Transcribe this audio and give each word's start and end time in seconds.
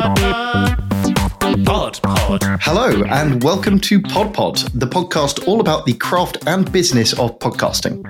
Pod 0.00 2.00
Pod. 2.02 2.42
Hello, 2.62 3.04
and 3.10 3.44
welcome 3.44 3.78
to 3.80 4.00
Pod 4.00 4.32
Pod, 4.32 4.56
the 4.72 4.86
podcast 4.86 5.46
all 5.46 5.60
about 5.60 5.84
the 5.84 5.92
craft 5.92 6.38
and 6.46 6.72
business 6.72 7.12
of 7.18 7.38
podcasting. 7.38 8.02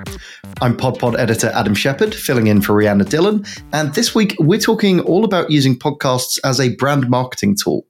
I'm 0.61 0.77
Pod 0.77 1.01
Pod 1.01 1.19
editor 1.19 1.51
Adam 1.53 1.75
Shepherd, 1.75 2.15
filling 2.15 2.47
in 2.47 2.61
for 2.61 2.75
Rhianna 2.75 3.03
Dhillon, 3.03 3.45
and 3.73 3.93
this 3.95 4.15
week 4.15 4.37
we're 4.39 4.61
talking 4.61 5.01
all 5.01 5.25
about 5.25 5.51
using 5.51 5.77
podcasts 5.77 6.39
as 6.45 6.61
a 6.61 6.77
brand 6.77 7.11
marketing 7.11 7.57
tool. 7.57 7.85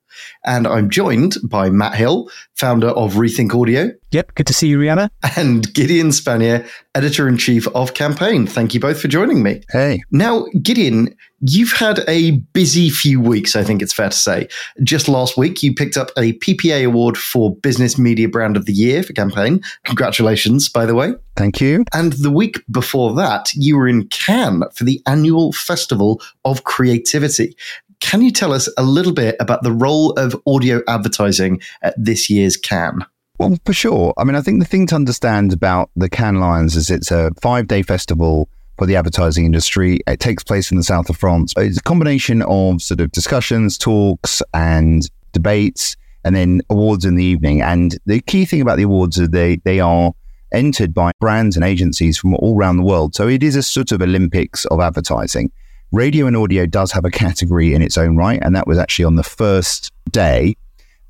And 0.45 0.66
I'm 0.66 0.91
joined 0.91 1.37
by 1.45 1.71
Matt 1.71 1.95
Hill, 1.95 2.30
founder 2.57 2.89
of 2.89 3.14
Rethink 3.14 3.55
Audio, 3.59 3.91
Yep, 4.12 4.34
good 4.34 4.46
to 4.48 4.52
see 4.52 4.66
you, 4.66 4.77
Rhianna. 4.80 5.09
and 5.37 5.73
Gideon 5.73 6.09
Spanier, 6.09 6.69
editor 6.96 7.29
in 7.29 7.37
chief 7.39 7.69
of 7.77 7.95
Campaign. 7.95 8.45
Thank 8.45 8.75
you 8.75 8.80
both 8.80 9.01
for 9.01 9.06
joining 9.06 9.45
me. 9.45 9.62
Hey, 9.70 10.01
Now, 10.11 10.46
Gideon, 10.61 11.14
you've 11.41 11.70
had 11.70 12.01
a 12.09 12.33
busy 12.52 12.91
few 12.91 13.20
weeks, 13.20 13.55
I 13.55 13.62
think 13.62 13.83
it's 13.83 13.93
fair 13.93 14.09
to 14.09 14.16
say. 14.16 14.48
Just 14.83 15.09
last 15.09 15.37
week, 15.38 15.62
you 15.62 15.73
picked 15.73 15.97
up 15.97 16.11
a 16.16 16.33
PPA 16.41 16.84
award 16.84 17.16
for 17.16 17.55
Business 17.55 17.97
Media 17.98 18.28
Brand 18.28 18.56
of 18.56 18.66
the 18.66 18.73
Year 18.73 19.05
for 19.05 19.12
campaign. 19.12 19.62
Congratulations, 19.84 20.69
by 20.69 20.87
the 20.87 20.95
way. 20.97 21.12
thank 21.37 21.61
you. 21.61 21.84
And 21.95 22.14
the 22.14 22.33
week 22.33 22.61
before 22.69 23.14
that, 23.14 23.50
you 23.55 23.77
were 23.77 23.87
in 23.87 24.09
Cannes 24.09 24.64
for 24.75 24.83
the 24.83 25.00
annual 25.06 25.52
Festival 25.52 26.20
of 26.45 26.64
Creativity. 26.64 27.55
Can 28.00 28.22
you 28.22 28.32
tell 28.32 28.52
us 28.52 28.68
a 28.77 28.82
little 28.82 29.12
bit 29.12 29.36
about 29.40 29.62
the 29.62 29.72
role 29.72 30.12
of 30.12 30.34
audio 30.46 30.82
advertising 30.88 31.60
at 31.82 31.95
this 31.96 32.28
year's 32.28 32.56
Cannes? 32.56 33.04
Well, 33.38 33.56
for 33.64 33.72
sure. 33.72 34.12
I 34.18 34.24
mean, 34.24 34.34
I 34.34 34.42
think 34.42 34.60
the 34.60 34.68
thing 34.68 34.86
to 34.88 34.95
understand 34.95 35.52
about 35.52 35.91
the 35.96 36.10
Cannes 36.10 36.41
Lions 36.41 36.77
is 36.77 36.91
it's 36.91 37.10
a 37.10 37.30
five 37.41 37.68
day 37.68 37.82
festival 37.82 38.48
for 38.78 38.86
the 38.86 38.96
advertising 38.96 39.44
industry. 39.44 40.00
It 40.06 40.20
takes 40.20 40.42
place 40.42 40.70
in 40.70 40.77
the 40.77 40.82
south 40.82 41.08
of 41.08 41.16
France. 41.16 41.55
It's 41.56 41.78
a 41.78 41.82
combination 41.82 42.42
of 42.42 42.82
sort 42.82 43.00
of 43.00 43.12
discussions, 43.12 43.78
talks, 43.78 44.42
and 44.52 45.08
debates, 45.32 45.96
and 46.24 46.34
then 46.34 46.62
awards 46.69 47.05
in 47.05 47.14
the 47.14 47.25
evening. 47.25 47.62
And 47.62 47.98
the 48.06 48.20
key 48.20 48.44
thing 48.44 48.60
about 48.60 48.77
the 48.77 48.84
awards 48.84 49.19
is 49.19 49.28
they, 49.28 49.56
they 49.64 49.80
are 49.80 50.12
entered 50.53 50.92
by 50.92 51.12
brands 51.20 51.56
and 51.56 51.64
agencies 51.64 52.19
from 52.19 52.34
all 52.34 52.56
around 52.58 52.78
the 52.78 52.82
world. 52.82 53.14
So 53.14 53.28
it 53.28 53.42
is 53.42 53.56
a 53.56 53.62
sort 53.62 53.92
of 53.92 54.03
Olympics 54.03 54.64
of 54.66 54.80
advertising. 54.80 55.53
Radio 55.92 56.27
and 56.27 56.36
audio 56.36 56.66
does 56.66 56.92
have 56.92 57.05
a 57.05 57.10
category 57.10 57.74
in 57.74 57.83
its 57.83 57.98
own 57.98 58.16
right, 58.16 58.38
and 58.42 58.55
that 58.55 58.66
was 58.66 58.78
actually 58.78 59.06
on 59.06 59.16
the 59.16 59.24
first 59.24 59.92
day. 60.10 60.56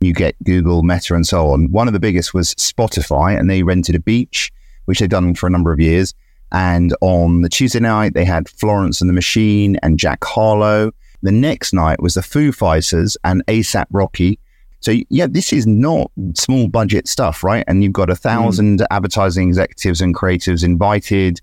You 0.00 0.14
get 0.14 0.34
Google, 0.44 0.82
Meta, 0.82 1.14
and 1.14 1.26
so 1.26 1.50
on. 1.50 1.70
One 1.70 1.86
of 1.86 1.92
the 1.92 2.00
biggest 2.00 2.32
was 2.32 2.54
Spotify, 2.54 3.38
and 3.38 3.50
they 3.50 3.62
rented 3.62 3.94
a 3.94 4.00
beach, 4.00 4.50
which 4.86 5.00
they've 5.00 5.08
done 5.08 5.34
for 5.34 5.46
a 5.46 5.50
number 5.50 5.72
of 5.72 5.80
years. 5.80 6.14
And 6.52 6.94
on 7.02 7.42
the 7.42 7.50
Tuesday 7.50 7.80
night, 7.80 8.14
they 8.14 8.24
had 8.24 8.48
Florence 8.48 9.02
and 9.02 9.10
the 9.10 9.14
Machine 9.14 9.76
and 9.82 9.98
Jack 9.98 10.24
Harlow. 10.24 10.92
The 11.22 11.32
next 11.32 11.74
night 11.74 12.00
was 12.00 12.14
the 12.14 12.22
Foo 12.22 12.50
Fighters 12.50 13.18
and 13.22 13.44
ASAP 13.46 13.86
Rocky. 13.90 14.38
So 14.80 14.94
yeah, 15.10 15.26
this 15.28 15.52
is 15.52 15.66
not 15.66 16.10
small 16.34 16.68
budget 16.68 17.06
stuff, 17.06 17.44
right? 17.44 17.64
And 17.68 17.84
you've 17.84 17.92
got 17.92 18.08
a 18.08 18.14
hmm. 18.14 18.20
thousand 18.20 18.86
advertising 18.90 19.48
executives 19.48 20.00
and 20.00 20.14
creatives 20.14 20.64
invited. 20.64 21.40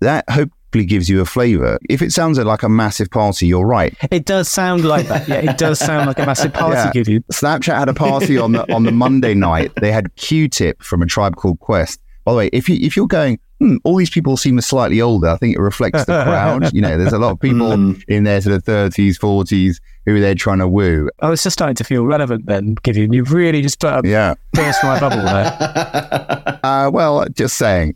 That 0.00 0.28
hopefully 0.30 0.55
gives 0.72 1.08
you 1.08 1.20
a 1.20 1.24
flavor. 1.24 1.78
If 1.88 2.02
it 2.02 2.12
sounds 2.12 2.38
like 2.38 2.62
a 2.62 2.68
massive 2.68 3.10
party, 3.10 3.46
you're 3.46 3.64
right. 3.66 3.94
It 4.10 4.24
does 4.26 4.48
sound 4.48 4.84
like 4.84 5.06
that. 5.08 5.26
Yeah, 5.28 5.50
it 5.52 5.58
does 5.58 5.78
sound 5.78 6.06
like 6.06 6.18
a 6.18 6.26
massive 6.26 6.52
party, 6.52 6.74
Yeah. 6.76 6.90
Gideon. 6.92 7.24
Snapchat 7.32 7.76
had 7.78 7.88
a 7.88 7.94
party 8.08 8.36
on 8.38 8.52
the 8.52 8.70
on 8.74 8.82
the 8.84 8.92
Monday 8.92 9.34
night. 9.34 9.72
They 9.80 9.90
had 9.92 10.14
Q-Tip 10.16 10.82
from 10.82 11.00
a 11.02 11.06
tribe 11.06 11.36
called 11.36 11.60
Quest. 11.60 12.00
By 12.24 12.32
the 12.32 12.38
way, 12.38 12.50
if 12.52 12.68
you 12.68 12.76
if 12.80 12.96
you're 12.96 13.06
going, 13.06 13.38
hmm, 13.60 13.76
all 13.84 13.96
these 13.96 14.10
people 14.10 14.36
seem 14.36 14.60
slightly 14.60 15.00
older. 15.00 15.28
I 15.28 15.36
think 15.36 15.56
it 15.56 15.60
reflects 15.60 16.04
the 16.04 16.24
crowd. 16.24 16.72
you 16.74 16.80
know, 16.82 16.98
there's 16.98 17.12
a 17.14 17.18
lot 17.18 17.30
of 17.30 17.40
people 17.40 17.68
Mm. 17.68 18.02
in 18.08 18.24
their 18.24 18.40
sort 18.42 18.56
of 18.56 18.64
thirties, 18.64 19.16
forties 19.16 19.80
who 20.04 20.20
they're 20.20 20.34
trying 20.34 20.58
to 20.58 20.68
woo. 20.68 21.08
I 21.22 21.30
was 21.30 21.42
just 21.42 21.54
starting 21.54 21.76
to 21.76 21.84
feel 21.84 22.04
relevant 22.04 22.46
then, 22.46 22.74
Gideon. 22.82 23.12
You've 23.12 23.32
really 23.32 23.62
just 23.62 23.80
put 23.80 24.04
a 24.04 24.08
Yeah. 24.08 24.34
burst 24.52 24.82
my 24.84 24.98
bubble 25.00 25.22
there. 25.22 26.42
Uh, 26.66 26.90
well, 26.92 27.24
just 27.32 27.56
saying. 27.56 27.94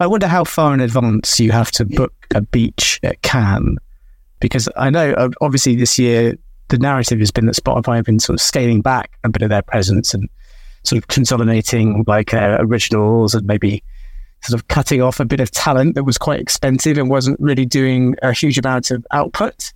I 0.00 0.06
wonder 0.06 0.26
how 0.26 0.44
far 0.44 0.74
in 0.74 0.80
advance 0.80 1.40
you 1.40 1.52
have 1.52 1.70
to 1.72 1.84
book 1.84 2.12
a 2.34 2.42
beach 2.42 3.00
at 3.02 3.22
Cannes, 3.22 3.78
because 4.40 4.68
I 4.76 4.90
know 4.90 5.12
uh, 5.12 5.30
obviously 5.40 5.74
this 5.74 5.98
year 5.98 6.34
the 6.68 6.78
narrative 6.78 7.18
has 7.18 7.30
been 7.30 7.46
that 7.46 7.56
Spotify 7.56 7.96
have 7.96 8.04
been 8.04 8.20
sort 8.20 8.34
of 8.34 8.40
scaling 8.40 8.80
back 8.80 9.18
a 9.24 9.28
bit 9.28 9.42
of 9.42 9.48
their 9.48 9.62
presence 9.62 10.14
and 10.14 10.28
sort 10.82 10.98
of 10.98 11.08
consolidating 11.08 12.04
like 12.06 12.30
their 12.30 12.60
originals 12.60 13.34
and 13.34 13.46
maybe 13.46 13.82
sort 14.42 14.60
of 14.60 14.68
cutting 14.68 15.00
off 15.00 15.20
a 15.20 15.24
bit 15.24 15.40
of 15.40 15.50
talent 15.50 15.94
that 15.94 16.04
was 16.04 16.18
quite 16.18 16.40
expensive 16.40 16.98
and 16.98 17.08
wasn't 17.08 17.40
really 17.40 17.64
doing 17.64 18.14
a 18.22 18.32
huge 18.32 18.58
amount 18.58 18.90
of 18.90 19.06
output. 19.10 19.72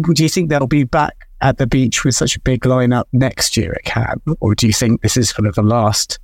Do 0.00 0.22
you 0.22 0.28
think 0.28 0.48
they'll 0.48 0.66
be 0.66 0.84
back 0.84 1.28
at 1.40 1.58
the 1.58 1.66
beach 1.66 2.04
with 2.04 2.14
such 2.14 2.36
a 2.36 2.40
big 2.40 2.60
lineup 2.62 3.04
next 3.12 3.56
year 3.56 3.72
at 3.72 3.84
Cannes, 3.84 4.22
or 4.40 4.54
do 4.54 4.66
you 4.66 4.72
think 4.72 5.02
this 5.02 5.16
is 5.16 5.32
kind 5.32 5.46
of 5.46 5.54
the 5.54 5.62
last 5.62 6.18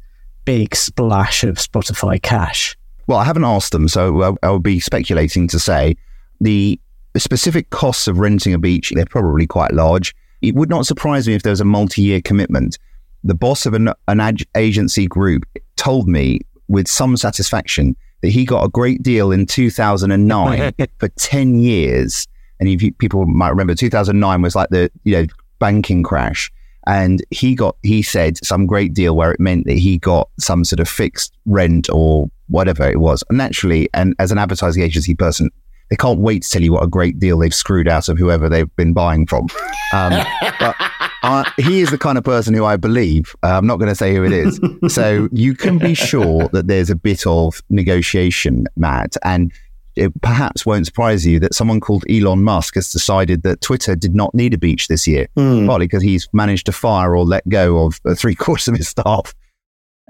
big 0.45 0.75
splash 0.75 1.45
of 1.45 1.57
Spotify 1.57 2.21
cash? 2.23 2.77
Well, 3.11 3.19
I 3.19 3.25
haven't 3.25 3.43
asked 3.43 3.73
them, 3.73 3.89
so 3.89 4.39
I, 4.41 4.51
would 4.51 4.63
be 4.63 4.79
speculating 4.79 5.49
to 5.49 5.59
say 5.59 5.97
the 6.41 6.79
specific 7.17 7.69
costs 7.71 8.07
of 8.07 8.21
renting 8.21 8.55
a 8.55 8.59
beach, 8.59 8.93
they're 8.95 9.05
probably 9.05 9.49
quite 9.49 9.73
large. 9.73 10.15
It 10.43 10.55
would 10.55 10.71
not 10.71 10.87
surprise 10.87 11.27
me 11.27 11.35
if 11.35 11.43
there 11.43 11.51
was 11.51 11.61
a 11.61 11.65
multi 11.65 12.03
year 12.03 12.21
commitment. 12.21 12.79
The 13.25 13.35
boss 13.35 13.67
of 13.67 13.75
an, 13.75 13.93
an 14.07 14.21
ag- 14.21 14.47
agency 14.57 15.09
group 15.09 15.45
told 15.75 16.07
me 16.07 16.43
with 16.69 16.87
some 16.87 17.17
satisfaction 17.17 17.97
that 18.21 18.29
he 18.29 18.45
got 18.45 18.65
a 18.65 18.69
great 18.69 19.03
deal 19.03 19.33
in 19.33 19.45
2009 19.45 20.73
for 20.99 21.09
10 21.09 21.59
years. 21.59 22.29
And 22.61 22.69
if 22.69 22.81
you, 22.81 22.93
people 22.93 23.27
might 23.27 23.49
remember, 23.49 23.75
2009 23.75 24.41
was 24.41 24.55
like 24.55 24.69
the 24.69 24.89
you 25.03 25.17
know 25.17 25.27
banking 25.59 26.05
crash. 26.05 26.49
And 26.91 27.25
he 27.31 27.55
got, 27.55 27.77
he 27.85 28.03
said 28.03 28.45
some 28.45 28.67
great 28.67 28.93
deal 28.95 29.15
where 29.15 29.31
it 29.31 29.39
meant 29.39 29.67
that 29.67 29.79
he 29.79 29.97
got 29.97 30.29
some 30.41 30.65
sort 30.65 30.81
of 30.81 30.89
fixed 30.89 31.33
rent 31.47 31.89
or 31.89 32.29
whatever 32.49 32.83
it 32.83 32.99
was. 32.99 33.23
And 33.29 33.39
naturally, 33.39 33.89
and 33.95 34.17
as 34.19 34.33
an 34.33 34.39
advertising 34.39 34.83
agency 34.83 35.15
person, 35.15 35.51
they 35.89 35.97
can't 35.97 36.19
wait 36.19 36.43
to 36.43 36.51
tell 36.51 36.63
you 36.63 36.73
what 36.73 36.83
a 36.83 36.89
great 36.89 37.21
deal 37.21 37.39
they've 37.39 37.55
screwed 37.55 37.87
out 37.87 38.09
of 38.09 38.19
whoever 38.19 38.49
they've 38.49 38.75
been 38.75 38.93
buying 38.93 39.25
from. 39.25 39.47
Um, 39.93 40.25
but 40.59 40.75
uh, 41.23 41.45
he 41.59 41.81
is 41.81 41.93
the 41.93 41.99
kind 41.99 42.19
of 42.19 42.25
person 42.25 42.55
who 42.55 42.65
I 42.65 42.77
believe. 42.77 43.37
Uh, 43.45 43.57
I'm 43.57 43.69
not 43.69 43.77
going 43.77 43.89
to 43.89 43.95
say 43.95 44.13
who 44.13 44.25
it 44.25 44.33
is. 44.33 44.61
so 44.93 45.29
you 45.31 45.55
can 45.55 45.79
be 45.79 45.95
sure 45.95 46.49
that 46.49 46.67
there's 46.67 46.91
a 46.91 46.97
bit 46.97 47.25
of 47.25 47.63
negotiation, 47.71 48.67
Matt. 48.77 49.17
And 49.23 49.53
it 49.97 50.13
perhaps 50.23 50.65
won't 50.65 50.87
surprise 50.87 51.27
you 51.27 51.39
that 51.41 51.55
someone 51.55 51.81
called 51.81 52.05
Elon 52.09 52.43
Musk 52.43 52.75
has 52.75 52.91
decided 52.93 53.43
that 53.43 53.61
Twitter 53.61 53.95
did 53.97 54.15
not 54.15 54.35
need 54.35 54.55
a 54.55 54.59
beach 54.59 54.89
this 54.89 55.07
year, 55.07 55.27
Hmm. 55.37 55.67
partly 55.67 55.87
because 55.87 56.03
he's 56.03 56.29
managed 56.33 56.67
to 56.67 56.73
fire 56.73 57.17
or 57.17 57.25
let 57.25 57.49
go 57.49 57.85
of 57.87 58.01
uh, 58.07 58.15
three 58.15 58.35
quarters 58.37 58.69
of 58.69 58.77
his 58.77 58.89
staff. 58.89 59.35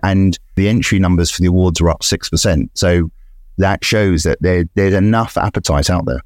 And 0.02 0.38
the 0.56 0.68
entry 0.68 0.98
numbers 0.98 1.30
for 1.30 1.42
the 1.42 1.48
awards 1.48 1.80
are 1.80 1.90
up 1.90 2.00
6%. 2.02 2.68
So 2.74 3.10
that 3.58 3.84
shows 3.84 4.22
that 4.22 4.38
there, 4.40 4.64
there's 4.74 4.94
enough 4.94 5.36
appetite 5.36 5.90
out 5.90 6.06
there. 6.06 6.20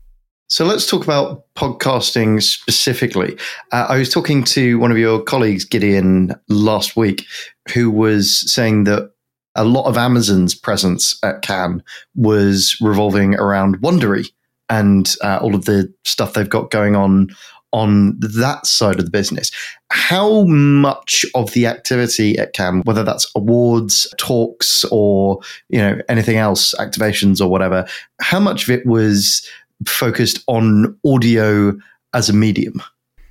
So 0.46 0.64
let's 0.64 0.86
talk 0.86 1.02
about 1.02 1.46
podcasting 1.56 2.42
specifically. 2.42 3.36
Uh, 3.72 3.86
I 3.88 3.98
was 3.98 4.10
talking 4.12 4.44
to 4.44 4.78
one 4.78 4.92
of 4.92 4.98
your 4.98 5.22
colleagues, 5.22 5.64
Gideon, 5.64 6.34
last 6.48 6.96
week, 6.96 7.24
who 7.72 7.90
was 7.90 8.52
saying 8.52 8.84
that 8.84 9.10
a 9.54 9.64
lot 9.64 9.86
of 9.86 9.96
Amazon's 9.96 10.54
presence 10.54 11.18
at 11.22 11.42
Cannes 11.42 11.82
was 12.14 12.76
revolving 12.80 13.34
around 13.36 13.80
Wondery 13.80 14.30
and 14.68 15.14
uh, 15.22 15.38
all 15.42 15.54
of 15.54 15.64
the 15.64 15.92
stuff 16.04 16.32
they've 16.32 16.48
got 16.48 16.70
going 16.70 16.96
on 16.96 17.28
on 17.72 18.16
that 18.20 18.66
side 18.66 19.00
of 19.00 19.04
the 19.04 19.10
business. 19.10 19.50
How 19.90 20.44
much 20.44 21.26
of 21.34 21.52
the 21.52 21.66
activity 21.66 22.38
at 22.38 22.52
Cannes, 22.52 22.82
whether 22.84 23.02
that's 23.02 23.30
awards, 23.34 24.06
talks, 24.16 24.84
or 24.92 25.40
you 25.68 25.78
know 25.78 25.98
anything 26.08 26.36
else, 26.36 26.74
activations 26.78 27.40
or 27.40 27.48
whatever, 27.48 27.86
how 28.20 28.38
much 28.38 28.64
of 28.64 28.70
it 28.70 28.86
was 28.86 29.48
focused 29.86 30.42
on 30.46 30.96
audio 31.04 31.76
as 32.14 32.28
a 32.28 32.32
medium? 32.32 32.80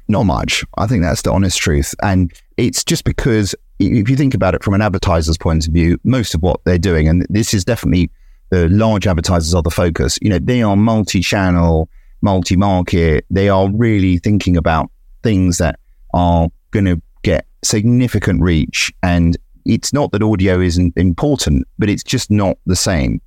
Not 0.09 0.23
much. 0.23 0.65
I 0.77 0.87
think 0.87 1.03
that's 1.03 1.21
the 1.21 1.31
honest 1.31 1.57
truth. 1.57 1.95
And 2.03 2.31
it's 2.57 2.83
just 2.83 3.05
because 3.05 3.55
if 3.79 4.09
you 4.09 4.15
think 4.15 4.33
about 4.33 4.55
it 4.55 4.63
from 4.63 4.73
an 4.73 4.81
advertiser's 4.81 5.37
point 5.37 5.67
of 5.67 5.73
view, 5.73 5.97
most 6.03 6.33
of 6.35 6.41
what 6.41 6.59
they're 6.65 6.77
doing, 6.77 7.07
and 7.07 7.25
this 7.29 7.53
is 7.53 7.65
definitely 7.65 8.09
the 8.49 8.69
large 8.69 9.07
advertisers 9.07 9.53
are 9.53 9.63
the 9.63 9.71
focus, 9.71 10.19
you 10.21 10.29
know, 10.29 10.39
they 10.39 10.61
are 10.61 10.75
multi 10.75 11.21
channel, 11.21 11.89
multi 12.21 12.55
market. 12.55 13.25
They 13.29 13.49
are 13.49 13.69
really 13.71 14.19
thinking 14.19 14.57
about 14.57 14.91
things 15.23 15.57
that 15.57 15.79
are 16.13 16.49
going 16.71 16.85
to 16.85 17.01
get 17.23 17.47
significant 17.63 18.41
reach. 18.41 18.93
And 19.01 19.37
it's 19.65 19.91
not 19.91 20.11
that 20.11 20.21
audio 20.21 20.59
isn't 20.59 20.95
important, 20.97 21.67
but 21.79 21.89
it's 21.89 22.03
just 22.03 22.29
not 22.29 22.57
the 22.65 22.75
same. 22.75 23.21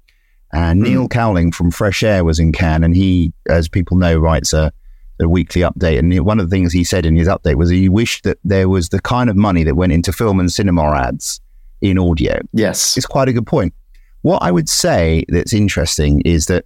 And 0.52 0.78
hmm. 0.78 0.84
Neil 0.84 1.08
Cowling 1.08 1.50
from 1.50 1.70
Fresh 1.70 2.02
Air 2.02 2.25
was 2.25 2.38
in 2.38 2.52
Cannes, 2.52 2.84
and 2.84 2.94
he, 2.94 3.32
as 3.48 3.69
people 3.69 3.96
know, 3.96 4.16
writes 4.16 4.52
a, 4.52 4.72
a 5.21 5.29
weekly 5.29 5.63
update. 5.63 5.99
And 5.99 6.19
one 6.25 6.39
of 6.41 6.49
the 6.51 6.55
things 6.55 6.73
he 6.73 6.85
said 6.85 7.07
in 7.07 7.17
his 7.17 7.29
update 7.29 7.55
was 7.57 7.71
he 7.71 7.89
wished 7.89 8.25
that 8.25 8.39
there 8.45 8.69
was 8.69 8.91
the 8.91 9.01
kind 9.01 9.31
of 9.31 9.37
money 9.37 9.65
that 9.65 9.75
went 9.75 9.93
into 9.93 10.13
film 10.13 10.39
and 10.41 10.53
cinema 10.53 10.83
ads 10.95 11.41
in 11.81 11.99
audio. 11.99 12.39
Yes. 12.53 12.97
It's 12.97 13.07
quite 13.07 13.29
a 13.29 13.33
good 13.33 13.47
point. 13.47 13.75
What 14.23 14.43
I 14.43 14.51
would 14.51 14.69
say 14.69 15.25
that's 15.29 15.53
interesting 15.53 16.21
is 16.23 16.47
that 16.47 16.65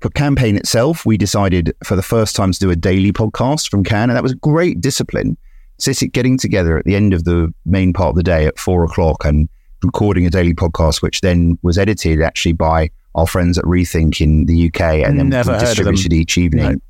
for 0.00 0.10
campaign 0.10 0.56
itself, 0.56 1.06
we 1.06 1.16
decided 1.16 1.74
for 1.84 1.96
the 1.96 2.02
first 2.02 2.34
time 2.36 2.52
to 2.52 2.58
do 2.58 2.70
a 2.70 2.76
daily 2.76 3.12
podcast 3.12 3.70
from 3.70 3.84
Cannes, 3.84 4.10
and 4.10 4.16
that 4.16 4.22
was 4.22 4.34
great 4.34 4.80
discipline. 4.80 5.36
sitting, 5.78 6.10
getting 6.10 6.36
together 6.38 6.78
at 6.78 6.84
the 6.84 6.94
end 6.94 7.14
of 7.14 7.24
the 7.24 7.52
main 7.64 7.92
part 7.92 8.10
of 8.10 8.16
the 8.16 8.22
day 8.22 8.46
at 8.46 8.58
four 8.58 8.84
o'clock 8.84 9.24
and 9.24 9.48
recording 9.82 10.26
a 10.26 10.30
daily 10.30 10.54
podcast, 10.54 11.02
which 11.02 11.20
then 11.20 11.58
was 11.62 11.76
edited 11.78 12.22
actually 12.22 12.52
by 12.52 12.90
our 13.14 13.26
friends 13.26 13.58
at 13.58 13.64
Rethink 13.64 14.20
in 14.20 14.46
the 14.46 14.66
UK 14.68 14.80
and 15.06 15.18
then 15.18 15.28
Never 15.28 15.52
heard 15.52 15.78
of 15.78 15.84
them. 15.84 15.94
distributed 15.94 16.12
each 16.12 16.36
evening. 16.38 16.80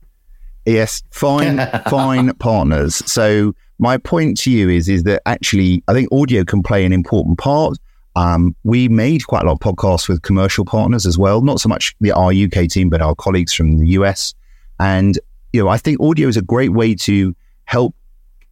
Yes, 0.66 1.02
fine, 1.10 1.58
fine 1.90 2.34
partners. 2.34 2.96
So 3.10 3.54
my 3.78 3.98
point 3.98 4.38
to 4.38 4.50
you 4.50 4.68
is, 4.68 4.88
is 4.88 5.02
that 5.04 5.22
actually 5.26 5.82
I 5.88 5.92
think 5.92 6.08
audio 6.12 6.44
can 6.44 6.62
play 6.62 6.84
an 6.84 6.92
important 6.92 7.38
part. 7.38 7.78
Um, 8.16 8.54
we 8.62 8.88
made 8.88 9.26
quite 9.26 9.42
a 9.42 9.46
lot 9.46 9.54
of 9.54 9.58
podcasts 9.58 10.08
with 10.08 10.22
commercial 10.22 10.64
partners 10.64 11.04
as 11.04 11.18
well, 11.18 11.42
not 11.42 11.60
so 11.60 11.68
much 11.68 11.96
the 12.00 12.12
our 12.12 12.32
UK 12.32 12.68
team, 12.68 12.88
but 12.88 13.02
our 13.02 13.14
colleagues 13.14 13.52
from 13.52 13.78
the 13.78 13.88
US. 13.88 14.34
And 14.78 15.18
you 15.52 15.62
know, 15.62 15.68
I 15.68 15.78
think 15.78 16.00
audio 16.00 16.28
is 16.28 16.36
a 16.36 16.42
great 16.42 16.72
way 16.72 16.94
to 16.94 17.34
help 17.64 17.94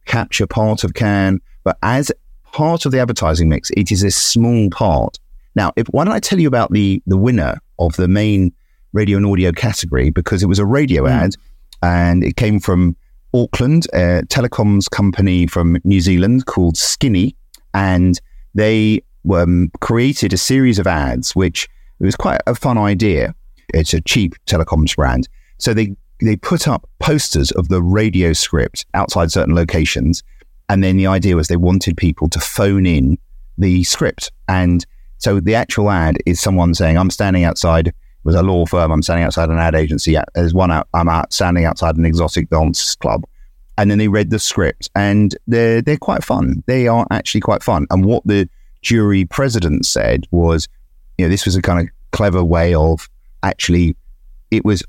capture 0.05 0.47
part 0.47 0.83
of 0.83 0.93
Cannes, 0.93 1.39
but 1.63 1.77
as 1.81 2.11
part 2.51 2.85
of 2.85 2.91
the 2.91 2.99
advertising 2.99 3.49
mix, 3.49 3.71
it 3.71 3.91
is 3.91 4.03
a 4.03 4.11
small 4.11 4.69
part. 4.69 5.17
Now, 5.55 5.71
if, 5.75 5.87
why 5.87 6.03
don't 6.03 6.13
I 6.13 6.19
tell 6.19 6.39
you 6.39 6.47
about 6.47 6.71
the 6.71 7.01
the 7.07 7.17
winner 7.17 7.59
of 7.79 7.95
the 7.95 8.07
main 8.07 8.53
radio 8.91 9.17
and 9.17 9.25
audio 9.25 9.51
category 9.51 10.09
because 10.09 10.43
it 10.43 10.47
was 10.47 10.59
a 10.59 10.65
radio 10.65 11.07
ad 11.07 11.35
and 11.83 12.23
it 12.23 12.37
came 12.37 12.59
from 12.59 12.95
Auckland, 13.33 13.87
a 13.93 14.21
telecoms 14.27 14.89
company 14.89 15.45
from 15.45 15.77
New 15.83 15.99
Zealand 15.99 16.45
called 16.45 16.77
Skinny, 16.77 17.35
and 17.73 18.19
they 18.55 19.01
um, 19.31 19.69
created 19.81 20.31
a 20.31 20.37
series 20.37 20.79
of 20.79 20.87
ads, 20.87 21.35
which 21.35 21.67
it 21.99 22.05
was 22.05 22.15
quite 22.15 22.39
a 22.47 22.55
fun 22.55 22.77
idea. 22.77 23.35
It's 23.73 23.93
a 23.93 23.99
cheap 23.99 24.33
telecoms 24.45 24.95
brand, 24.95 25.27
so 25.57 25.73
they 25.73 25.95
they 26.21 26.37
put 26.37 26.69
up 26.69 26.87
posters 26.99 27.51
of 27.51 27.67
the 27.67 27.81
radio 27.81 28.31
script 28.31 28.85
outside 28.93 29.31
certain 29.31 29.53
locations, 29.53 30.23
and 30.69 30.83
then 30.83 30.95
the 30.95 31.07
idea 31.07 31.35
was 31.35 31.49
they 31.49 31.57
wanted 31.57 31.97
people 31.97 32.29
to 32.29 32.39
phone 32.39 32.85
in 32.85 33.17
the 33.57 33.83
script, 33.83 34.31
and 34.47 34.85
so 35.17 35.41
the 35.41 35.55
actual 35.55 35.89
ad 35.89 36.17
is 36.25 36.39
someone 36.39 36.73
saying, 36.73 36.97
"I'm 36.97 37.09
standing 37.09 37.43
outside." 37.43 37.93
Was 38.23 38.35
a 38.35 38.43
law 38.43 38.65
firm. 38.65 38.91
I'm 38.91 39.01
standing 39.01 39.25
outside 39.25 39.49
an 39.49 39.57
ad 39.57 39.75
agency. 39.75 40.17
There's 40.33 40.53
one 40.53 40.71
out. 40.71 40.87
I'm 40.93 41.09
out 41.09 41.33
standing 41.33 41.65
outside 41.65 41.97
an 41.97 42.05
exotic 42.05 42.49
dance 42.49 42.95
club 42.95 43.25
and 43.77 43.89
then 43.89 43.97
they 43.97 44.07
read 44.07 44.29
the 44.29 44.39
script 44.39 44.89
and 44.95 45.35
they're 45.47 45.81
they're 45.81 45.97
quite 45.97 46.23
fun. 46.23 46.63
They 46.67 46.87
are 46.87 47.07
actually 47.11 47.41
quite 47.41 47.63
fun. 47.63 47.87
And 47.89 48.05
what 48.05 48.25
the 48.25 48.49
jury 48.81 49.25
president 49.25 49.85
said 49.85 50.25
was, 50.31 50.67
you 51.17 51.25
know, 51.25 51.29
this 51.29 51.45
was 51.45 51.55
a 51.55 51.61
kind 51.61 51.79
of 51.79 51.93
clever 52.11 52.43
way 52.43 52.75
of 52.75 53.09
actually 53.41 53.95
it 54.51 54.63
was 54.63 54.83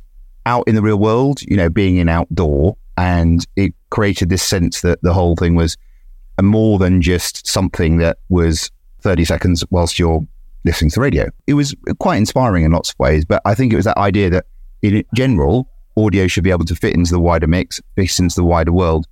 out 0.47 0.65
in 0.69 0.75
the 0.75 0.83
real 0.83 0.99
world, 0.99 1.41
you 1.43 1.57
know, 1.57 1.71
being 1.71 1.97
in 1.97 2.09
outdoor, 2.09 2.77
and 2.99 3.47
it 3.57 3.73
created 3.91 4.29
this 4.29 4.43
sense 4.43 4.83
that 4.83 5.01
the 5.03 5.15
whole 5.15 5.37
thing 5.37 5.55
was 5.55 5.77
more 6.43 6.79
than 6.79 7.01
just 7.01 7.47
something 7.47 7.97
that 7.99 8.19
was 8.29 8.71
30 9.01 9.25
seconds 9.25 9.65
whilst 9.71 9.99
you're 9.99 10.27
listening 10.65 10.91
to 10.91 10.97
the 10.97 11.01
radio. 11.01 11.29
It 11.47 11.55
was 11.55 11.75
quite 11.99 12.17
inspiring 12.17 12.65
in 12.65 12.73
lots 12.73 12.91
of 12.91 12.99
ways, 12.99 13.25
but 13.25 13.43
I 13.45 13.55
think 13.55 13.73
it 13.73 13.77
was 13.77 13.85
that 13.85 13.99
idea 13.99 14.31
that 14.31 14.47
in 14.83 15.05
general, 15.15 15.69
audio 15.97 16.27
should 16.27 16.45
be 16.45 16.51
able 16.51 16.65
to 16.67 16.75
fit 16.75 16.95
into 16.95 17.13
the 17.13 17.21
wider 17.21 17.47
mix, 17.47 17.81
fit 17.97 18.19
into 18.19 18.37
the 18.37 18.45
wider 18.45 18.73
world. 18.73 19.07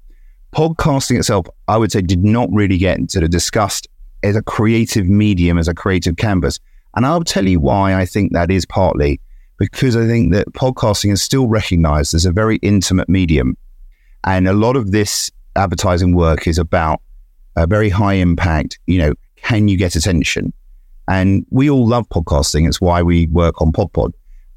Podcasting 0.54 1.18
itself, 1.18 1.46
I 1.68 1.76
would 1.76 1.92
say, 1.92 2.02
did 2.02 2.24
not 2.24 2.48
really 2.52 2.76
get 2.76 3.10
sort 3.10 3.24
of 3.24 3.30
discussed 3.30 3.88
as 4.22 4.36
a 4.36 4.42
creative 4.42 5.06
medium, 5.06 5.58
as 5.58 5.68
a 5.68 5.74
creative 5.74 6.16
canvas. 6.16 6.60
And 6.94 7.06
I'll 7.06 7.24
tell 7.24 7.46
you 7.46 7.58
why 7.58 7.94
I 7.94 8.04
think 8.04 8.32
that 8.32 8.50
is 8.50 8.66
partly 8.66 9.20
because 9.58 9.96
I 9.96 10.06
think 10.06 10.32
that 10.32 10.48
podcasting 10.52 11.12
is 11.12 11.22
still 11.22 11.48
recognized 11.48 12.14
as 12.14 12.26
a 12.26 12.32
very 12.32 12.56
intimate 12.56 13.08
medium. 13.08 13.56
And 14.24 14.46
a 14.46 14.52
lot 14.52 14.76
of 14.76 14.90
this 14.90 15.30
advertising 15.56 16.14
work 16.14 16.46
is 16.46 16.58
about 16.58 17.00
a 17.56 17.66
very 17.66 17.88
high 17.88 18.14
impact, 18.14 18.78
you 18.86 18.98
know, 18.98 19.14
can 19.36 19.68
you 19.68 19.76
get 19.76 19.96
attention? 19.96 20.52
And 21.08 21.46
we 21.50 21.68
all 21.68 21.86
love 21.86 22.08
podcasting. 22.08 22.68
It's 22.68 22.80
why 22.80 23.02
we 23.02 23.26
work 23.28 23.60
on 23.60 23.72
PodPod. 23.72 24.12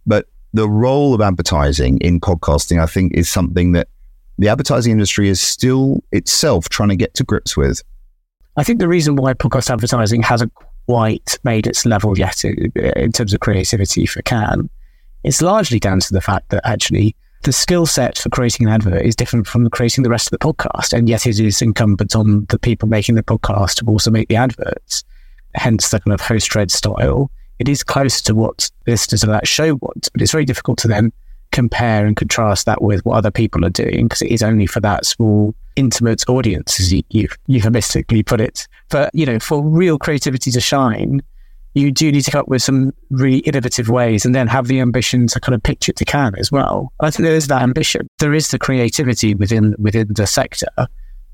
But 0.06 0.28
the 0.54 0.70
role 0.70 1.14
of 1.14 1.22
advertising 1.22 1.98
in 2.00 2.20
podcasting, 2.20 2.82
I 2.82 2.86
think, 2.86 3.14
is 3.14 3.30
something 3.30 3.74
that 3.74 3.88
the 4.38 4.50
advertising 4.50 4.92
industry 4.92 5.30
is 5.30 5.42
still 5.42 6.04
itself 6.12 6.70
trying 6.70 6.90
to 6.90 6.96
get 6.96 7.14
to 7.16 7.24
grips 7.24 7.58
with. 7.58 7.82
I 8.58 8.64
think 8.64 8.80
the 8.80 8.88
reason 8.88 9.16
why 9.16 9.34
podcast 9.34 9.70
advertising 9.70 10.22
hasn't 10.22 10.54
quite 10.88 11.38
made 11.44 11.68
its 11.68 11.86
level 11.86 12.18
yet 12.18 12.46
in, 12.46 12.72
in 12.76 13.12
terms 13.12 13.34
of 13.34 13.40
creativity 13.40 14.06
for 14.06 14.22
Cannes 14.22 14.70
is 15.24 15.42
largely 15.42 15.80
down 15.80 16.00
to 16.00 16.14
the 16.14 16.22
fact 16.22 16.50
that 16.50 16.62
actually 16.66 17.16
the 17.44 17.52
skill 17.52 17.86
set 17.86 18.18
for 18.18 18.30
creating 18.30 18.68
an 18.68 18.74
advert 18.74 19.02
is 19.02 19.16
different 19.16 19.48
from 19.48 19.70
creating 19.70 20.04
the 20.04 20.10
rest 20.10 20.28
of 20.28 20.32
the 20.32 20.38
podcast. 20.38 20.94
And 20.94 21.10
yet 21.10 21.28
it 21.28 21.40
is 21.40 21.62
incumbent 21.62 22.16
on 22.16 22.46
the 22.50 22.60
people 22.60 22.88
making 22.88 23.16
the 23.16 23.24
podcast 23.24 23.76
to 23.76 23.86
also 23.86 24.10
make 24.10 24.30
the 24.30 24.36
adverts, 24.36 25.04
hence 25.56 25.90
the 25.90 26.00
kind 26.00 26.14
of 26.14 26.22
host 26.22 26.56
read 26.56 26.72
style. 26.72 27.32
It 27.60 27.70
is 27.70 27.84
close 27.84 28.22
to 28.24 28.36
what 28.36 28.70
listeners 28.86 29.24
of 29.24 29.30
that 29.30 29.48
show 29.48 29.76
want, 29.76 30.10
but 30.12 30.22
it's 30.22 30.32
very 30.32 30.46
difficult 30.46 30.78
to 30.80 30.88
then 30.88 31.12
compare 31.52 32.06
and 32.06 32.18
contrast 32.18 32.66
that 32.66 32.82
with 32.82 33.06
what 33.06 33.16
other 33.16 33.32
people 33.32 33.64
are 33.64 33.70
doing 33.70 34.06
because 34.06 34.22
it 34.22 34.32
is 34.32 34.44
only 34.44 34.68
for 34.68 34.82
that 34.82 35.06
small 35.06 35.56
intimate 35.76 36.28
audience, 36.30 36.80
as 36.80 36.92
you, 36.92 37.02
you 37.10 37.28
euphemistically 37.48 38.24
put 38.24 38.42
it. 38.42 38.68
But, 38.90 39.10
you 39.14 39.26
know, 39.26 39.40
for 39.40 39.64
real 39.64 39.98
creativity 39.98 40.52
to 40.52 40.60
shine, 40.60 41.22
you 41.76 41.92
do 41.92 42.12
need 42.12 42.22
to 42.22 42.32
come 42.32 42.42
up 42.42 42.48
with 42.48 42.64
some 42.64 42.94
really 43.10 43.40
innovative 43.40 43.90
ways 43.90 44.26
and 44.26 44.34
then 44.34 44.48
have 44.48 44.68
the 44.68 44.80
ambition 44.80 45.28
to 45.28 45.40
kind 45.40 45.54
of 45.54 45.62
pitch 45.62 45.90
it 45.90 45.98
to 45.98 46.06
Cannes 46.06 46.36
as 46.40 46.52
well. 46.52 46.92
I 47.02 47.12
think 47.12 47.26
there 47.26 47.36
is 47.36 47.48
that 47.48 47.62
ambition. 47.62 48.08
There 48.20 48.34
is 48.34 48.50
the 48.50 48.60
creativity 48.60 49.36
within 49.36 49.76
within 49.78 50.08
the 50.10 50.26
sector, 50.26 50.70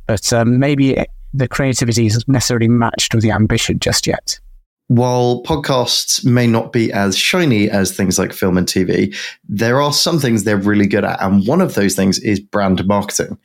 but 0.08 0.34
um, 0.34 0.60
maybe 0.60 0.98
the 1.34 1.48
creativity 1.48 2.06
isn't 2.08 2.28
necessarily 2.28 2.68
matched 2.68 3.14
with 3.14 3.24
the 3.24 3.32
ambition 3.32 3.80
just 3.80 4.08
yet. 4.08 4.40
While 4.88 5.42
podcasts 5.44 6.26
may 6.26 6.48
not 6.48 6.74
be 6.74 6.92
as 6.92 7.18
shiny 7.18 7.70
as 7.70 7.96
things 7.96 8.20
like 8.20 8.34
film 8.34 8.58
and 8.58 8.68
TV, 8.68 9.16
there 9.48 9.82
are 9.82 9.94
some 9.94 10.20
things 10.20 10.44
they're 10.44 10.58
really 10.58 10.86
good 10.86 11.06
at. 11.06 11.22
And 11.24 11.48
one 11.48 11.62
of 11.62 11.76
those 11.76 11.96
things 11.96 12.20
is 12.20 12.42
brand 12.42 12.86
marketing. 12.86 13.38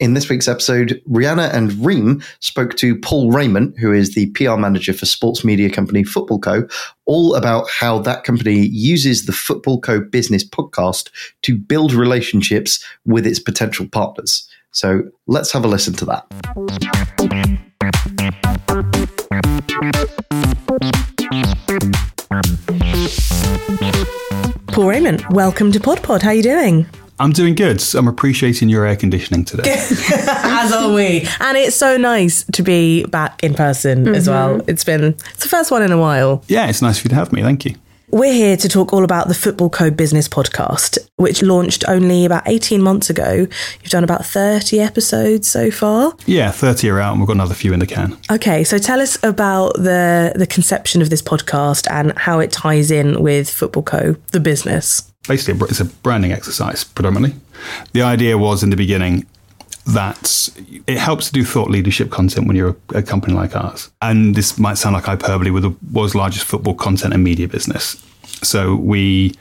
In 0.00 0.14
this 0.14 0.30
week's 0.30 0.48
episode, 0.48 1.02
Rhianna 1.06 1.52
and 1.52 1.84
Reem 1.84 2.22
spoke 2.40 2.76
to 2.76 2.98
Paul 3.00 3.30
Rayment, 3.30 3.78
who 3.78 3.92
is 3.92 4.14
the 4.14 4.30
PR 4.30 4.56
manager 4.56 4.94
for 4.94 5.04
sports 5.04 5.44
media 5.44 5.68
company 5.68 6.04
Footballco., 6.04 6.72
all 7.04 7.34
about 7.34 7.68
how 7.68 7.98
that 7.98 8.24
company 8.24 8.66
uses 8.68 9.26
the 9.26 9.32
Footballco. 9.32 10.10
business 10.10 10.42
podcast 10.42 11.10
to 11.42 11.54
build 11.54 11.92
relationships 11.92 12.82
with 13.04 13.26
its 13.26 13.38
potential 13.38 13.86
partners. 13.86 14.48
So 14.74 15.04
let's 15.28 15.52
have 15.52 15.64
a 15.64 15.68
listen 15.68 15.94
to 15.94 16.04
that. 16.06 16.28
Paul 24.66 24.88
Rayment, 24.88 25.30
welcome 25.30 25.70
to 25.70 25.78
Pod 25.78 26.02
Pod. 26.02 26.22
How 26.22 26.30
are 26.30 26.34
you 26.34 26.42
doing? 26.42 26.86
I'm 27.20 27.30
doing 27.30 27.54
good. 27.54 27.80
I'm 27.94 28.08
appreciating 28.08 28.68
your 28.68 28.84
air 28.84 28.96
conditioning 28.96 29.44
today. 29.44 29.62
As 30.26 30.72
are 30.72 30.92
we. 30.92 31.24
And 31.38 31.56
it's 31.56 31.76
so 31.76 31.96
nice 31.96 32.42
to 32.54 32.64
be 32.64 33.04
back 33.04 33.44
in 33.44 33.54
person 33.54 34.08
as 34.08 34.26
mm-hmm. 34.26 34.56
well. 34.56 34.64
It's 34.66 34.82
been 34.82 35.04
it's 35.04 35.44
the 35.44 35.48
first 35.48 35.70
one 35.70 35.84
in 35.84 35.92
a 35.92 35.98
while. 35.98 36.42
yeah, 36.48 36.66
it's 36.68 36.82
nice 36.82 36.98
for 36.98 37.06
you 37.06 37.10
to 37.10 37.14
have 37.14 37.32
me. 37.32 37.42
Thank 37.42 37.64
you. 37.64 37.76
We're 38.14 38.32
here 38.32 38.56
to 38.58 38.68
talk 38.68 38.92
all 38.92 39.02
about 39.02 39.26
the 39.26 39.34
Footballco 39.34 39.96
Business 39.96 40.28
podcast, 40.28 40.98
which 41.16 41.42
launched 41.42 41.82
only 41.88 42.24
about 42.24 42.44
18 42.46 42.80
months 42.80 43.10
ago. 43.10 43.48
You've 43.82 43.90
done 43.90 44.04
about 44.04 44.24
30 44.24 44.78
episodes 44.78 45.48
so 45.48 45.72
far. 45.72 46.16
Yeah, 46.24 46.52
30 46.52 46.90
are 46.90 47.00
out 47.00 47.10
and 47.10 47.20
we've 47.20 47.26
got 47.26 47.32
another 47.32 47.56
few 47.56 47.72
in 47.72 47.80
the 47.80 47.88
can. 47.88 48.16
Okay, 48.30 48.62
so 48.62 48.78
tell 48.78 49.00
us 49.00 49.18
about 49.24 49.74
the 49.74 50.32
the 50.36 50.46
conception 50.46 51.02
of 51.02 51.10
this 51.10 51.22
podcast 51.22 51.90
and 51.90 52.16
how 52.16 52.38
it 52.38 52.52
ties 52.52 52.92
in 52.92 53.20
with 53.20 53.48
Footballco, 53.48 54.16
the 54.30 54.38
business. 54.38 55.12
Basically, 55.26 55.60
it's 55.68 55.80
a 55.80 55.86
branding 55.86 56.30
exercise 56.30 56.84
predominantly. 56.84 57.36
The 57.94 58.02
idea 58.02 58.38
was 58.38 58.62
in 58.62 58.70
the 58.70 58.76
beginning 58.76 59.26
that 59.86 60.48
it 60.86 60.98
helps 60.98 61.26
to 61.26 61.32
do 61.32 61.44
thought 61.44 61.70
leadership 61.70 62.10
content 62.10 62.46
when 62.46 62.56
you're 62.56 62.76
a, 62.94 62.98
a 62.98 63.02
company 63.02 63.34
like 63.34 63.54
ours. 63.54 63.90
And 64.00 64.34
this 64.34 64.58
might 64.58 64.78
sound 64.78 64.94
like 64.94 65.04
hyperbole 65.04 65.50
with 65.50 65.62
the 65.62 65.74
world's 65.92 66.14
largest 66.14 66.46
football 66.46 66.74
content 66.74 67.12
and 67.14 67.22
media 67.22 67.48
business. 67.48 68.02
So 68.42 68.76
we 68.76 69.34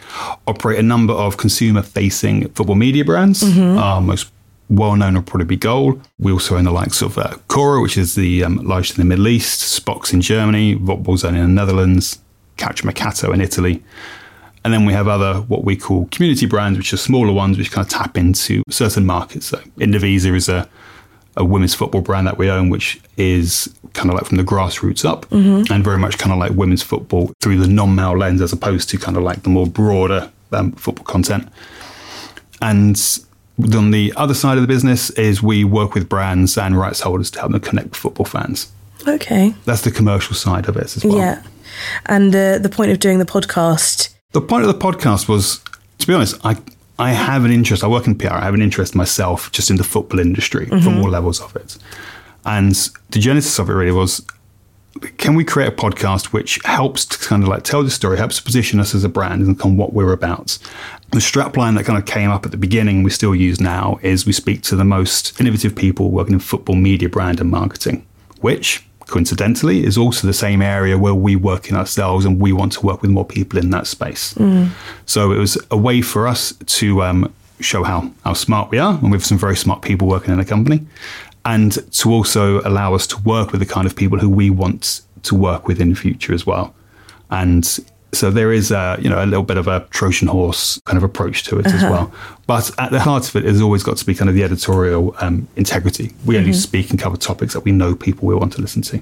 operate 0.48 0.80
a 0.80 0.84
number 0.84 1.14
of 1.14 1.38
consumer 1.38 1.82
facing 1.82 2.50
football 2.50 2.76
media 2.76 3.06
brands. 3.06 3.42
Our 3.78 4.02
most 4.02 4.32
well 4.70 4.96
known 4.96 5.16
will 5.16 5.24
probably 5.24 5.46
be 5.46 5.58
Goal. 5.58 6.00
We 6.20 6.32
also 6.32 6.58
own 6.58 6.64
the 6.66 6.72
likes 6.72 7.02
of 7.02 7.18
uh, 7.18 7.36
Kooora, 7.48 7.82
which 7.82 7.98
is 7.98 8.16
the 8.16 8.44
um, 8.44 8.58
largest 8.58 8.98
in 8.98 9.02
the 9.02 9.06
Middle 9.06 9.28
East, 9.28 9.62
Spox 9.62 10.14
in 10.14 10.22
Germany, 10.22 10.76
Voetbalzone 10.76 11.36
in 11.36 11.42
the 11.42 11.48
Netherlands, 11.48 12.20
Calcio 12.58 12.86
Mercato 12.86 13.32
in 13.32 13.42
Italy. 13.42 13.84
And 14.64 14.74
then 14.74 14.86
we 14.86 14.94
have 14.94 15.08
other 15.08 15.42
what 15.42 15.64
we 15.64 15.76
call 15.76 16.08
community 16.12 16.46
brands, 16.46 16.78
which 16.78 16.94
are 16.94 16.98
smaller 16.98 17.34
ones, 17.34 17.58
which 17.58 17.72
kind 17.72 17.86
of 17.86 17.92
tap 17.92 18.18
into 18.18 18.64
certain 18.70 19.06
markets. 19.06 19.48
So 19.48 19.58
Indivisa 19.78 20.34
is 20.36 20.48
a, 20.48 20.70
a 21.36 21.44
women's 21.44 21.74
football 21.76 22.02
brand 22.02 22.28
that 22.28 22.38
we 22.38 22.50
own, 22.50 22.70
which 22.70 23.02
is 23.18 23.74
kind 23.94 24.10
of 24.10 24.16
like 24.16 24.26
from 24.26 24.38
the 24.38 24.44
grassroots 24.44 25.04
up 25.06 25.30
and 25.32 25.84
very 25.84 26.00
much 26.00 26.18
kind 26.18 26.32
of 26.32 26.40
like 26.40 26.52
women's 26.54 26.82
football 26.82 27.32
through 27.42 27.58
the 27.58 27.68
non-male 27.68 28.18
lens 28.18 28.42
as 28.42 28.54
opposed 28.54 28.90
to 28.90 28.98
kind 28.98 29.18
of 29.18 29.24
like 29.24 29.44
the 29.44 29.50
more 29.50 29.68
broader 29.68 30.32
um, 30.52 30.72
football 30.74 31.06
content. 31.06 31.48
And 32.62 32.98
On 33.76 33.92
the 33.92 34.14
other 34.16 34.34
side 34.34 34.58
of 34.58 34.62
the 34.62 34.68
business 34.68 35.10
is 35.12 35.44
we 35.44 35.64
work 35.64 35.94
with 35.94 36.08
brands 36.10 36.58
and 36.58 36.78
rights 36.78 37.02
holders 37.02 37.30
to 37.32 37.40
help 37.40 37.52
them 37.52 37.62
connect 37.62 37.90
with 37.90 37.98
football 37.98 38.26
fans. 38.26 38.72
Okay. 39.08 39.54
That's 39.66 39.82
the 39.82 39.92
commercial 39.92 40.36
side 40.36 40.68
of 40.70 40.78
it 40.78 40.96
as 40.96 41.04
well. 41.04 41.18
Yeah. 41.18 41.44
And 42.06 42.34
the 42.34 42.70
point 42.72 42.92
of 42.92 43.00
doing 43.00 43.20
the 43.20 43.26
podcast. 43.26 44.13
The 44.34 44.42
point 44.42 44.66
of 44.66 44.68
the 44.68 44.80
podcast 44.80 45.30
was, 45.30 45.62
to 46.00 46.08
be 46.08 46.14
honest, 46.14 46.44
I 46.44 46.58
I 47.00 47.12
have 47.12 47.44
an 47.46 47.52
interest. 47.52 47.84
I 47.84 47.88
work 47.88 48.08
in 48.08 48.16
PR. 48.16 48.34
I 48.34 48.42
have 48.42 48.54
an 48.54 48.62
interest 48.62 48.96
myself 48.96 49.52
just 49.52 49.70
in 49.70 49.78
the 49.78 49.84
football 49.84 50.20
industry 50.20 50.68
from 50.68 50.80
mm-hmm. 50.80 51.02
all 51.02 51.10
levels 51.10 51.42
of 51.42 51.56
it. 51.56 51.78
And 52.46 52.74
the 53.10 53.20
genesis 53.20 53.58
of 53.58 53.70
it 53.70 53.74
really 53.74 53.92
was 53.92 54.26
can 55.18 55.34
we 55.34 55.44
create 55.44 55.68
a 55.68 55.76
podcast 55.76 56.28
which 56.28 56.60
helps 56.66 57.06
to 57.06 57.18
kind 57.18 57.42
of 57.42 57.50
like 57.50 57.64
tell 57.64 57.84
the 57.84 57.90
story, 57.90 58.18
helps 58.18 58.38
to 58.38 58.44
position 58.44 58.80
us 58.80 58.94
as 58.94 59.04
a 59.04 59.10
brand 59.10 59.46
and 59.46 59.60
kind 59.60 59.74
of 59.74 59.80
what 59.80 59.94
we're 59.94 60.14
about? 60.14 60.58
The 61.12 61.20
strapline 61.20 61.76
that 61.78 61.86
kind 61.86 61.98
of 61.98 62.06
came 62.06 62.30
up 62.30 62.46
at 62.46 62.52
the 62.52 62.58
beginning, 62.58 63.04
we 63.04 63.10
still 63.10 63.34
use 63.36 63.60
now, 63.60 64.00
is 64.02 64.26
we 64.26 64.34
speak 64.34 64.62
to 64.64 64.76
the 64.76 64.86
most 64.86 65.40
innovative 65.40 65.76
people 65.76 66.12
working 66.12 66.34
in 66.34 66.40
football 66.40 66.76
media, 66.76 67.10
brand, 67.10 67.40
and 67.40 67.50
marketing, 67.50 68.06
which 68.42 68.86
coincidentally 69.08 69.84
is 69.86 69.98
also 69.98 70.28
the 70.28 70.34
same 70.34 70.62
area 70.62 70.98
where 70.98 71.14
we 71.14 71.36
work 71.36 71.70
in 71.70 71.76
ourselves 71.76 72.26
and 72.26 72.42
we 72.42 72.52
want 72.54 72.72
to 72.74 72.82
work 72.86 73.02
with 73.02 73.12
more 73.12 73.26
people 73.26 73.60
in 73.60 73.70
that 73.72 73.88
space. 73.88 74.34
So 75.06 75.32
it 75.32 75.38
was 75.38 75.58
a 75.70 75.78
way 75.78 76.02
for 76.02 76.28
us 76.28 76.54
to 76.66 77.04
um, 77.04 77.34
show 77.60 77.84
how, 77.84 78.12
how 78.24 78.34
smart 78.34 78.72
we 78.72 78.80
are, 78.80 78.94
and 78.94 79.04
we 79.04 79.12
have 79.12 79.26
some 79.26 79.38
very 79.38 79.56
smart 79.56 79.82
people 79.82 80.08
working 80.08 80.32
in 80.32 80.40
the 80.40 80.46
company, 80.46 80.86
and 81.46 81.72
to 81.94 82.12
also 82.12 82.62
allow 82.62 82.94
us 82.94 83.06
to 83.08 83.18
work 83.24 83.52
with 83.52 83.60
the 83.60 83.74
kind 83.74 83.86
of 83.86 83.96
people 83.96 84.20
who 84.20 84.30
we 84.30 84.50
want 84.50 85.02
to 85.24 85.36
work 85.36 85.68
with 85.68 85.80
in 85.82 85.90
the 85.90 85.96
future 85.96 86.34
as 86.34 86.46
well. 86.46 86.74
And 87.30 87.66
so 88.14 88.32
there 88.32 88.52
is 88.52 88.72
a, 88.72 88.98
you 89.02 89.10
know, 89.10 89.24
a 89.24 89.26
little 89.26 89.44
bit 89.44 89.58
of 89.58 89.68
a 89.68 89.82
Trojan 89.90 90.28
horse 90.28 90.80
kind 90.86 90.98
of 90.98 91.04
approach 91.04 91.44
to 91.44 91.60
it 91.60 91.66
as 91.68 91.84
well. 91.84 92.14
But 92.48 92.72
at 92.78 92.92
the 92.92 93.00
heart 93.00 93.28
of 93.28 93.36
it 93.36 93.46
has 93.46 93.62
always 93.62 93.84
got 93.84 93.98
to 93.98 94.06
be 94.06 94.14
kind 94.14 94.30
of 94.30 94.36
the 94.36 94.44
editorial 94.44 95.16
um, 95.20 95.48
integrity. 95.56 96.14
We 96.26 96.38
only 96.38 96.54
speak 96.54 96.90
and 96.90 97.00
cover 97.00 97.18
topics 97.18 97.54
that 97.54 97.62
we 97.62 97.72
know 97.72 97.96
people 97.96 98.28
will 98.28 98.40
want 98.40 98.54
to 98.54 98.62
listen 98.62 98.82
to. 98.84 99.02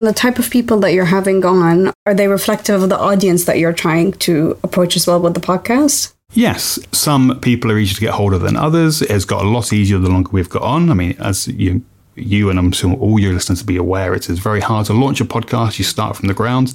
The 0.00 0.12
type 0.12 0.40
of 0.40 0.50
people 0.50 0.80
that 0.80 0.92
you're 0.92 1.04
having 1.04 1.44
on, 1.44 1.92
are 2.06 2.14
they 2.14 2.26
reflective 2.26 2.82
of 2.82 2.88
the 2.88 2.98
audience 2.98 3.44
that 3.44 3.58
you're 3.58 3.72
trying 3.72 4.12
to 4.14 4.58
approach 4.64 4.96
as 4.96 5.06
well 5.06 5.20
with 5.20 5.34
the 5.34 5.40
podcast? 5.40 6.12
Yes, 6.34 6.78
some 6.90 7.38
people 7.40 7.70
are 7.70 7.78
easier 7.78 7.94
to 7.94 8.00
get 8.00 8.14
hold 8.14 8.34
of 8.34 8.40
than 8.40 8.56
others. 8.56 9.02
It's 9.02 9.24
got 9.24 9.44
a 9.44 9.48
lot 9.48 9.72
easier 9.72 9.98
the 9.98 10.08
longer 10.08 10.30
we've 10.32 10.48
got 10.48 10.62
on. 10.62 10.90
I 10.90 10.94
mean, 10.94 11.14
as 11.20 11.46
you, 11.46 11.84
you 12.16 12.50
and 12.50 12.58
I'm 12.58 12.72
sure 12.72 12.94
all 12.94 13.20
your 13.20 13.32
listeners 13.32 13.62
will 13.62 13.68
be 13.68 13.76
aware, 13.76 14.12
it 14.14 14.28
is 14.28 14.40
very 14.40 14.60
hard 14.60 14.86
to 14.86 14.92
launch 14.92 15.20
a 15.20 15.24
podcast. 15.24 15.78
You 15.78 15.84
start 15.84 16.16
from 16.16 16.26
the 16.28 16.34
ground. 16.34 16.74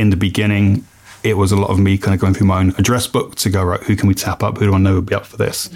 In 0.00 0.08
the 0.08 0.16
beginning, 0.16 0.86
it 1.22 1.36
was 1.36 1.52
a 1.52 1.56
lot 1.56 1.68
of 1.68 1.78
me 1.78 1.98
kind 1.98 2.14
of 2.14 2.20
going 2.22 2.32
through 2.32 2.46
my 2.46 2.60
own 2.60 2.70
address 2.78 3.06
book 3.06 3.34
to 3.34 3.50
go 3.50 3.62
right. 3.62 3.82
Who 3.82 3.94
can 3.96 4.08
we 4.08 4.14
tap 4.14 4.42
up? 4.42 4.56
Who 4.56 4.64
do 4.64 4.72
I 4.72 4.78
know 4.78 4.94
would 4.94 5.04
be 5.04 5.14
up 5.14 5.26
for 5.26 5.36
this? 5.36 5.68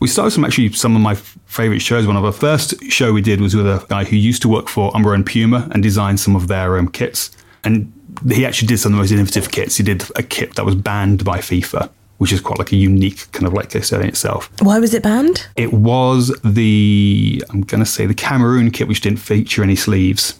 We 0.00 0.06
started 0.06 0.30
some 0.30 0.44
actually 0.44 0.70
some 0.74 0.94
of 0.94 1.02
my 1.02 1.14
f- 1.14 1.36
favorite 1.46 1.80
shows. 1.80 2.06
One 2.06 2.16
of 2.16 2.24
our 2.24 2.30
first 2.30 2.80
show 2.84 3.12
we 3.12 3.20
did 3.20 3.40
was 3.40 3.56
with 3.56 3.66
a 3.66 3.84
guy 3.88 4.04
who 4.04 4.14
used 4.14 4.42
to 4.42 4.48
work 4.48 4.68
for 4.68 4.92
Umbro 4.92 5.12
and 5.12 5.26
Puma 5.26 5.68
and 5.72 5.82
designed 5.82 6.20
some 6.20 6.36
of 6.36 6.46
their 6.46 6.78
um, 6.78 6.86
kits. 6.86 7.32
And 7.64 7.92
he 8.30 8.46
actually 8.46 8.68
did 8.68 8.78
some 8.78 8.92
of 8.92 8.96
the 8.96 9.02
most 9.02 9.10
innovative 9.10 9.50
kits. 9.50 9.76
He 9.76 9.82
did 9.82 10.04
a 10.14 10.22
kit 10.22 10.54
that 10.54 10.64
was 10.64 10.76
banned 10.76 11.24
by 11.24 11.38
FIFA, 11.38 11.90
which 12.18 12.32
is 12.32 12.40
quite 12.40 12.60
like 12.60 12.70
a 12.70 12.76
unique 12.76 13.26
kind 13.32 13.44
of 13.44 13.54
like 13.54 13.70
case 13.70 13.88
study 13.88 14.04
in 14.04 14.10
itself. 14.10 14.52
Why 14.60 14.78
was 14.78 14.94
it 14.94 15.02
banned? 15.02 15.48
It 15.56 15.72
was 15.72 16.28
the 16.44 17.42
I'm 17.50 17.62
going 17.62 17.82
to 17.82 17.90
say 17.90 18.06
the 18.06 18.14
Cameroon 18.14 18.70
kit, 18.70 18.86
which 18.86 19.00
didn't 19.00 19.18
feature 19.18 19.64
any 19.64 19.74
sleeves. 19.74 20.38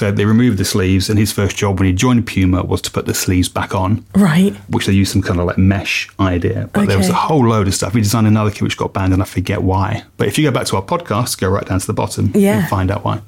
So 0.00 0.10
they 0.10 0.24
removed 0.24 0.56
the 0.56 0.64
sleeves, 0.64 1.10
and 1.10 1.18
his 1.18 1.30
first 1.30 1.58
job 1.58 1.78
when 1.78 1.86
he 1.86 1.92
joined 1.92 2.26
Puma 2.26 2.62
was 2.62 2.80
to 2.80 2.90
put 2.90 3.04
the 3.04 3.12
sleeves 3.12 3.50
back 3.50 3.74
on, 3.74 4.02
Right. 4.14 4.54
which 4.70 4.86
they 4.86 4.94
used 4.94 5.12
some 5.12 5.20
kind 5.20 5.38
of 5.38 5.44
like 5.46 5.58
mesh 5.58 6.08
idea. 6.18 6.70
But 6.72 6.88
there 6.88 6.96
was 6.96 7.10
a 7.10 7.12
whole 7.12 7.46
load 7.46 7.68
of 7.68 7.74
stuff. 7.74 7.92
We 7.92 8.00
designed 8.00 8.26
another 8.26 8.50
kit 8.50 8.62
which 8.62 8.78
got 8.78 8.94
banned, 8.94 9.12
and 9.12 9.20
I 9.20 9.26
forget 9.26 9.60
why. 9.62 10.04
But 10.16 10.26
if 10.26 10.38
you 10.38 10.44
go 10.48 10.52
back 10.52 10.64
to 10.68 10.76
our 10.76 10.82
podcast, 10.82 11.38
go 11.38 11.50
right 11.50 11.66
down 11.66 11.80
to 11.80 11.86
the 11.86 11.92
bottom, 11.92 12.32
Yeah. 12.34 12.60
and 12.60 12.68
find 12.70 12.90
out 12.90 13.04
why. 13.04 13.20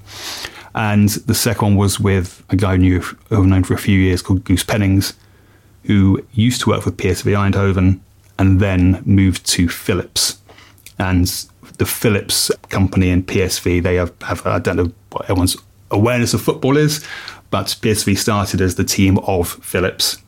And 0.75 1.11
the 1.11 1.35
second 1.35 1.67
one 1.69 1.76
was 1.76 2.00
with 2.00 2.43
a 2.49 2.57
guy 2.57 2.73
who 2.73 2.79
knew 2.79 3.00
who 3.29 3.37
I've 3.43 3.45
known 3.45 3.64
for 3.64 3.75
a 3.75 3.79
few 3.79 3.99
years 4.00 4.23
called 4.23 4.43
Guus 4.45 4.67
Pennings, 4.67 5.12
who 5.85 6.25
used 6.33 6.62
to 6.62 6.71
work 6.71 6.85
for 6.85 6.91
PSV 6.91 7.35
Eindhoven 7.35 7.99
and 8.38 8.61
then 8.61 9.02
moved 9.05 9.45
to 9.49 9.69
Philips. 9.69 10.38
And 10.99 11.26
the 11.76 11.85
Philips 11.85 12.50
company 12.71 13.11
and 13.11 13.26
PSV, 13.26 13.83
they 13.83 13.97
have, 13.97 14.12
have 14.23 14.47
I 14.47 14.59
don't 14.59 14.76
know 14.76 14.91
what 15.11 15.25
everyone's 15.25 15.59
awareness 15.93 16.35
of 16.35 16.43
football 16.43 16.77
is, 16.77 17.05
but 17.51 17.67
PSV 17.67 18.17
started 18.19 18.61
as 18.61 18.75
the 18.75 18.85
team 18.85 19.19
of 19.19 19.49
Philips. 19.49 20.19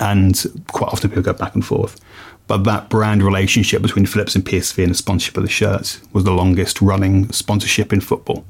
And 0.00 0.64
quite 0.68 0.92
often 0.92 1.10
people 1.10 1.22
go 1.22 1.32
back 1.32 1.54
and 1.54 1.64
forth. 1.64 1.98
But 2.48 2.64
that 2.64 2.88
brand 2.88 3.22
relationship 3.22 3.82
between 3.82 4.06
Philips 4.06 4.34
and 4.34 4.44
PSV 4.44 4.82
and 4.82 4.90
the 4.90 4.96
sponsorship 4.96 5.36
of 5.36 5.42
the 5.42 5.48
shirts 5.50 6.00
was 6.12 6.24
the 6.24 6.32
longest 6.32 6.80
running 6.80 7.30
sponsorship 7.30 7.92
in 7.92 8.00
football. 8.00 8.44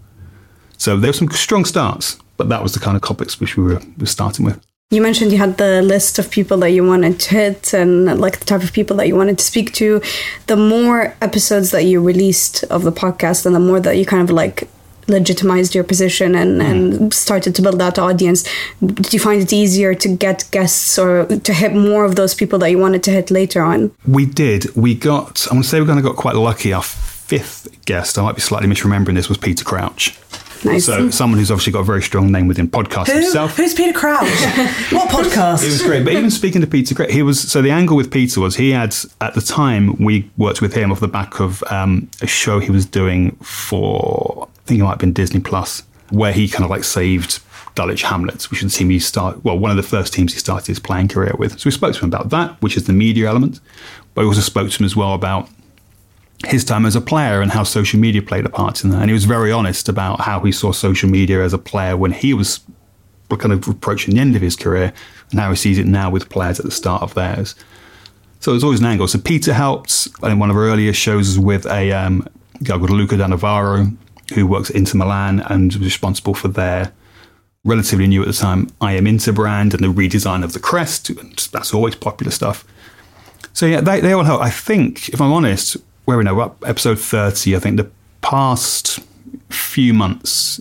So 0.79 0.97
there 0.97 1.09
were 1.09 1.15
some 1.15 1.31
strong 1.31 1.65
starts, 1.65 2.19
but 2.37 2.49
that 2.49 2.63
was 2.63 2.75
the 2.75 2.81
kind 2.81 2.97
of 2.97 3.03
topics 3.03 3.41
which 3.41 3.57
we 3.57 3.65
were, 3.65 3.83
were 3.99 4.07
starting 4.07 4.45
with. 4.45 4.61
You 4.91 5.03
mentioned 5.03 5.33
you 5.33 5.39
had 5.39 5.59
the 5.59 5.83
list 5.83 6.19
of 6.19 6.31
people 6.31 6.57
that 6.59 6.71
you 6.71 6.87
wanted 6.87 7.21
to 7.21 7.35
hit 7.35 7.75
and 7.75 8.19
like 8.19 8.39
the 8.39 8.47
type 8.47 8.63
of 8.63 8.73
people 8.73 8.97
that 8.97 9.07
you 9.07 9.17
wanted 9.17 9.37
to 9.37 9.45
speak 9.45 9.75
to. 9.75 10.01
The 10.47 10.57
more 10.57 11.15
episodes 11.21 11.73
that 11.73 11.85
you 11.85 12.01
released 12.01 12.65
of 12.65 12.85
the 12.85 12.93
podcast 12.93 13.45
and 13.45 13.55
the 13.55 13.61
more 13.61 13.81
that 13.81 13.99
you 13.99 14.07
kind 14.07 14.23
of 14.23 14.35
like 14.35 14.67
legitimized 15.09 15.75
your 15.75 15.85
position 15.85 16.35
and, 16.35 16.63
and 16.63 17.15
started 17.15 17.55
to 17.55 17.63
build 17.63 17.79
that 17.81 17.99
audience, 17.99 18.45
did 18.81 19.13
you 19.13 19.21
find 19.21 19.43
it 19.43 19.53
easier 19.53 19.95
to 19.95 20.09
get 20.09 20.49
guests 20.51 20.99
or 20.99 21.27
to 21.27 21.53
hit 21.53 21.75
more 21.75 22.05
of 22.05 22.17
those 22.17 22.35
people 22.35 22.59
that 22.61 22.71
you 22.71 22.79
wanted 22.79 23.03
to 23.05 23.11
hit 23.11 23.31
later 23.31 23.63
on? 23.63 23.91
We 24.07 24.27
did. 24.27 24.75
We 24.77 24.95
got, 24.95 25.47
I'm 25.47 25.57
going 25.57 25.63
to 25.63 25.69
say 25.69 25.81
we 25.81 25.87
kind 25.87 25.99
of 25.99 26.05
got 26.05 26.17
quite 26.17 26.35
lucky. 26.37 26.73
Our 26.73 26.83
fifth 26.83 27.85
guest, 27.85 28.19
I 28.19 28.23
might 28.23 28.35
be 28.35 28.41
slightly 28.41 28.69
misremembering 28.69 29.15
this, 29.15 29.29
was 29.29 29.39
Peter 29.39 29.65
Crouch. 29.65 30.19
Nice. 30.65 30.87
So 30.87 31.11
someone 31.11 31.39
who's 31.39 31.51
obviously 31.51 31.73
got 31.73 31.81
a 31.81 31.85
very 31.85 32.03
strong 32.03 32.33
name 32.33 32.49
within 32.49 32.69
podcasts 32.69 33.09
Who? 33.09 33.21
himself. 33.21 33.57
Who's 33.57 33.75
Peter 33.75 33.97
Crouch? 33.97 34.29
what 34.91 35.09
podcast? 35.09 35.63
It 35.63 35.69
was 35.69 35.83
great. 35.83 36.05
But 36.05 36.15
even 36.15 36.31
speaking 36.31 36.61
to 36.63 36.67
Peter, 36.67 36.95
great. 36.95 37.11
He 37.11 37.23
was 37.23 37.41
so 37.41 37.63
the 37.63 37.71
angle 37.71 37.97
with 37.97 38.11
Peter 38.11 38.41
was 38.41 38.57
he 38.57 38.71
had 38.71 38.95
at 39.21 39.35
the 39.35 39.41
time 39.41 39.97
we 40.03 40.29
worked 40.37 40.61
with 40.61 40.75
him 40.75 40.91
off 40.91 41.01
the 41.01 41.09
back 41.09 41.41
of 41.41 41.63
um, 41.71 42.11
a 42.21 42.27
show 42.27 42.59
he 42.59 42.71
was 42.71 42.87
doing 42.87 43.37
for 43.37 44.49
I 44.58 44.58
think 44.69 44.81
it 44.81 44.85
might 44.85 44.91
have 44.91 44.99
been 44.99 45.13
Disney 45.13 45.41
Plus, 45.41 45.83
where 46.11 46.33
he 46.33 46.49
kind 46.49 46.65
of 46.65 46.71
like 46.71 46.85
saved 46.85 47.41
Dulwich 47.75 48.03
Hamlets, 48.03 48.51
which 48.51 48.63
is 48.63 48.73
the 48.73 48.79
team 48.79 48.91
he. 48.91 49.01
Well, 49.43 49.59
one 49.59 49.71
of 49.71 49.77
the 49.77 49.83
first 49.83 50.13
teams 50.13 50.33
he 50.33 50.39
started 50.39 50.67
his 50.67 50.79
playing 50.79 51.09
career 51.09 51.35
with. 51.39 51.59
So 51.59 51.67
we 51.67 51.71
spoke 51.71 51.95
to 51.95 52.01
him 52.01 52.09
about 52.09 52.31
that, 52.31 52.61
which 52.63 52.77
is 52.77 52.85
the 52.85 52.93
media 52.93 53.29
element. 53.29 53.61
But 54.15 54.23
we 54.23 54.29
also 54.29 54.41
spoke 54.41 54.71
to 54.71 54.79
him 54.79 54.85
as 54.85 54.97
well 54.97 55.15
about 55.15 55.49
his 56.47 56.65
time 56.65 56.87
as 56.87 56.95
a 56.95 57.01
player 57.01 57.41
and 57.41 57.51
how 57.51 57.65
social 57.65 57.99
media 57.99 58.23
played 58.23 58.47
a 58.47 58.49
part 58.49 58.85
in 58.85 58.91
that. 58.91 59.01
And 59.01 59.11
he 59.11 59.13
was 59.13 59.25
very 59.25 59.51
honest 59.51 59.89
about 59.89 60.21
how 60.21 60.41
he 60.41 60.53
saw 60.53 60.73
social 60.73 61.09
media 61.09 61.43
as 61.43 61.53
a 61.53 61.59
player 61.59 61.97
when 61.97 62.13
he 62.13 62.35
was 62.35 62.61
kind 63.29 63.53
of 63.53 63.69
approaching 63.69 64.15
the 64.15 64.21
end 64.21 64.35
of 64.37 64.43
his 64.43 64.57
career 64.57 64.93
and 65.31 65.41
how 65.41 65.51
he 65.51 65.57
sees 65.57 65.79
it 65.79 65.87
now 65.87 66.11
with 66.11 66.29
players 66.29 66.59
at 66.59 66.65
the 66.65 66.71
start 66.71 67.03
of 67.03 67.15
theirs. 67.15 67.55
So 68.41 68.53
there's 68.53 68.65
always 68.65 68.81
an 68.81 68.87
angle. 68.87 69.09
So 69.09 69.19
Peter 69.19 69.53
helped. 69.53 70.09
I 70.23 70.29
think 70.29 70.41
one 70.41 70.51
of 70.51 70.57
our 70.57 70.65
earlier 70.65 70.93
shows 70.93 71.39
with 71.39 71.67
a 71.67 71.93
um, 71.93 72.27
guy 72.63 72.77
called 72.77 72.91
Luca 72.91 73.17
Danovaro, 73.17 73.95
who 74.35 74.47
works 74.47 74.71
at 74.71 74.77
Inter 74.77 74.99
Milan 74.99 75.41
and 75.49 75.73
was 75.75 75.85
responsible 75.85 76.35
for 76.35 76.49
their 76.49 76.93
relatively 77.65 78.07
new 78.07 78.23
at 78.23 78.27
the 78.27 78.33
time 78.33 78.69
I 78.81 78.93
Am 78.95 79.07
Inter 79.07 79.33
brand 79.33 79.75
and 79.75 79.83
the 79.83 79.89
redesign 79.89 80.45
of 80.45 80.53
the 80.53 80.61
crest. 80.61 81.11
And 81.11 81.37
that's 81.53 81.75
always 81.75 81.95
popular 81.95 82.31
stuff. 82.31 82.65
So 83.53 83.67
yeah, 83.67 83.81
they, 83.81 84.01
they 84.01 84.13
all 84.13 84.25
help. 84.25 84.41
I 84.41 84.51
think, 84.51 85.09
if 85.09 85.21
I'm 85.21 85.33
honest, 85.33 85.77
where 86.05 86.17
we 86.17 86.25
know 86.25 86.41
up 86.41 86.63
episode 86.67 86.99
30, 86.99 87.57
I 87.57 87.59
think 87.59 87.77
the 87.77 87.91
past 88.21 89.01
few 89.51 89.93
months 89.93 90.61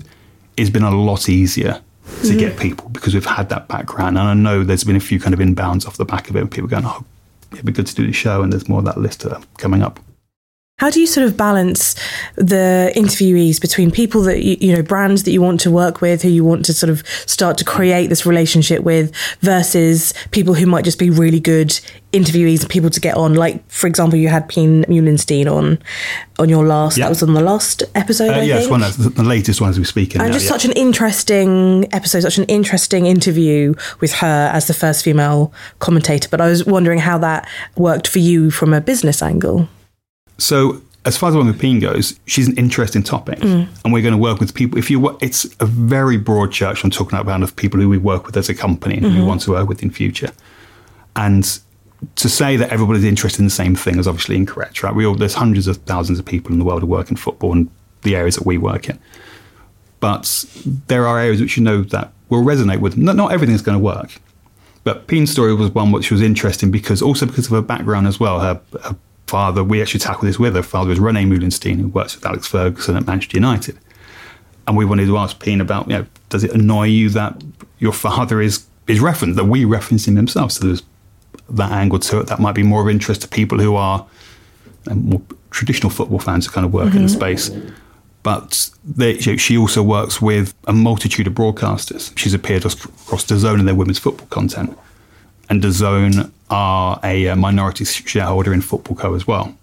has 0.57 0.69
been 0.69 0.83
a 0.83 0.91
lot 0.91 1.29
easier 1.29 1.81
to 2.23 2.35
get 2.35 2.53
mm-hmm. 2.53 2.61
people 2.61 2.89
because 2.89 3.13
we've 3.13 3.25
had 3.25 3.49
that 3.49 3.67
background. 3.67 4.17
And 4.17 4.27
I 4.27 4.33
know 4.33 4.63
there's 4.63 4.83
been 4.83 4.95
a 4.95 5.01
few 5.01 5.19
kind 5.19 5.33
of 5.33 5.39
inbounds 5.39 5.85
off 5.85 5.97
the 5.97 6.05
back 6.05 6.29
of 6.29 6.35
it, 6.35 6.41
and 6.41 6.51
people 6.51 6.67
going, 6.67 6.85
oh, 6.85 7.05
it'd 7.51 7.65
be 7.65 7.71
good 7.71 7.87
to 7.87 7.95
do 7.95 8.05
the 8.05 8.13
show, 8.13 8.41
and 8.41 8.51
there's 8.51 8.67
more 8.67 8.79
of 8.79 8.85
that 8.85 8.97
list 8.97 9.25
coming 9.57 9.81
up. 9.81 9.99
How 10.79 10.91
do 10.91 10.99
you 10.99 11.07
sort 11.07 11.25
of 11.25 11.35
balance 11.35 11.95
the 12.35 12.93
interviewees 12.95 13.59
between 13.59 13.89
people 13.89 14.21
that 14.21 14.43
you, 14.43 14.57
you 14.59 14.75
know, 14.75 14.83
brands 14.83 15.23
that 15.23 15.31
you 15.31 15.41
want 15.41 15.59
to 15.61 15.71
work 15.71 16.01
with, 16.01 16.21
who 16.21 16.29
you 16.29 16.45
want 16.45 16.65
to 16.65 16.73
sort 16.73 16.91
of 16.91 17.01
start 17.25 17.57
to 17.57 17.65
create 17.65 18.09
this 18.09 18.27
relationship 18.27 18.83
with, 18.83 19.11
versus 19.39 20.13
people 20.29 20.53
who 20.53 20.67
might 20.67 20.85
just 20.85 20.99
be 20.99 21.09
really 21.09 21.39
good 21.39 21.69
interviewees 22.13 22.61
and 22.61 22.69
people 22.69 22.91
to 22.91 22.99
get 22.99 23.17
on? 23.17 23.33
Like, 23.33 23.67
for 23.71 23.87
example, 23.87 24.19
you 24.19 24.27
had 24.27 24.47
Pien 24.49 24.83
Meulensteen 24.83 25.51
on 25.51 25.79
on 26.37 26.47
your 26.47 26.63
last. 26.63 26.99
That 26.99 27.09
was 27.09 27.23
on 27.23 27.33
the 27.33 27.41
last 27.41 27.81
episode. 27.95 28.37
Uh, 28.37 28.41
yes, 28.41 28.69
one 28.69 28.83
of 28.83 29.15
the, 29.15 29.23
latest 29.23 29.59
one 29.59 29.71
as 29.71 29.79
we 29.79 29.83
speak. 29.83 30.13
in 30.13 30.21
and 30.21 30.29
now, 30.29 30.33
just 30.33 30.45
yeah. 30.45 30.51
such 30.51 30.65
an 30.65 30.73
interesting 30.73 31.91
episode, 31.91 32.21
such 32.21 32.37
an 32.37 32.45
interesting 32.45 33.07
interview 33.07 33.73
with 33.99 34.13
her 34.13 34.51
as 34.53 34.67
the 34.67 34.75
first 34.75 35.03
female 35.03 35.51
commentator. 35.79 36.29
But 36.29 36.39
I 36.39 36.49
was 36.49 36.65
wondering 36.65 36.99
how 36.99 37.17
that 37.17 37.49
worked 37.75 38.07
for 38.07 38.19
you 38.19 38.51
from 38.51 38.75
a 38.75 38.79
business 38.79 39.23
angle. 39.23 39.67
So, 40.37 40.81
as 41.05 41.17
far 41.17 41.29
as 41.29 41.33
the 41.33 41.39
one 41.39 41.47
with 41.47 41.59
Pien 41.59 41.79
goes, 41.79 42.19
she's 42.25 42.47
an 42.47 42.57
interesting 42.57 43.01
topic, 43.01 43.39
mm. 43.39 43.67
and 43.83 43.93
we're 43.93 44.01
going 44.01 44.13
to 44.13 44.17
work 44.17 44.39
with 44.39 44.53
people. 44.53 44.77
If 44.77 44.91
you, 44.91 45.17
it's 45.21 45.45
a 45.59 45.65
very 45.65 46.17
broad 46.17 46.51
church. 46.51 46.83
I'm 46.83 46.89
talking 46.89 47.17
about 47.17 47.41
of 47.43 47.55
people 47.55 47.79
who 47.79 47.87
we 47.87 47.97
work 47.97 48.25
with 48.25 48.35
as 48.35 48.49
a 48.49 48.53
company 48.53 48.95
and 48.95 49.05
who 49.05 49.09
we 49.11 49.17
mm-hmm. 49.19 49.27
want 49.27 49.41
to 49.41 49.51
work 49.51 49.69
with 49.69 49.81
in 49.81 49.89
future. 49.89 50.31
And 51.15 51.59
to 52.15 52.29
say 52.29 52.57
that 52.57 52.71
everybody's 52.71 53.03
interested 53.03 53.39
in 53.39 53.45
the 53.45 53.51
same 53.51 53.75
thing 53.75 53.99
is 53.99 54.07
obviously 54.07 54.35
incorrect, 54.35 54.83
right? 54.83 54.93
We 54.93 55.05
all, 55.05 55.15
there's 55.15 55.33
hundreds 55.33 55.67
of 55.67 55.77
thousands 55.77 56.19
of 56.19 56.25
people 56.25 56.51
in 56.51 56.59
the 56.59 56.65
world 56.65 56.81
who 56.81 56.87
work 56.87 57.09
in 57.09 57.15
football 57.15 57.53
and 57.53 57.69
the 58.03 58.15
areas 58.15 58.35
that 58.35 58.45
we 58.45 58.57
work 58.57 58.89
in. 58.89 58.99
But 59.99 60.45
there 60.65 61.07
are 61.07 61.19
areas 61.19 61.41
which 61.41 61.57
you 61.57 61.63
know 61.63 61.81
that 61.83 62.13
will 62.29 62.43
resonate 62.43 62.81
with. 62.81 62.97
Not, 62.97 63.15
not 63.15 63.31
everything's 63.31 63.61
going 63.61 63.77
to 63.77 63.83
work. 63.83 64.19
But 64.83 65.07
Pien's 65.07 65.31
story 65.31 65.53
was 65.53 65.71
one 65.71 65.91
which 65.91 66.11
was 66.11 66.21
interesting 66.21 66.71
because 66.71 67.01
also 67.01 67.25
because 67.25 67.47
of 67.47 67.51
her 67.51 67.61
background 67.61 68.07
as 68.07 68.19
well. 68.19 68.39
Her, 68.39 68.61
her 68.83 68.95
father, 69.27 69.63
we 69.63 69.81
actually 69.81 69.99
tackled 69.99 70.27
this 70.27 70.39
with 70.39 70.55
her 70.55 70.63
father 70.63 70.89
was 70.89 70.99
Rene 70.99 71.23
Meulensteen, 71.25 71.79
who 71.79 71.87
works 71.89 72.15
with 72.15 72.25
Alex 72.25 72.47
Ferguson 72.47 72.95
at 72.95 73.05
Manchester 73.05 73.37
United. 73.37 73.77
And 74.65 74.75
we 74.75 74.85
wanted 74.85 75.05
to 75.05 75.17
ask 75.17 75.39
Pien 75.39 75.61
about, 75.61 75.87
you 75.87 75.97
know, 75.97 76.05
does 76.29 76.43
it 76.43 76.51
annoy 76.51 76.87
you 76.87 77.09
that 77.09 77.41
your 77.79 77.93
father 77.93 78.41
is 78.41 78.65
is 78.87 78.99
referenced, 78.99 79.35
that 79.37 79.45
we 79.45 79.65
reference 79.65 80.07
him 80.07 80.15
himself? 80.15 80.53
So 80.53 80.65
there's 80.65 80.83
that 81.49 81.71
angle 81.71 81.99
to 81.99 82.19
it 82.19 82.27
that 82.27 82.39
might 82.39 82.55
be 82.55 82.63
more 82.63 82.81
of 82.81 82.89
interest 82.89 83.21
to 83.21 83.27
people 83.27 83.59
who 83.59 83.75
are 83.75 84.05
more 84.93 85.21
traditional 85.51 85.89
football 85.89 86.19
fans 86.19 86.45
who 86.45 86.51
kind 86.51 86.65
of 86.65 86.73
work 86.73 86.89
mm-hmm. 86.89 86.97
in 86.97 87.03
the 87.03 87.09
space. 87.09 87.51
But 88.23 88.69
they, 88.83 89.19
she 89.19 89.57
also 89.57 89.81
works 89.81 90.21
with 90.21 90.53
a 90.67 90.73
multitude 90.73 91.27
of 91.27 91.33
broadcasters. 91.33 92.17
She's 92.17 92.33
appeared 92.33 92.65
across 92.65 93.25
DAZN 93.25 93.59
in 93.59 93.65
their 93.65 93.75
women's 93.75 93.99
football 93.99 94.27
content. 94.27 94.77
And 95.49 95.63
DAZN 95.63 96.31
are 96.49 96.99
a 97.03 97.29
uh, 97.29 97.35
minority 97.35 97.85
shareholder 97.85 98.53
in 98.53 98.61
Footballco. 98.61 99.15
as 99.15 99.27
well. 99.27 99.55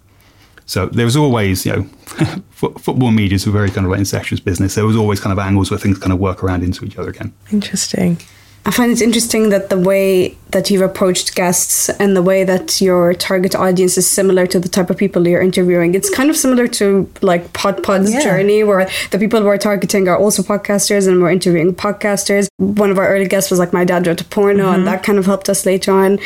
So 0.65 0.87
there 0.87 1.05
was 1.05 1.15
always, 1.15 1.65
you 1.65 1.73
know, 1.73 1.83
football 2.51 3.11
media 3.11 3.35
is 3.35 3.45
a 3.45 3.51
very 3.51 3.69
kind 3.69 3.85
of 3.85 3.91
like 3.91 3.99
incestuous 3.99 4.39
business. 4.39 4.75
There 4.75 4.85
was 4.85 4.95
always 4.95 5.19
kind 5.19 5.31
of 5.31 5.37
angles 5.39 5.69
where 5.69 5.79
things 5.79 5.99
kind 5.99 6.11
of 6.11 6.19
work 6.19 6.43
around 6.43 6.63
into 6.63 6.85
each 6.85 6.97
other 6.97 7.09
again. 7.09 7.33
Interesting. 7.51 8.17
I 8.65 8.71
find 8.71 8.91
it 8.91 9.01
interesting 9.01 9.49
that 9.49 9.69
the 9.69 9.77
way 9.77 10.35
that 10.55 10.71
you've 10.71 10.81
approached 10.81 11.35
guests 11.35 11.89
and 11.89 12.15
the 12.15 12.21
way 12.21 12.45
that 12.45 12.79
your 12.79 13.13
target 13.13 13.53
audience 13.53 13.97
is 13.97 14.09
similar 14.09 14.47
to 14.47 14.57
the 14.57 14.69
type 14.69 14.89
of 14.89 14.95
people 14.95 15.27
you're 15.27 15.41
interviewing. 15.41 15.93
It's 15.93 16.09
kind 16.09 16.29
of 16.29 16.37
similar 16.37 16.65
to 16.79 17.11
like 17.21 17.51
Pod 17.51 17.83
Pod's 17.83 18.13
yeah. 18.13 18.23
journey, 18.23 18.63
where 18.63 18.87
the 19.11 19.19
people 19.19 19.43
we're 19.43 19.57
targeting 19.57 20.07
are 20.07 20.17
also 20.17 20.41
podcasters 20.41 21.09
and 21.09 21.21
we're 21.21 21.31
interviewing 21.31 21.75
podcasters. 21.75 22.47
One 22.55 22.89
of 22.89 22.97
our 22.97 23.09
early 23.09 23.27
guests 23.27 23.51
was 23.51 23.59
like 23.59 23.73
my 23.73 23.83
dad 23.83 24.07
wrote 24.07 24.21
a 24.21 24.23
porno, 24.23 24.63
mm-hmm. 24.63 24.75
and 24.75 24.87
that 24.87 25.03
kind 25.03 25.19
of 25.19 25.25
helped 25.25 25.49
us 25.49 25.65
later 25.65 25.91
on 25.91 26.19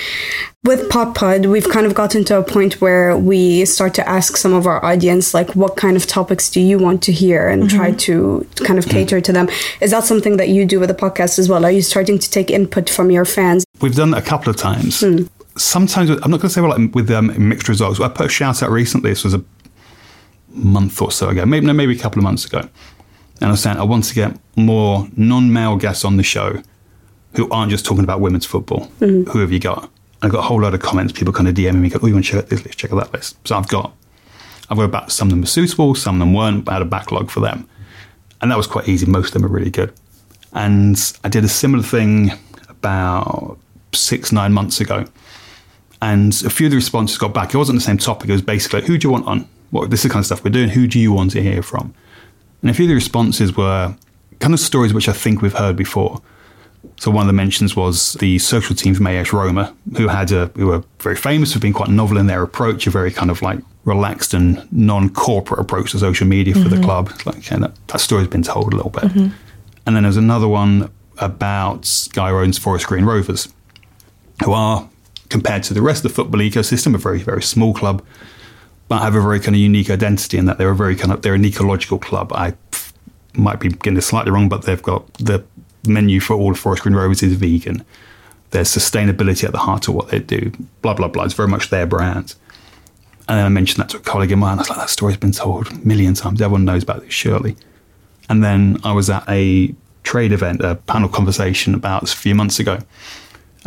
with 0.65 0.89
Pod 0.89 1.15
Pod, 1.15 1.45
we've 1.45 1.69
kind 1.69 1.85
of 1.85 1.93
gotten 1.93 2.25
to 2.25 2.37
a 2.37 2.43
point 2.43 2.81
where 2.81 3.17
we 3.17 3.63
start 3.63 3.93
to 3.93 4.07
ask 4.07 4.35
some 4.35 4.53
of 4.53 4.67
our 4.67 4.83
audience, 4.83 5.33
like, 5.33 5.55
what 5.55 5.77
kind 5.77 5.95
of 5.95 6.05
topics 6.05 6.49
do 6.49 6.59
you 6.59 6.77
want 6.77 7.01
to 7.03 7.13
hear 7.13 7.47
and 7.47 7.63
mm-hmm. 7.63 7.77
try 7.77 7.91
to 7.93 8.45
kind 8.65 8.77
of 8.77 8.85
cater 8.87 9.21
to 9.21 9.31
them. 9.31 9.47
Is 9.79 9.91
that 9.91 10.03
something 10.03 10.35
that 10.35 10.49
you 10.49 10.65
do 10.65 10.79
with 10.79 10.89
the 10.89 10.95
podcast 10.95 11.39
as 11.39 11.47
well? 11.47 11.63
Are 11.63 11.71
you 11.71 11.81
starting 11.81 12.19
to 12.19 12.29
take 12.29 12.51
input 12.51 12.89
from 12.89 13.09
your 13.09 13.23
fans? 13.23 13.63
We've 13.79 13.95
done 13.95 14.13
it 14.13 14.17
a 14.19 14.21
couple 14.21 14.49
of 14.49 14.55
times. 14.55 15.01
Hmm. 15.01 15.23
Sometimes, 15.57 16.09
I'm 16.09 16.31
not 16.31 16.39
going 16.39 16.41
to 16.41 16.49
say 16.49 16.61
well, 16.61 16.77
like, 16.77 16.93
with 16.93 17.09
um, 17.11 17.49
mixed 17.49 17.67
results. 17.67 17.99
I 17.99 18.07
put 18.07 18.27
a 18.27 18.29
shout 18.29 18.63
out 18.63 18.69
recently, 18.69 19.09
this 19.09 19.23
was 19.23 19.33
a 19.33 19.43
month 20.49 21.01
or 21.01 21.11
so 21.11 21.29
ago, 21.29 21.45
maybe, 21.45 21.65
no, 21.65 21.73
maybe 21.73 21.95
a 21.95 21.99
couple 21.99 22.19
of 22.19 22.23
months 22.23 22.45
ago. 22.45 22.59
And 22.59 23.47
I 23.47 23.51
was 23.51 23.61
saying 23.61 23.77
I 23.77 23.83
want 23.83 24.03
to 24.05 24.15
get 24.15 24.37
more 24.55 25.07
non 25.15 25.51
male 25.51 25.75
guests 25.77 26.05
on 26.05 26.17
the 26.17 26.23
show 26.23 26.61
who 27.35 27.49
aren't 27.49 27.71
just 27.71 27.85
talking 27.85 28.03
about 28.03 28.19
women's 28.19 28.45
football. 28.45 28.87
Mm-hmm. 28.99 29.29
Who 29.31 29.39
have 29.39 29.51
you 29.51 29.59
got? 29.59 29.89
I 30.21 30.27
got 30.27 30.39
a 30.39 30.41
whole 30.41 30.61
lot 30.61 30.73
of 30.73 30.81
comments, 30.81 31.13
people 31.13 31.33
kind 31.33 31.47
of 31.47 31.55
DMing 31.55 31.75
me, 31.75 31.89
go, 31.89 31.99
oh, 32.01 32.07
you 32.07 32.13
want 32.13 32.25
to 32.25 32.31
check 32.31 32.43
out 32.43 32.49
this 32.49 32.65
list, 32.65 32.77
check 32.77 32.91
out 32.91 32.97
that 32.97 33.13
list. 33.13 33.37
So 33.47 33.55
I've 33.55 33.69
got, 33.69 33.95
I've 34.69 34.77
got 34.77 34.83
about, 34.83 35.11
some 35.11 35.29
of 35.29 35.31
them 35.31 35.41
were 35.41 35.47
suitable, 35.47 35.95
some 35.95 36.15
of 36.15 36.19
them 36.19 36.33
weren't, 36.33 36.65
but 36.65 36.71
I 36.71 36.75
had 36.75 36.81
a 36.81 36.85
backlog 36.85 37.31
for 37.31 37.39
them. 37.39 37.67
And 38.41 38.51
that 38.51 38.57
was 38.57 38.67
quite 38.67 38.89
easy. 38.89 39.05
Most 39.05 39.27
of 39.27 39.33
them 39.33 39.45
are 39.45 39.53
really 39.53 39.71
good. 39.71 39.93
And 40.53 40.97
I 41.23 41.29
did 41.29 41.43
a 41.43 41.49
similar 41.49 41.83
thing 41.83 42.31
about 42.67 43.57
six, 43.93 44.31
nine 44.31 44.53
months 44.53 44.79
ago. 44.79 45.05
And 46.01 46.33
a 46.45 46.49
few 46.49 46.67
of 46.67 46.71
the 46.71 46.77
responses 46.77 47.17
got 47.17 47.33
back. 47.33 47.53
It 47.53 47.57
wasn't 47.57 47.77
the 47.77 47.83
same 47.83 47.97
topic. 47.97 48.29
It 48.29 48.33
was 48.33 48.41
basically, 48.41 48.81
who 48.83 48.97
do 48.97 49.07
you 49.07 49.11
want 49.11 49.27
on? 49.27 49.49
What, 49.71 49.89
this 49.89 49.99
is 49.99 50.03
the 50.03 50.09
kind 50.09 50.21
of 50.21 50.25
stuff 50.25 50.43
we're 50.43 50.51
doing. 50.51 50.69
Who 50.69 50.87
do 50.87 50.97
you 50.99 51.11
want 51.11 51.31
to 51.31 51.43
hear 51.43 51.61
from? 51.61 51.93
And 52.61 52.71
a 52.71 52.73
few 52.73 52.85
of 52.85 52.89
the 52.89 52.95
responses 52.95 53.55
were 53.55 53.95
kind 54.39 54.53
of 54.53 54.59
stories 54.59 54.93
which 54.93 55.09
I 55.09 55.13
think 55.13 55.41
we've 55.41 55.53
heard 55.53 55.75
before. 55.75 56.21
So 56.95 57.11
one 57.11 57.23
of 57.23 57.27
the 57.27 57.33
mentions 57.33 57.75
was 57.75 58.13
the 58.13 58.39
social 58.39 58.75
team's 58.75 58.99
Mayesh 58.99 59.33
Roma, 59.33 59.75
who 59.97 60.07
had 60.07 60.31
a 60.31 60.47
who 60.55 60.67
were 60.67 60.83
very 61.01 61.15
famous 61.15 61.53
for 61.53 61.59
being 61.59 61.73
quite 61.73 61.89
novel 61.89 62.17
in 62.17 62.27
their 62.27 62.41
approach, 62.41 62.87
a 62.87 62.89
very 62.89 63.11
kind 63.11 63.29
of 63.29 63.41
like 63.41 63.59
relaxed 63.83 64.33
and 64.33 64.65
non-corporate 64.71 65.59
approach 65.59 65.91
to 65.91 65.99
social 65.99 66.27
media 66.27 66.53
for 66.53 66.61
mm-hmm. 66.61 66.75
the 66.77 66.81
club. 66.81 67.11
Like 67.25 67.43
that, 67.45 67.73
that 67.87 67.99
story's 67.99 68.27
been 68.27 68.43
told 68.43 68.73
a 68.73 68.75
little 68.77 68.91
bit. 68.91 69.03
Mm-hmm. 69.03 69.35
And 69.85 69.95
then 69.95 70.03
there's 70.03 70.17
another 70.17 70.47
one 70.47 70.89
about 71.17 72.07
guy 72.13 72.31
owns 72.31 72.57
Forest 72.57 72.87
Green 72.87 73.03
Rovers, 73.03 73.53
who 74.43 74.53
are 74.53 74.87
compared 75.29 75.63
to 75.63 75.73
the 75.73 75.81
rest 75.81 76.03
of 76.03 76.11
the 76.11 76.15
football 76.15 76.41
ecosystem 76.41 76.95
a 76.95 76.97
very 76.97 77.19
very 77.19 77.41
small 77.41 77.73
club, 77.73 78.03
but 78.87 79.01
have 79.01 79.15
a 79.15 79.21
very 79.21 79.39
kind 79.39 79.55
of 79.55 79.61
unique 79.61 79.89
identity 79.89 80.37
in 80.37 80.45
that 80.45 80.57
they're 80.57 80.71
a 80.71 80.75
very 80.75 80.95
kind 80.95 81.11
of 81.11 81.21
they're 81.21 81.35
an 81.35 81.45
ecological 81.45 81.99
club. 81.99 82.31
I 82.33 82.53
might 83.33 83.59
be 83.59 83.69
getting 83.69 83.95
this 83.95 84.07
slightly 84.07 84.31
wrong, 84.31 84.49
but 84.49 84.63
they've 84.63 84.81
got 84.81 85.11
the 85.15 85.43
menu 85.87 86.19
for 86.19 86.35
all 86.35 86.51
of 86.51 86.59
Forest 86.59 86.83
Green 86.83 86.95
Rovers 86.95 87.23
is 87.23 87.33
vegan. 87.33 87.85
There's 88.51 88.69
sustainability 88.69 89.43
at 89.43 89.51
the 89.51 89.59
heart 89.59 89.87
of 89.87 89.93
what 89.93 90.09
they 90.09 90.19
do. 90.19 90.51
Blah 90.81 90.95
blah 90.95 91.07
blah. 91.07 91.25
It's 91.25 91.33
very 91.33 91.49
much 91.49 91.69
their 91.69 91.85
brand. 91.85 92.35
And 93.27 93.37
then 93.37 93.45
I 93.45 93.49
mentioned 93.49 93.83
that 93.83 93.89
to 93.89 93.97
a 93.97 93.99
colleague 93.99 94.31
of 94.31 94.39
mine. 94.39 94.57
I 94.57 94.61
was 94.61 94.69
like, 94.71 94.79
that 94.79 94.89
story's 94.89 95.17
been 95.17 95.31
told 95.31 95.71
a 95.71 95.75
million 95.87 96.15
times. 96.15 96.41
Everyone 96.41 96.65
knows 96.65 96.81
about 96.81 97.01
this, 97.01 97.13
surely. 97.13 97.55
And 98.27 98.43
then 98.43 98.79
I 98.83 98.91
was 98.91 99.07
at 99.11 99.23
a 99.29 99.75
trade 100.01 100.31
event, 100.31 100.61
a 100.61 100.75
panel 100.75 101.09
conversation 101.09 101.75
about 101.75 102.11
a 102.11 102.15
few 102.15 102.33
months 102.33 102.59
ago. 102.59 102.79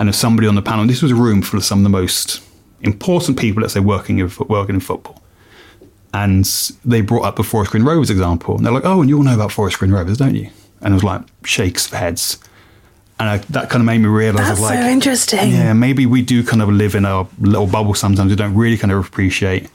And 0.09 0.15
somebody 0.15 0.49
on 0.49 0.55
the 0.55 0.63
panel, 0.63 0.87
this 0.87 1.03
was 1.03 1.13
a 1.13 1.15
room 1.15 1.43
full 1.43 1.59
of 1.59 1.65
some 1.65 1.79
of 1.79 1.83
the 1.85 1.91
most 1.91 2.43
important 2.81 3.39
people, 3.39 3.63
let's 3.63 3.75
say, 3.75 3.81
working 3.81 4.19
in, 4.19 4.31
working 4.49 4.75
in 4.75 4.81
football. 4.81 5.23
And 6.13 6.45
they 6.85 7.01
brought 7.01 7.25
up 7.25 7.37
the 7.37 7.43
Forest 7.43 7.71
Green 7.71 7.85
Rovers 7.85 8.11
example. 8.11 8.57
And 8.57 8.67
they're 8.67 8.73
like, 8.73 8.85
oh, 8.85 9.01
and 9.01 9.09
you 9.09 9.17
all 9.17 9.23
know 9.25 9.35
about 9.35 9.53
Forest 9.53 9.79
Green 9.79 9.93
Rovers, 9.93 10.19
don't 10.19 10.35
you? 10.35 10.51
and 10.83 10.93
it 10.93 10.95
was 10.95 11.05
like 11.05 11.23
shakes 11.45 11.87
of 11.87 11.93
heads. 11.95 12.39
And 13.19 13.29
I, 13.29 13.37
that 13.39 13.71
kind 13.71 13.81
of 13.81 13.87
made 13.87 13.99
me 13.99 14.09
realize, 14.09 14.49
That's 14.49 14.61
like, 14.61 14.79
so 14.79 14.85
interesting. 14.85 15.51
Yeah, 15.51 15.73
maybe 15.75 16.07
we 16.07 16.23
do 16.23 16.43
kind 16.43 16.61
of 16.61 16.69
live 16.69 16.95
in 16.95 17.05
a 17.05 17.27
little 17.39 17.69
bubble 17.69 17.95
sometimes. 17.95 18.31
We 18.31 18.37
don't 18.37 18.55
really 18.55 18.77
kind 18.77 18.91
of 18.93 19.07
appreciate 19.07 19.69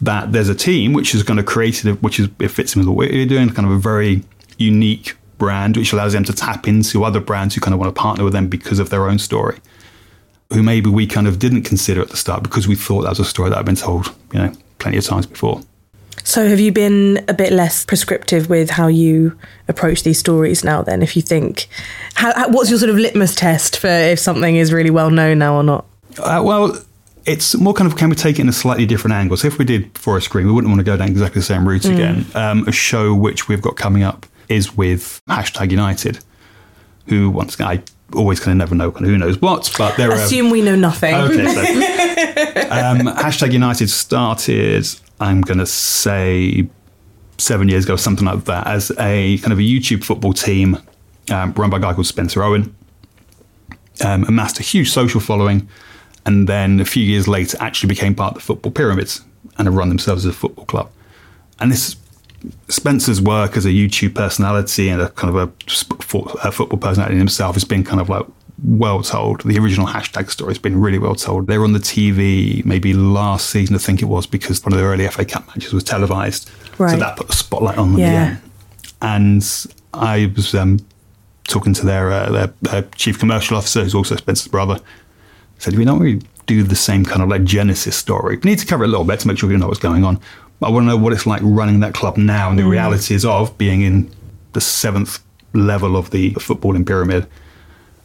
that 0.00 0.32
there's 0.32 0.48
a 0.48 0.54
team 0.54 0.92
which 0.92 1.14
is 1.14 1.22
going 1.22 1.38
to 1.38 1.42
create 1.42 1.84
it, 1.84 2.02
which 2.02 2.20
is 2.20 2.28
it 2.38 2.48
fits 2.48 2.76
in 2.76 2.80
with 2.80 2.88
what 2.88 2.96
we're 2.96 3.26
doing, 3.26 3.50
kind 3.50 3.66
of 3.66 3.72
a 3.72 3.78
very 3.78 4.22
unique 4.58 5.16
brand, 5.42 5.76
which 5.76 5.92
allows 5.92 6.12
them 6.12 6.22
to 6.22 6.32
tap 6.32 6.68
into 6.68 7.02
other 7.02 7.18
brands 7.18 7.52
who 7.56 7.60
kind 7.60 7.74
of 7.74 7.80
want 7.80 7.92
to 7.92 8.00
partner 8.00 8.22
with 8.22 8.32
them 8.32 8.46
because 8.46 8.78
of 8.78 8.90
their 8.90 9.08
own 9.08 9.18
story, 9.18 9.58
who 10.52 10.62
maybe 10.62 10.88
we 10.88 11.04
kind 11.04 11.26
of 11.26 11.40
didn't 11.40 11.64
consider 11.64 12.00
at 12.00 12.10
the 12.10 12.16
start 12.16 12.44
because 12.44 12.68
we 12.68 12.76
thought 12.76 13.02
that 13.02 13.08
was 13.08 13.18
a 13.18 13.24
story 13.24 13.50
that 13.50 13.56
had 13.56 13.66
been 13.66 13.74
told, 13.74 14.14
you 14.32 14.38
know, 14.38 14.52
plenty 14.78 14.98
of 14.98 15.04
times 15.04 15.26
before. 15.26 15.60
So, 16.22 16.48
have 16.48 16.60
you 16.60 16.70
been 16.70 17.24
a 17.26 17.34
bit 17.34 17.52
less 17.52 17.84
prescriptive 17.84 18.48
with 18.48 18.70
how 18.70 18.86
you 18.86 19.36
approach 19.66 20.04
these 20.04 20.20
stories 20.20 20.62
now? 20.62 20.80
Then, 20.80 21.02
if 21.02 21.16
you 21.16 21.22
think, 21.22 21.66
how, 22.14 22.32
how, 22.34 22.48
what's 22.50 22.70
your 22.70 22.78
sort 22.78 22.90
of 22.90 22.96
litmus 22.98 23.34
test 23.34 23.78
for 23.78 23.88
if 23.88 24.20
something 24.20 24.54
is 24.54 24.72
really 24.72 24.90
well 24.90 25.10
known 25.10 25.40
now 25.40 25.56
or 25.56 25.64
not? 25.64 25.86
Uh, 26.18 26.40
well, 26.44 26.80
it's 27.26 27.56
more 27.56 27.74
kind 27.74 27.90
of 27.90 27.98
can 27.98 28.10
we 28.10 28.14
take 28.14 28.38
it 28.38 28.42
in 28.42 28.48
a 28.48 28.52
slightly 28.52 28.86
different 28.86 29.14
angle? 29.14 29.36
So, 29.36 29.48
if 29.48 29.58
we 29.58 29.64
did 29.64 29.98
Forest 29.98 30.30
Green, 30.30 30.46
we 30.46 30.52
wouldn't 30.52 30.70
want 30.70 30.78
to 30.78 30.84
go 30.84 30.96
down 30.96 31.08
exactly 31.08 31.40
the 31.40 31.44
same 31.46 31.66
route 31.66 31.82
mm. 31.82 31.94
again. 31.94 32.26
Um, 32.36 32.68
a 32.68 32.72
show 32.72 33.12
which 33.12 33.48
we've 33.48 33.62
got 33.62 33.74
coming 33.74 34.04
up 34.04 34.24
is 34.52 34.76
with 34.76 35.20
hashtag 35.28 35.70
United, 35.70 36.18
who 37.06 37.30
once 37.30 37.54
again 37.54 37.66
I 37.68 37.82
always 38.14 38.40
kind 38.40 38.52
of 38.52 38.58
never 38.58 38.74
know 38.74 38.90
kind 38.92 39.06
of 39.06 39.10
who 39.10 39.18
knows 39.18 39.40
what, 39.40 39.72
but 39.78 39.96
they're 39.96 40.12
assume 40.12 40.50
we 40.50 40.62
know 40.62 40.76
nothing. 40.76 41.14
Okay, 41.14 41.46
so 41.46 41.60
um, 42.70 42.98
hashtag 43.16 43.52
United 43.52 43.88
started 43.88 44.86
I'm 45.22 45.40
going 45.40 45.58
to 45.58 45.66
say 45.66 46.68
seven 47.38 47.68
years 47.68 47.84
ago, 47.84 47.94
something 47.94 48.26
like 48.26 48.44
that, 48.46 48.66
as 48.66 48.90
a 48.98 49.38
kind 49.38 49.52
of 49.52 49.58
a 49.58 49.62
YouTube 49.62 50.02
football 50.02 50.32
team 50.32 50.78
um, 51.30 51.52
run 51.52 51.70
by 51.70 51.76
a 51.76 51.80
guy 51.80 51.94
called 51.94 52.06
Spencer 52.06 52.42
Owen. 52.42 52.74
Um, 54.04 54.24
amassed 54.24 54.58
a 54.58 54.62
huge 54.62 54.90
social 54.90 55.20
following, 55.20 55.68
and 56.26 56.48
then 56.48 56.80
a 56.80 56.84
few 56.84 57.04
years 57.04 57.28
later, 57.28 57.56
actually 57.60 57.88
became 57.88 58.14
part 58.14 58.32
of 58.32 58.34
the 58.36 58.40
football 58.40 58.72
pyramids 58.72 59.22
and 59.58 59.66
have 59.66 59.74
run 59.74 59.90
themselves 59.90 60.26
as 60.26 60.34
a 60.34 60.36
football 60.36 60.64
club. 60.64 60.90
And 61.60 61.70
this 61.70 61.94
Spencer's 62.68 63.20
work 63.20 63.56
as 63.56 63.66
a 63.66 63.70
YouTube 63.70 64.14
personality 64.14 64.88
and 64.88 65.00
a 65.00 65.08
kind 65.10 65.34
of 65.34 65.48
a, 65.48 66.46
a 66.46 66.52
football 66.52 66.78
personality 66.78 67.14
in 67.14 67.18
himself 67.18 67.54
has 67.54 67.64
been 67.64 67.84
kind 67.84 68.00
of 68.00 68.08
like 68.08 68.26
well 68.62 69.02
told. 69.02 69.42
The 69.42 69.58
original 69.58 69.86
hashtag 69.86 70.30
story 70.30 70.50
has 70.50 70.58
been 70.58 70.80
really 70.80 70.98
well 70.98 71.14
told. 71.14 71.46
They 71.46 71.58
were 71.58 71.64
on 71.64 71.72
the 71.72 71.78
TV 71.78 72.64
maybe 72.64 72.92
last 72.92 73.50
season, 73.50 73.74
I 73.74 73.78
think 73.78 74.02
it 74.02 74.06
was, 74.06 74.26
because 74.26 74.64
one 74.64 74.72
of 74.72 74.78
the 74.78 74.84
early 74.84 75.06
FA 75.08 75.24
Cup 75.24 75.46
matches 75.48 75.72
was 75.72 75.84
televised. 75.84 76.50
Right. 76.78 76.92
So 76.92 76.96
that 76.98 77.16
put 77.16 77.28
the 77.28 77.34
spotlight 77.34 77.78
on 77.78 77.92
them 77.92 78.00
yeah. 78.00 78.06
again. 78.08 78.42
And 79.00 79.66
I 79.92 80.32
was 80.36 80.54
um, 80.54 80.78
talking 81.44 81.74
to 81.74 81.86
their, 81.86 82.12
uh, 82.12 82.30
their, 82.30 82.54
their, 82.62 82.82
chief 82.94 83.18
commercial 83.18 83.56
officer, 83.56 83.82
who's 83.82 83.94
also 83.94 84.16
Spencer's 84.16 84.48
brother. 84.48 84.78
said, 85.58 85.76
we 85.76 85.84
don't 85.84 86.00
really 86.00 86.22
do 86.46 86.62
the 86.62 86.76
same 86.76 87.04
kind 87.04 87.22
of 87.22 87.28
like 87.28 87.44
Genesis 87.44 87.96
story. 87.96 88.36
We 88.36 88.50
need 88.50 88.58
to 88.58 88.66
cover 88.66 88.84
it 88.84 88.88
a 88.88 88.90
little 88.90 89.04
bit 89.04 89.20
to 89.20 89.28
make 89.28 89.38
sure 89.38 89.48
we 89.48 89.56
know 89.56 89.68
what's 89.68 89.80
going 89.80 90.04
on. 90.04 90.20
I 90.64 90.70
want 90.70 90.84
to 90.84 90.88
know 90.88 90.96
what 90.96 91.12
it's 91.12 91.26
like 91.26 91.40
running 91.44 91.80
that 91.80 91.94
club 91.94 92.16
now 92.16 92.50
and 92.50 92.58
the 92.58 92.62
mm. 92.62 92.70
realities 92.70 93.24
of 93.24 93.56
being 93.58 93.82
in 93.82 94.10
the 94.52 94.60
seventh 94.60 95.20
level 95.54 95.96
of 95.96 96.10
the 96.10 96.32
footballing 96.34 96.86
pyramid 96.86 97.26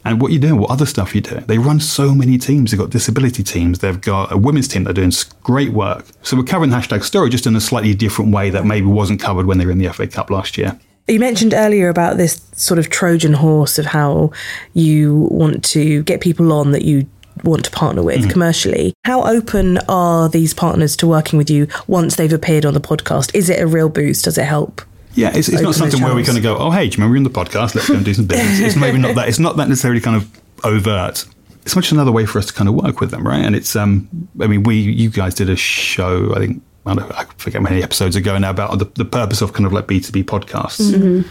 and 0.04 0.20
what 0.20 0.32
you're 0.32 0.40
doing, 0.40 0.58
what 0.58 0.70
other 0.70 0.86
stuff 0.86 1.14
you 1.14 1.20
do. 1.20 1.40
They 1.40 1.58
run 1.58 1.80
so 1.80 2.14
many 2.14 2.38
teams. 2.38 2.70
They've 2.70 2.80
got 2.80 2.90
disability 2.90 3.42
teams. 3.42 3.80
They've 3.80 4.00
got 4.00 4.32
a 4.32 4.38
women's 4.38 4.68
team 4.68 4.84
that 4.84 4.90
are 4.90 4.94
doing 4.94 5.12
great 5.42 5.70
work. 5.70 6.06
So 6.22 6.36
we're 6.36 6.44
covering 6.44 6.70
hashtag 6.70 7.02
story 7.02 7.30
just 7.30 7.46
in 7.46 7.54
a 7.56 7.60
slightly 7.60 7.94
different 7.94 8.32
way 8.32 8.50
that 8.50 8.64
maybe 8.64 8.86
wasn't 8.86 9.20
covered 9.20 9.46
when 9.46 9.58
they 9.58 9.66
were 9.66 9.72
in 9.72 9.78
the 9.78 9.92
FA 9.92 10.06
Cup 10.06 10.30
last 10.30 10.56
year. 10.56 10.78
You 11.08 11.20
mentioned 11.20 11.54
earlier 11.54 11.88
about 11.88 12.18
this 12.18 12.40
sort 12.52 12.78
of 12.78 12.90
Trojan 12.90 13.32
horse 13.32 13.78
of 13.78 13.86
how 13.86 14.30
you 14.74 15.28
want 15.30 15.64
to 15.66 16.02
get 16.02 16.20
people 16.20 16.52
on 16.52 16.72
that 16.72 16.82
you 16.82 17.08
want 17.44 17.64
to 17.64 17.70
partner 17.70 18.02
with 18.02 18.24
mm. 18.24 18.30
commercially. 18.30 18.94
How 19.04 19.24
open 19.24 19.78
are 19.88 20.28
these 20.28 20.54
partners 20.54 20.96
to 20.96 21.06
working 21.06 21.38
with 21.38 21.50
you 21.50 21.68
once 21.86 22.16
they've 22.16 22.32
appeared 22.32 22.64
on 22.64 22.74
the 22.74 22.80
podcast? 22.80 23.34
Is 23.34 23.48
it 23.50 23.60
a 23.60 23.66
real 23.66 23.88
boost? 23.88 24.24
Does 24.24 24.38
it 24.38 24.44
help? 24.44 24.82
Yeah, 25.14 25.32
it's, 25.34 25.48
it's 25.48 25.62
not 25.62 25.74
something 25.74 26.00
where 26.00 26.14
we're 26.14 26.24
going 26.24 26.36
to 26.36 26.42
go, 26.42 26.56
oh, 26.56 26.70
hey, 26.70 26.88
do 26.88 26.96
you 26.96 27.02
remember 27.02 27.16
you're 27.16 27.26
on 27.26 27.32
the 27.32 27.50
podcast? 27.50 27.74
Let's 27.74 27.88
go 27.88 27.96
and 27.96 28.04
do 28.04 28.14
some 28.14 28.26
business. 28.26 28.60
it's 28.60 28.76
maybe 28.76 28.98
not 28.98 29.16
that. 29.16 29.28
It's 29.28 29.40
not 29.40 29.56
that 29.56 29.68
necessarily 29.68 30.00
kind 30.00 30.16
of 30.16 30.40
overt. 30.64 31.24
It's 31.62 31.74
much 31.74 31.90
another 31.90 32.12
way 32.12 32.24
for 32.24 32.38
us 32.38 32.46
to 32.46 32.52
kind 32.52 32.68
of 32.68 32.74
work 32.76 33.00
with 33.00 33.10
them, 33.10 33.26
right? 33.26 33.44
And 33.44 33.56
it's, 33.56 33.74
um, 33.74 34.08
I 34.40 34.46
mean, 34.46 34.62
we, 34.62 34.76
you 34.76 35.10
guys 35.10 35.34
did 35.34 35.50
a 35.50 35.56
show, 35.56 36.34
I 36.34 36.38
think, 36.38 36.62
I, 36.86 36.94
know, 36.94 37.10
I 37.14 37.24
forget 37.36 37.60
how 37.60 37.68
many 37.68 37.82
episodes 37.82 38.16
ago 38.16 38.38
now 38.38 38.50
about 38.50 38.78
the, 38.78 38.84
the 38.94 39.04
purpose 39.04 39.42
of 39.42 39.52
kind 39.52 39.66
of 39.66 39.72
like 39.72 39.86
B2B 39.86 40.24
podcasts. 40.24 40.92
Mm-hmm. 40.92 41.28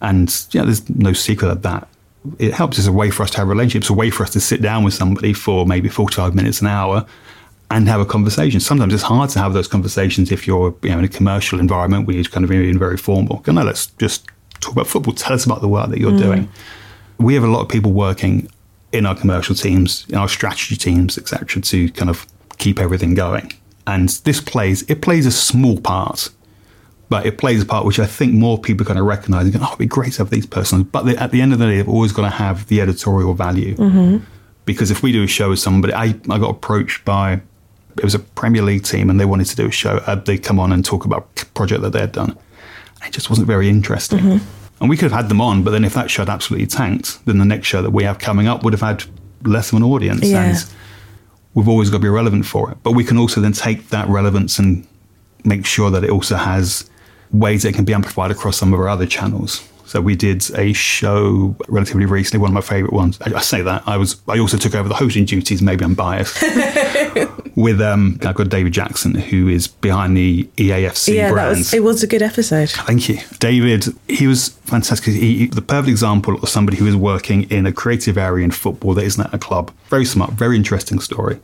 And 0.00 0.46
yeah, 0.52 0.62
there's 0.62 0.88
no 0.88 1.12
secret 1.12 1.50
of 1.50 1.62
that 1.62 1.88
it 2.38 2.52
helps 2.52 2.78
as 2.78 2.86
a 2.86 2.92
way 2.92 3.10
for 3.10 3.22
us 3.22 3.30
to 3.32 3.38
have 3.38 3.48
relationships, 3.48 3.90
a 3.90 3.94
way 3.94 4.10
for 4.10 4.22
us 4.22 4.30
to 4.30 4.40
sit 4.40 4.62
down 4.62 4.84
with 4.84 4.94
somebody 4.94 5.32
for 5.32 5.66
maybe 5.66 5.88
45 5.88 6.34
minutes, 6.34 6.60
an 6.60 6.68
hour, 6.68 7.06
and 7.70 7.88
have 7.88 8.00
a 8.00 8.04
conversation. 8.04 8.60
Sometimes 8.60 8.94
it's 8.94 9.02
hard 9.02 9.30
to 9.30 9.38
have 9.38 9.52
those 9.52 9.68
conversations 9.68 10.32
if 10.32 10.46
you're 10.46 10.74
you 10.82 10.90
know, 10.90 10.98
in 10.98 11.04
a 11.04 11.08
commercial 11.08 11.60
environment 11.60 12.06
where 12.06 12.16
you're 12.16 12.24
kind 12.24 12.44
of 12.44 12.50
being 12.50 12.78
very 12.78 12.96
formal. 12.96 13.38
Go, 13.38 13.52
no, 13.52 13.62
let's 13.62 13.86
just 13.86 14.26
talk 14.60 14.72
about 14.72 14.86
football. 14.86 15.14
Tell 15.14 15.34
us 15.34 15.44
about 15.44 15.60
the 15.60 15.68
work 15.68 15.90
that 15.90 15.98
you're 15.98 16.12
mm. 16.12 16.22
doing. 16.22 16.48
We 17.18 17.34
have 17.34 17.44
a 17.44 17.48
lot 17.48 17.60
of 17.60 17.68
people 17.68 17.92
working 17.92 18.48
in 18.92 19.06
our 19.06 19.14
commercial 19.14 19.54
teams, 19.54 20.06
in 20.08 20.14
our 20.14 20.28
strategy 20.28 20.76
teams, 20.76 21.18
etc., 21.18 21.60
to 21.62 21.90
kind 21.90 22.08
of 22.08 22.26
keep 22.58 22.78
everything 22.78 23.14
going. 23.14 23.52
And 23.86 24.08
this 24.08 24.40
plays 24.40 24.88
it 24.88 25.02
plays 25.02 25.26
a 25.26 25.32
small 25.32 25.80
part, 25.80 26.30
but 27.08 27.26
it 27.26 27.38
plays 27.38 27.62
a 27.62 27.66
part 27.66 27.84
which 27.84 27.98
I 27.98 28.06
think 28.06 28.32
more 28.32 28.58
people 28.58 28.86
kind 28.86 28.98
of 28.98 29.04
recognise 29.04 29.44
and 29.44 29.52
go, 29.52 29.60
oh, 29.62 29.66
it'd 29.68 29.78
be 29.78 29.86
great 29.86 30.12
to 30.14 30.18
have 30.18 30.30
these 30.30 30.46
persons. 30.46 30.84
But 30.84 31.02
they, 31.02 31.16
at 31.16 31.30
the 31.30 31.40
end 31.40 31.52
of 31.52 31.58
the 31.58 31.66
day, 31.66 31.76
they've 31.76 31.88
always 31.88 32.12
got 32.12 32.22
to 32.22 32.30
have 32.30 32.66
the 32.68 32.80
editorial 32.80 33.34
value. 33.34 33.76
Mm-hmm. 33.76 34.24
Because 34.64 34.90
if 34.90 35.02
we 35.02 35.12
do 35.12 35.24
a 35.24 35.26
show 35.26 35.50
with 35.50 35.58
somebody, 35.58 35.92
I, 35.92 36.14
I 36.30 36.38
got 36.38 36.50
approached 36.50 37.04
by 37.04 37.42
it 37.96 38.04
was 38.04 38.14
a 38.14 38.18
Premier 38.18 38.62
League 38.62 38.84
team 38.84 39.10
and 39.10 39.20
they 39.20 39.24
wanted 39.24 39.46
to 39.46 39.56
do 39.56 39.66
a 39.66 39.70
show. 39.70 39.98
Uh, 40.06 40.16
they 40.16 40.38
come 40.38 40.58
on 40.58 40.72
and 40.72 40.84
talk 40.84 41.04
about 41.04 41.28
a 41.42 41.46
project 41.46 41.82
that 41.82 41.90
they'd 41.90 42.12
done. 42.12 42.36
It 43.06 43.12
just 43.12 43.30
wasn't 43.30 43.46
very 43.46 43.68
interesting. 43.68 44.18
Mm-hmm. 44.18 44.80
And 44.80 44.90
we 44.90 44.96
could 44.96 45.10
have 45.10 45.20
had 45.20 45.28
them 45.28 45.40
on, 45.40 45.62
but 45.62 45.70
then 45.70 45.84
if 45.84 45.94
that 45.94 46.10
show 46.10 46.22
had 46.22 46.28
absolutely 46.28 46.66
tanked, 46.66 47.24
then 47.26 47.38
the 47.38 47.44
next 47.44 47.66
show 47.66 47.82
that 47.82 47.90
we 47.90 48.02
have 48.04 48.18
coming 48.18 48.48
up 48.48 48.64
would 48.64 48.72
have 48.72 48.80
had 48.80 49.04
less 49.44 49.70
of 49.70 49.76
an 49.76 49.84
audience. 49.84 50.24
Yeah. 50.24 50.44
And 50.44 50.64
we've 51.54 51.68
always 51.68 51.90
got 51.90 51.98
to 51.98 52.02
be 52.02 52.08
relevant 52.08 52.46
for 52.46 52.70
it. 52.70 52.78
But 52.82 52.92
we 52.92 53.04
can 53.04 53.16
also 53.16 53.40
then 53.40 53.52
take 53.52 53.90
that 53.90 54.08
relevance 54.08 54.58
and 54.58 54.86
make 55.44 55.64
sure 55.64 55.90
that 55.90 56.02
it 56.02 56.10
also 56.10 56.36
has 56.36 56.90
ways 57.34 57.62
that 57.62 57.70
it 57.70 57.74
can 57.74 57.84
be 57.84 57.92
amplified 57.92 58.30
across 58.30 58.56
some 58.56 58.72
of 58.72 58.80
our 58.80 58.88
other 58.88 59.06
channels. 59.06 59.68
So 59.86 60.00
we 60.00 60.16
did 60.16 60.44
a 60.56 60.72
show 60.72 61.54
relatively 61.68 62.06
recently, 62.06 62.40
one 62.40 62.50
of 62.50 62.54
my 62.54 62.62
favourite 62.62 62.92
ones. 62.92 63.18
I, 63.20 63.34
I, 63.34 63.40
say 63.40 63.62
that 63.62 63.82
I 63.86 63.96
was. 63.96 64.20
I 64.26 64.38
also 64.38 64.56
took 64.56 64.74
over 64.74 64.88
the 64.88 64.94
hosting 64.94 65.26
duties. 65.26 65.60
Maybe 65.60 65.84
I'm 65.84 65.94
biased. 65.94 66.42
with 67.54 67.80
um, 67.80 68.18
I've 68.22 68.34
got 68.34 68.48
David 68.48 68.72
Jackson, 68.72 69.14
who 69.14 69.46
is 69.48 69.68
behind 69.68 70.16
the 70.16 70.44
EAFC 70.56 71.14
yeah, 71.14 71.30
brands. 71.30 71.58
Was, 71.58 71.74
it 71.74 71.82
was 71.84 72.02
a 72.02 72.06
good 72.06 72.22
episode. 72.22 72.70
Thank 72.70 73.08
you, 73.08 73.18
David. 73.38 73.84
He 74.08 74.26
was 74.26 74.48
fantastic. 74.48 75.14
He, 75.14 75.46
the 75.46 75.62
perfect 75.62 75.90
example 75.90 76.36
of 76.42 76.48
somebody 76.48 76.78
who 76.78 76.86
is 76.86 76.96
working 76.96 77.48
in 77.50 77.66
a 77.66 77.72
creative 77.72 78.16
area 78.16 78.44
in 78.44 78.50
football 78.50 78.94
that 78.94 79.04
isn't 79.04 79.24
at 79.24 79.34
a 79.34 79.38
club. 79.38 79.70
Very 79.90 80.06
smart, 80.06 80.32
very 80.32 80.56
interesting 80.56 80.98
story. 80.98 81.38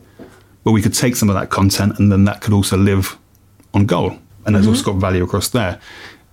But 0.63 0.71
we 0.71 0.81
could 0.81 0.93
take 0.93 1.15
some 1.15 1.29
of 1.29 1.35
that 1.35 1.49
content, 1.49 1.99
and 1.99 2.11
then 2.11 2.25
that 2.25 2.41
could 2.41 2.53
also 2.53 2.75
live 2.75 3.17
on 3.73 3.85
goal, 3.85 4.17
and 4.45 4.47
mm-hmm. 4.47 4.53
there's 4.53 4.67
also 4.67 4.93
got 4.93 4.99
value 4.99 5.23
across 5.23 5.49
there 5.49 5.79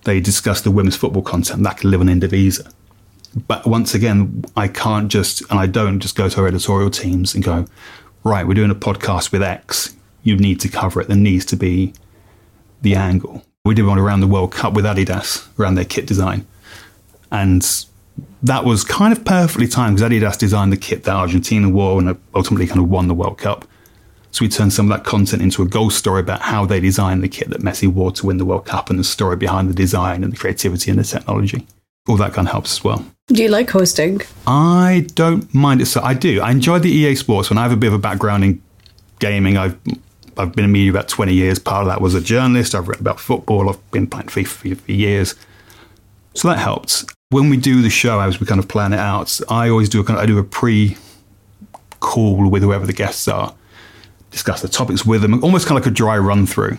they 0.03 0.19
discuss 0.19 0.61
the 0.61 0.71
women's 0.71 0.95
football 0.95 1.21
content 1.21 1.63
that 1.63 1.77
can 1.77 1.91
live 1.91 2.01
on 2.01 2.07
Indivisa. 2.07 2.71
But 3.47 3.67
once 3.67 3.93
again, 3.93 4.43
I 4.55 4.67
can't 4.67 5.11
just, 5.11 5.41
and 5.49 5.59
I 5.59 5.67
don't 5.67 5.99
just 5.99 6.15
go 6.15 6.29
to 6.29 6.41
our 6.41 6.47
editorial 6.47 6.89
teams 6.89 7.35
and 7.35 7.43
go, 7.43 7.65
right, 8.23 8.47
we're 8.47 8.55
doing 8.55 8.71
a 8.71 8.75
podcast 8.75 9.31
with 9.31 9.43
X. 9.43 9.95
You 10.23 10.35
need 10.35 10.59
to 10.61 10.69
cover 10.69 11.01
it. 11.01 11.07
There 11.07 11.17
needs 11.17 11.45
to 11.45 11.55
be 11.55 11.93
the 12.81 12.95
angle. 12.95 13.45
We 13.65 13.75
did 13.75 13.85
one 13.85 13.99
around 13.99 14.21
the 14.21 14.27
World 14.27 14.51
Cup 14.51 14.73
with 14.73 14.85
Adidas 14.85 15.47
around 15.59 15.75
their 15.75 15.85
kit 15.85 16.07
design. 16.07 16.47
And 17.31 17.63
that 18.41 18.65
was 18.65 18.83
kind 18.83 19.15
of 19.15 19.23
perfectly 19.23 19.67
timed 19.67 19.97
because 19.97 20.09
Adidas 20.09 20.37
designed 20.37 20.73
the 20.73 20.77
kit 20.77 21.03
that 21.03 21.15
Argentina 21.15 21.69
wore 21.69 21.99
and 21.99 22.17
ultimately 22.33 22.65
kind 22.65 22.79
of 22.79 22.89
won 22.89 23.07
the 23.07 23.13
World 23.13 23.37
Cup. 23.37 23.65
So 24.31 24.45
we 24.45 24.49
turned 24.49 24.73
some 24.73 24.91
of 24.91 24.97
that 24.97 25.05
content 25.05 25.41
into 25.41 25.63
a 25.63 25.65
ghost 25.65 25.97
story 25.97 26.21
about 26.21 26.41
how 26.41 26.65
they 26.65 26.79
designed 26.79 27.23
the 27.23 27.27
kit 27.27 27.49
that 27.49 27.61
Messi 27.61 27.87
wore 27.87 28.11
to 28.11 28.27
win 28.27 28.37
the 28.37 28.45
World 28.45 28.65
Cup 28.65 28.89
and 28.89 28.99
the 28.99 29.03
story 29.03 29.35
behind 29.35 29.69
the 29.69 29.73
design 29.73 30.23
and 30.23 30.33
the 30.33 30.37
creativity 30.37 30.91
and 30.91 30.99
the 30.99 31.03
technology. 31.03 31.65
All 32.07 32.17
that 32.17 32.33
kind 32.33 32.47
of 32.47 32.51
helps 32.51 32.77
as 32.77 32.83
well. 32.83 33.05
Do 33.27 33.43
you 33.43 33.49
like 33.49 33.69
hosting? 33.69 34.21
I 34.47 35.07
don't 35.15 35.53
mind 35.53 35.81
it. 35.81 35.87
So 35.87 36.01
I 36.01 36.13
do. 36.13 36.41
I 36.41 36.51
enjoy 36.51 36.79
the 36.79 36.91
EA 36.91 37.15
Sports. 37.15 37.49
When 37.49 37.57
I 37.57 37.63
have 37.63 37.71
a 37.71 37.77
bit 37.77 37.87
of 37.87 37.93
a 37.93 37.99
background 37.99 38.43
in 38.43 38.61
gaming, 39.19 39.57
I've 39.57 39.77
I've 40.37 40.53
been 40.53 40.65
in 40.65 40.71
media 40.71 40.91
about 40.91 41.09
20 41.09 41.33
years. 41.33 41.59
Part 41.59 41.81
of 41.81 41.87
that 41.87 41.99
was 42.01 42.15
a 42.15 42.21
journalist. 42.21 42.73
I've 42.73 42.87
written 42.87 43.03
about 43.03 43.19
football. 43.19 43.69
I've 43.69 43.91
been 43.91 44.07
playing 44.07 44.27
FIFA 44.27 44.77
for 44.79 44.91
years. 44.91 45.35
So 46.33 46.47
that 46.47 46.59
helped. 46.59 47.03
When 47.29 47.49
we 47.49 47.57
do 47.57 47.81
the 47.81 47.89
show, 47.89 48.19
as 48.21 48.39
we 48.39 48.47
kind 48.47 48.59
of 48.59 48.67
plan 48.67 48.93
it 48.93 48.99
out, 48.99 49.39
I 49.49 49.69
always 49.69 49.89
do 49.89 49.99
a 49.99 50.03
kind 50.03 50.17
of, 50.17 50.23
I 50.23 50.25
do 50.25 50.37
a 50.37 50.43
pre 50.43 50.97
call 51.99 52.49
with 52.49 52.63
whoever 52.63 52.85
the 52.85 52.93
guests 52.93 53.27
are 53.27 53.53
discuss 54.31 54.61
the 54.61 54.67
topics 54.67 55.05
with 55.05 55.21
them, 55.21 55.43
almost 55.43 55.67
kind 55.67 55.77
of 55.77 55.85
like 55.85 55.91
a 55.91 55.95
dry 55.95 56.17
run 56.17 56.45
through. 56.45 56.77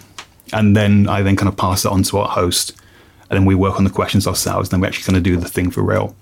And 0.52 0.76
then 0.76 1.08
I 1.08 1.22
then 1.22 1.36
kind 1.36 1.48
of 1.48 1.56
pass 1.56 1.84
it 1.84 1.90
on 1.90 2.02
to 2.04 2.18
our 2.18 2.28
host. 2.28 2.72
And 3.28 3.38
then 3.38 3.44
we 3.44 3.54
work 3.54 3.76
on 3.76 3.84
the 3.84 3.90
questions 3.90 4.26
ourselves. 4.26 4.68
And 4.68 4.72
then 4.72 4.80
we 4.80 4.88
actually 4.88 5.04
kind 5.04 5.16
of 5.16 5.22
do 5.22 5.36
the 5.36 5.48
thing 5.48 5.70
for 5.70 5.82
real. 5.82 6.16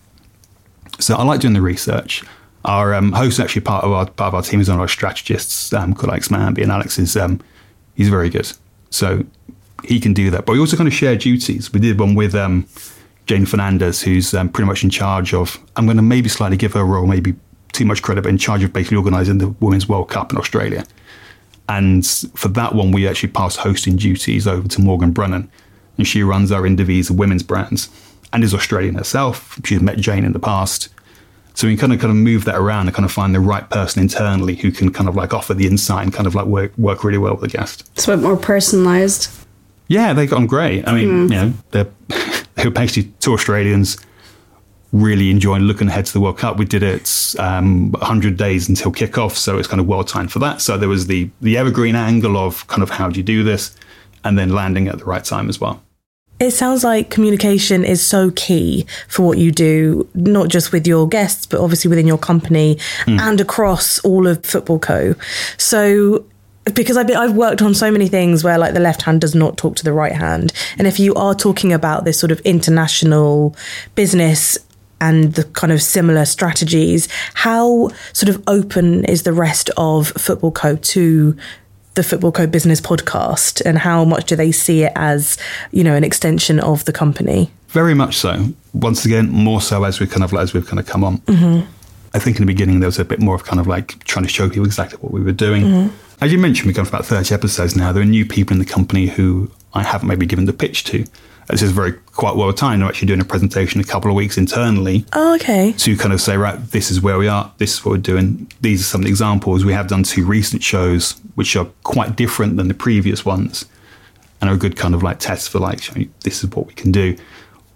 So 0.98 1.14
I 1.14 1.22
like 1.22 1.40
doing 1.40 1.54
the 1.54 1.62
research. 1.62 2.24
Our 2.64 2.94
um, 2.94 3.12
host 3.12 3.34
is 3.34 3.40
actually 3.40 3.62
part 3.62 3.84
of 3.84 3.92
our 3.92 4.06
part 4.06 4.28
of 4.28 4.34
our 4.34 4.42
team 4.42 4.60
is 4.60 4.68
one 4.68 4.76
of 4.76 4.80
our 4.80 4.88
strategists 4.88 5.72
um, 5.72 5.94
called 5.94 6.10
Alex 6.10 6.28
Manby, 6.28 6.62
and 6.62 6.72
Alex 6.72 6.98
is 6.98 7.16
um, 7.16 7.40
he's 7.94 8.08
very 8.08 8.28
good. 8.28 8.52
So 8.90 9.24
he 9.84 10.00
can 10.00 10.12
do 10.12 10.30
that. 10.30 10.44
But 10.44 10.52
we 10.52 10.58
also 10.58 10.76
kind 10.76 10.88
of 10.88 10.92
share 10.92 11.16
duties. 11.16 11.72
We 11.72 11.80
did 11.80 11.98
one 11.98 12.14
with 12.14 12.34
um, 12.34 12.66
Jane 13.26 13.46
Fernandez, 13.46 14.02
who's 14.02 14.34
um, 14.34 14.48
pretty 14.48 14.66
much 14.66 14.82
in 14.82 14.90
charge 14.90 15.32
of. 15.32 15.58
I'm 15.76 15.86
going 15.86 15.96
to 15.98 16.02
maybe 16.02 16.28
slightly 16.28 16.56
give 16.56 16.72
her 16.72 16.80
a 16.80 16.84
role, 16.84 17.06
maybe 17.06 17.36
too 17.72 17.84
much 17.84 18.02
credit, 18.02 18.22
but 18.22 18.30
in 18.30 18.38
charge 18.38 18.64
of 18.64 18.72
basically 18.72 18.96
organising 18.96 19.38
the 19.38 19.48
Women's 19.60 19.88
World 19.88 20.08
Cup 20.08 20.32
in 20.32 20.38
Australia. 20.38 20.84
And 21.68 22.06
for 22.06 22.48
that 22.48 22.74
one, 22.74 22.92
we 22.92 23.06
actually 23.06 23.30
passed 23.30 23.58
hosting 23.58 23.96
duties 23.96 24.46
over 24.46 24.66
to 24.68 24.80
Morgan 24.80 25.12
Brennan. 25.12 25.50
And 25.98 26.06
she 26.06 26.22
runs 26.22 26.50
our 26.50 26.62
Indivisa 26.62 27.10
women's 27.10 27.42
brands 27.42 27.90
and 28.32 28.42
is 28.42 28.54
Australian 28.54 28.94
herself. 28.94 29.58
She's 29.64 29.80
met 29.80 29.98
Jane 29.98 30.24
in 30.24 30.32
the 30.32 30.38
past. 30.38 30.88
So 31.54 31.66
we 31.66 31.76
kind 31.76 31.92
of 31.92 31.98
kind 31.98 32.10
of 32.10 32.16
move 32.16 32.44
that 32.44 32.54
around 32.54 32.86
and 32.86 32.94
kind 32.94 33.04
of 33.04 33.10
find 33.10 33.34
the 33.34 33.40
right 33.40 33.68
person 33.68 34.00
internally 34.00 34.54
who 34.54 34.70
can 34.70 34.92
kind 34.92 35.08
of 35.08 35.16
like 35.16 35.34
offer 35.34 35.54
the 35.54 35.66
insight 35.66 36.04
and 36.04 36.14
kind 36.14 36.26
of 36.26 36.34
like 36.34 36.46
work 36.46 36.76
work 36.78 37.02
really 37.02 37.18
well 37.18 37.32
with 37.32 37.50
the 37.50 37.58
guest. 37.58 37.90
It's 37.94 38.06
a 38.06 38.16
bit 38.16 38.22
more 38.22 38.36
personalized. 38.36 39.28
Yeah, 39.88 40.12
they 40.12 40.26
got 40.26 40.36
on 40.36 40.46
great. 40.46 40.86
I 40.86 40.94
mean, 40.94 41.08
mm. 41.08 41.22
you 41.30 41.36
know, 41.36 41.52
they're 41.72 41.88
they 42.54 42.64
were 42.64 42.70
basically 42.70 43.12
two 43.18 43.32
Australians 43.32 43.96
really 44.92 45.30
enjoying 45.30 45.62
looking 45.62 45.88
ahead 45.88 46.06
to 46.06 46.12
the 46.12 46.20
World 46.20 46.38
Cup. 46.38 46.56
We 46.56 46.64
did 46.64 46.82
it 46.82 47.34
um, 47.38 47.92
100 47.92 48.36
days 48.36 48.68
until 48.68 48.92
kickoff, 48.92 49.32
so 49.32 49.58
it's 49.58 49.68
kind 49.68 49.80
of 49.80 49.86
well 49.86 50.04
timed 50.04 50.32
for 50.32 50.38
that. 50.40 50.60
So 50.60 50.78
there 50.78 50.88
was 50.88 51.06
the 51.06 51.30
the 51.40 51.56
evergreen 51.56 51.94
angle 51.94 52.36
of 52.36 52.66
kind 52.68 52.82
of 52.82 52.90
how 52.90 53.08
do 53.08 53.18
you 53.18 53.24
do 53.24 53.42
this, 53.42 53.76
and 54.24 54.38
then 54.38 54.50
landing 54.50 54.88
at 54.88 54.98
the 54.98 55.04
right 55.04 55.24
time 55.24 55.48
as 55.48 55.60
well. 55.60 55.82
It 56.40 56.52
sounds 56.52 56.84
like 56.84 57.10
communication 57.10 57.84
is 57.84 58.06
so 58.06 58.30
key 58.30 58.86
for 59.08 59.26
what 59.26 59.38
you 59.38 59.50
do, 59.50 60.08
not 60.14 60.48
just 60.48 60.70
with 60.70 60.86
your 60.86 61.08
guests, 61.08 61.46
but 61.46 61.60
obviously 61.60 61.88
within 61.88 62.06
your 62.06 62.18
company 62.18 62.76
mm. 63.06 63.18
and 63.18 63.40
across 63.40 63.98
all 64.00 64.28
of 64.28 64.42
Footballco. 64.42 65.20
So 65.60 66.24
because 66.74 66.96
I've, 66.96 67.06
been, 67.06 67.16
I've 67.16 67.34
worked 67.34 67.62
on 67.62 67.74
so 67.74 67.90
many 67.90 68.08
things 68.08 68.44
where 68.44 68.58
like 68.58 68.74
the 68.74 68.80
left 68.80 69.02
hand 69.02 69.20
does 69.20 69.34
not 69.34 69.56
talk 69.56 69.74
to 69.76 69.84
the 69.84 69.92
right 69.92 70.12
hand. 70.12 70.52
And 70.76 70.86
if 70.86 71.00
you 71.00 71.14
are 71.14 71.34
talking 71.34 71.72
about 71.72 72.04
this 72.04 72.20
sort 72.20 72.30
of 72.30 72.40
international 72.40 73.56
business 73.94 74.58
and 75.00 75.34
the 75.34 75.44
kind 75.44 75.72
of 75.72 75.82
similar 75.82 76.24
strategies. 76.24 77.08
How 77.34 77.90
sort 78.12 78.34
of 78.34 78.42
open 78.46 79.04
is 79.04 79.22
the 79.22 79.32
rest 79.32 79.70
of 79.76 80.12
Footballco 80.14 80.80
to 80.82 81.36
the 81.94 82.02
Footballco 82.02 82.50
business 82.50 82.80
podcast, 82.80 83.60
and 83.64 83.78
how 83.78 84.04
much 84.04 84.26
do 84.26 84.36
they 84.36 84.52
see 84.52 84.84
it 84.84 84.92
as, 84.94 85.36
you 85.72 85.82
know, 85.82 85.94
an 85.94 86.04
extension 86.04 86.60
of 86.60 86.84
the 86.84 86.92
company? 86.92 87.50
Very 87.68 87.94
much 87.94 88.16
so. 88.16 88.46
Once 88.72 89.04
again, 89.04 89.28
more 89.30 89.60
so 89.60 89.82
as 89.84 89.98
we 89.98 90.06
kind 90.06 90.22
of 90.22 90.32
as 90.32 90.54
we've 90.54 90.66
kind 90.66 90.78
of 90.78 90.86
come 90.86 91.02
on. 91.02 91.18
Mm-hmm. 91.18 91.68
I 92.14 92.18
think 92.18 92.36
in 92.36 92.46
the 92.46 92.52
beginning 92.52 92.80
there 92.80 92.86
was 92.86 92.98
a 92.98 93.04
bit 93.04 93.20
more 93.20 93.34
of 93.34 93.44
kind 93.44 93.60
of 93.60 93.66
like 93.66 94.02
trying 94.04 94.24
to 94.24 94.30
show 94.30 94.48
people 94.48 94.64
exactly 94.64 94.98
what 95.00 95.12
we 95.12 95.20
were 95.20 95.32
doing. 95.32 95.64
Mm-hmm. 95.64 95.96
As 96.20 96.32
you 96.32 96.38
mentioned, 96.38 96.66
we've 96.66 96.76
gone 96.76 96.84
for 96.84 96.96
about 96.96 97.06
30 97.06 97.34
episodes 97.34 97.76
now. 97.76 97.92
There 97.92 98.02
are 98.02 98.06
new 98.06 98.24
people 98.24 98.54
in 98.54 98.58
the 98.58 98.64
company 98.64 99.06
who 99.06 99.50
I 99.74 99.82
haven't 99.82 100.08
maybe 100.08 100.24
given 100.26 100.46
the 100.46 100.52
pitch 100.52 100.84
to. 100.84 101.04
This 101.50 101.62
is 101.62 101.72
very 101.72 101.92
quite 101.92 102.36
well 102.36 102.52
timed. 102.52 102.82
I'm 102.82 102.88
actually 102.88 103.06
doing 103.06 103.20
a 103.20 103.24
presentation 103.24 103.80
a 103.80 103.84
couple 103.84 104.10
of 104.10 104.14
weeks 104.16 104.36
internally 104.36 105.06
Oh, 105.14 105.34
okay. 105.36 105.72
to 105.72 105.96
kind 105.96 106.12
of 106.12 106.20
say, 106.20 106.36
right, 106.36 106.58
this 106.70 106.90
is 106.90 107.00
where 107.00 107.16
we 107.18 107.26
are, 107.26 107.50
this 107.58 107.74
is 107.74 107.84
what 107.84 107.92
we're 107.92 107.98
doing. 107.98 108.50
These 108.60 108.82
are 108.82 108.84
some 108.84 109.00
of 109.00 109.04
the 109.06 109.10
examples. 109.10 109.64
We 109.64 109.72
have 109.72 109.88
done 109.88 110.02
two 110.02 110.26
recent 110.26 110.62
shows, 110.62 111.12
which 111.36 111.56
are 111.56 111.66
quite 111.84 112.16
different 112.16 112.56
than 112.58 112.68
the 112.68 112.74
previous 112.74 113.24
ones, 113.24 113.64
and 114.40 114.50
are 114.50 114.54
a 114.54 114.58
good 114.58 114.76
kind 114.76 114.94
of 114.94 115.02
like 115.02 115.18
test 115.20 115.48
for 115.48 115.58
like, 115.58 115.82
showing 115.82 116.02
you 116.02 116.10
this 116.20 116.44
is 116.44 116.50
what 116.50 116.66
we 116.66 116.74
can 116.74 116.92
do. 116.92 117.16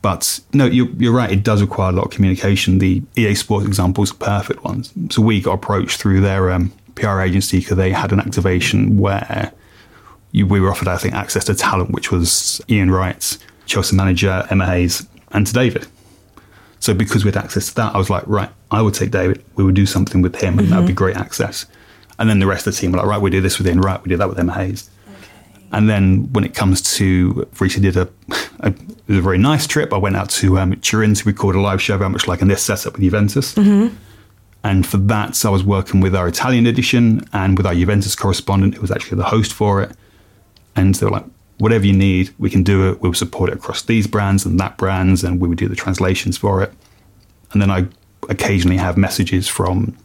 But 0.03 0.41
no, 0.53 0.67
you're, 0.67 0.89
you're 0.99 1.13
right. 1.13 1.31
It 1.31 1.45
does 1.45 1.63
require 1.63 1.91
a 1.91 1.93
lot 1.95 2.07
of 2.07 2.11
communication. 2.11 2.79
The 2.79 3.03
EA 3.17 3.35
Sports 3.37 3.67
example 3.67 4.03
is 4.05 4.11
a 4.11 4.15
perfect 4.17 4.65
one. 4.65 4.85
So 5.11 5.23
we 5.23 5.41
got 5.41 5.53
approached 5.55 5.99
through 6.01 6.21
their 6.21 6.51
um, 6.51 6.73
PR 6.97 7.21
agency 7.21 7.61
because 7.61 7.77
they 7.77 7.93
had 7.93 8.13
an 8.13 8.19
activation 8.21 8.99
where 8.99 9.53
you, 10.33 10.47
we 10.47 10.61
were 10.61 10.71
offered, 10.73 10.89
I 10.89 10.97
think, 10.99 11.15
access 11.15 11.45
to 11.45 11.55
talent, 11.55 11.93
which 11.93 12.11
was 12.11 12.61
Ian 12.69 12.91
Wright, 12.91 13.39
Chelsea 13.67 13.97
manager 13.97 14.47
Emma 14.51 14.67
Hayes, 14.67 15.07
and 15.33 15.47
to 15.47 15.53
David. 15.53 15.87
So 16.81 16.95
because 16.95 17.25
we 17.25 17.31
had 17.31 17.37
access 17.37 17.69
to 17.69 17.75
that, 17.77 17.95
I 17.95 17.99
was 17.99 18.11
like, 18.11 18.25
right, 18.27 18.51
I 18.71 18.83
would 18.83 18.95
take 18.95 19.11
David. 19.13 19.45
We 19.55 19.65
would 19.65 19.77
do 19.77 19.87
something 19.87 20.21
with 20.21 20.37
him, 20.37 20.59
and 20.59 20.69
that 20.69 20.79
would 20.79 20.89
be 20.89 20.93
great 20.93 21.17
access. 21.17 21.67
And 22.19 22.29
then 22.29 22.41
the 22.41 22.47
rest 22.47 22.67
of 22.67 22.75
the 22.75 22.81
team 22.81 22.93
were 22.93 22.99
like, 22.99 23.07
right, 23.07 23.21
we 23.21 23.31
do 23.31 23.41
this 23.41 23.59
with 23.59 23.67
him. 23.67 23.81
Right, 23.81 24.03
we 24.03 24.09
do 24.09 24.17
that 24.17 24.29
with 24.29 24.39
Emma 24.39 24.53
Hayes. 24.55 24.91
And 25.73 25.89
then 25.89 26.31
when 26.33 26.45
it 26.45 26.55
comes 26.55 26.83
to, 26.97 27.49
recently 27.59 27.91
did 27.91 27.97
a, 27.97 28.09
a, 28.61 28.69
it 28.69 29.09
was 29.09 29.19
a 29.19 29.23
very 29.23 29.39
nice 29.39 29.67
trip. 29.67 29.93
I 29.93 29.97
went 29.97 30.17
out 30.17 30.29
to 30.31 30.59
um, 30.59 30.77
Turin 30.81 31.15
to 31.15 31.25
record 31.25 31.57
a 31.57 31.61
live 31.61 31.81
show 31.81 31.97
very 31.97 32.11
much 32.11 32.29
like 32.29 32.43
in 32.43 32.49
this 32.49 32.63
setup 32.63 32.95
with 32.95 33.03
Juventus. 33.03 33.55
And 34.65 34.87
for 34.87 34.99
that, 34.99 35.35
so 35.35 35.49
I 35.49 35.53
was 35.53 35.65
working 35.65 36.01
with 36.01 36.15
our 36.15 36.29
Italian 36.29 36.67
edition 36.67 37.27
and 37.33 37.57
with 37.57 37.67
our 37.67 37.75
Juventus 37.75 38.15
correspondent, 38.15 38.75
who 38.75 38.81
was 38.81 38.91
actually 38.91 39.17
the 39.17 39.25
host 39.25 39.53
for 39.53 39.83
it. 39.83 39.93
And 40.77 40.95
they 40.95 41.07
were 41.07 41.13
like, 41.13 41.25
whatever 41.59 41.87
you 41.87 41.93
need, 41.93 42.31
we 42.39 42.51
can 42.51 42.63
do 42.63 42.91
it. 42.91 43.01
We'll 43.01 43.15
support 43.15 43.51
it 43.51 43.57
across 43.57 43.83
these 43.83 44.07
brands 44.07 44.45
and 44.45 44.59
that 44.61 44.77
brands, 44.77 45.23
and 45.25 45.41
we 45.41 45.49
would 45.49 45.59
do 45.59 45.69
the 45.69 45.77
translations 45.77 46.37
for 46.37 46.63
it. 46.63 46.73
And 47.53 47.61
then 47.61 47.71
I 47.71 47.87
occasionally 48.29 48.77
have 48.79 48.97
messages 48.97 49.49
from 49.49 49.97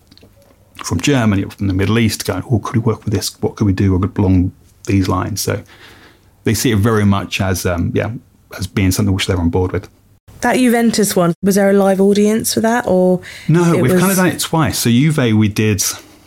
from 0.84 1.00
Germany 1.00 1.44
or 1.44 1.50
from 1.50 1.68
the 1.68 1.74
Middle 1.74 1.98
East 1.98 2.26
going, 2.26 2.44
oh, 2.52 2.60
could 2.60 2.76
we 2.76 2.82
work 2.82 3.04
with 3.04 3.14
this? 3.14 3.42
What 3.42 3.56
could 3.56 3.66
we 3.66 3.74
do 3.74 3.96
along 3.96 4.52
these 4.86 5.08
lines? 5.08 5.42
So 5.42 5.64
they 6.44 6.54
see 6.54 6.72
it 6.72 6.78
very 6.78 7.06
much 7.06 7.42
as, 7.42 7.66
um, 7.66 7.92
yeah, 7.96 8.12
as 8.58 8.68
being 8.68 8.92
something 8.92 9.14
which 9.14 9.26
they're 9.26 9.40
on 9.40 9.50
board 9.50 9.72
with. 9.72 9.90
That 10.42 10.56
Juventus 10.58 11.16
one, 11.16 11.34
was 11.42 11.56
there 11.56 11.72
a 11.72 11.74
live 11.74 12.00
audience 12.00 12.54
for 12.54 12.60
that 12.60 12.86
or? 12.88 13.22
No, 13.48 13.76
we've 13.78 13.92
was- 13.92 14.00
kind 14.00 14.12
of 14.12 14.18
done 14.18 14.28
it 14.28 14.40
twice. 14.40 14.78
So 14.78 14.92
Juve, 14.92 15.36
we 15.36 15.48
did 15.48 15.82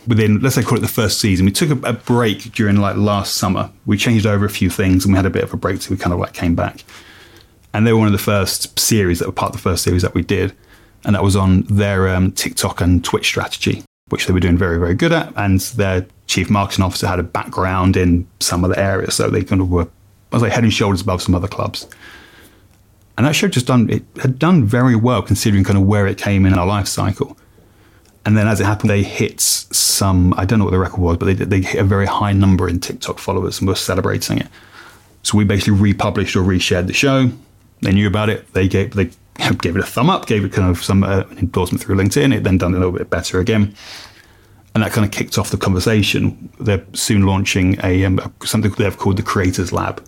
within, 0.07 0.39
let's 0.39 0.55
say, 0.55 0.63
call 0.63 0.77
it 0.77 0.81
the 0.81 0.87
first 0.87 1.19
season. 1.19 1.45
We 1.45 1.51
took 1.51 1.69
a, 1.69 1.89
a 1.89 1.93
break 1.93 2.51
during 2.53 2.77
like 2.77 2.95
last 2.95 3.35
summer. 3.35 3.71
We 3.85 3.97
changed 3.97 4.25
over 4.25 4.45
a 4.45 4.49
few 4.49 4.69
things, 4.69 5.05
and 5.05 5.13
we 5.13 5.17
had 5.17 5.25
a 5.25 5.29
bit 5.29 5.43
of 5.43 5.53
a 5.53 5.57
break, 5.57 5.81
so 5.81 5.91
we 5.91 5.97
kind 5.97 6.13
of 6.13 6.19
like 6.19 6.33
came 6.33 6.55
back. 6.55 6.83
And 7.73 7.85
they 7.85 7.93
were 7.93 7.99
one 7.99 8.07
of 8.07 8.13
the 8.13 8.19
first 8.19 8.77
series 8.77 9.19
that 9.19 9.27
were 9.27 9.33
part 9.33 9.51
of 9.51 9.61
the 9.61 9.61
first 9.61 9.83
series 9.83 10.01
that 10.01 10.13
we 10.13 10.23
did, 10.23 10.53
and 11.05 11.15
that 11.15 11.23
was 11.23 11.35
on 11.35 11.61
their 11.63 12.09
um, 12.09 12.31
TikTok 12.31 12.81
and 12.81 13.03
Twitch 13.03 13.25
strategy, 13.25 13.83
which 14.09 14.25
they 14.25 14.33
were 14.33 14.39
doing 14.39 14.57
very, 14.57 14.77
very 14.77 14.95
good 14.95 15.11
at. 15.11 15.31
And 15.35 15.59
their 15.59 16.05
chief 16.27 16.49
marketing 16.49 16.83
officer 16.83 17.07
had 17.07 17.19
a 17.19 17.23
background 17.23 17.95
in 17.95 18.27
some 18.39 18.65
other 18.65 18.77
areas, 18.77 19.15
so 19.15 19.29
they 19.29 19.43
kind 19.43 19.61
of 19.61 19.69
were, 19.69 19.87
I 20.31 20.35
was 20.35 20.43
like, 20.43 20.51
head 20.51 20.63
and 20.63 20.73
shoulders 20.73 21.01
above 21.01 21.21
some 21.21 21.35
other 21.35 21.47
clubs. 21.47 21.87
And 23.17 23.27
that 23.27 23.35
show 23.35 23.47
just 23.47 23.67
done 23.67 23.89
it 23.89 24.03
had 24.21 24.39
done 24.39 24.65
very 24.65 24.95
well 24.95 25.21
considering 25.21 25.63
kind 25.63 25.77
of 25.77 25.85
where 25.85 26.07
it 26.07 26.17
came 26.17 26.45
in 26.45 26.53
our 26.53 26.65
life 26.65 26.87
cycle. 26.87 27.37
And 28.25 28.37
then 28.37 28.47
as 28.47 28.59
it 28.61 28.65
happened, 28.65 28.89
they 28.89 29.03
hit 29.03 29.41
some 29.41 30.33
I 30.37 30.45
don't 30.45 30.59
know 30.59 30.65
what 30.65 30.71
the 30.71 30.79
record 30.79 30.99
was, 30.99 31.17
but 31.17 31.25
they 31.25 31.33
they 31.33 31.61
hit 31.61 31.81
a 31.81 31.83
very 31.83 32.05
high 32.05 32.33
number 32.33 32.69
in 32.69 32.79
TikTok 32.79 33.19
followers 33.19 33.59
and 33.59 33.67
were 33.67 33.75
celebrating 33.75 34.37
it. 34.37 34.47
So 35.23 35.37
we 35.37 35.43
basically 35.43 35.73
republished 35.73 36.35
or 36.35 36.41
reshared 36.41 36.87
the 36.87 36.93
show. 36.93 37.31
They 37.81 37.91
knew 37.91 38.07
about 38.07 38.29
it. 38.29 38.51
They 38.53 38.67
gave 38.67 38.93
they 38.93 39.05
gave 39.59 39.75
it 39.75 39.83
a 39.83 39.85
thumb 39.85 40.09
up, 40.09 40.25
gave 40.27 40.45
it 40.45 40.53
kind 40.53 40.69
of 40.69 40.83
some 40.83 41.03
uh, 41.03 41.23
endorsement 41.37 41.83
through 41.83 41.95
LinkedIn. 41.95 42.35
It 42.35 42.43
then 42.43 42.57
done 42.57 42.73
a 42.73 42.77
little 42.77 42.91
bit 42.91 43.09
better 43.09 43.39
again, 43.39 43.75
and 44.73 44.83
that 44.83 44.91
kind 44.91 45.05
of 45.05 45.11
kicked 45.11 45.37
off 45.37 45.49
the 45.49 45.57
conversation. 45.57 46.49
They're 46.59 46.85
soon 46.93 47.25
launching 47.25 47.77
a 47.83 48.05
um, 48.05 48.33
something 48.43 48.71
they've 48.71 48.97
called 48.97 49.17
the 49.17 49.23
Creators 49.23 49.71
Lab. 49.71 50.05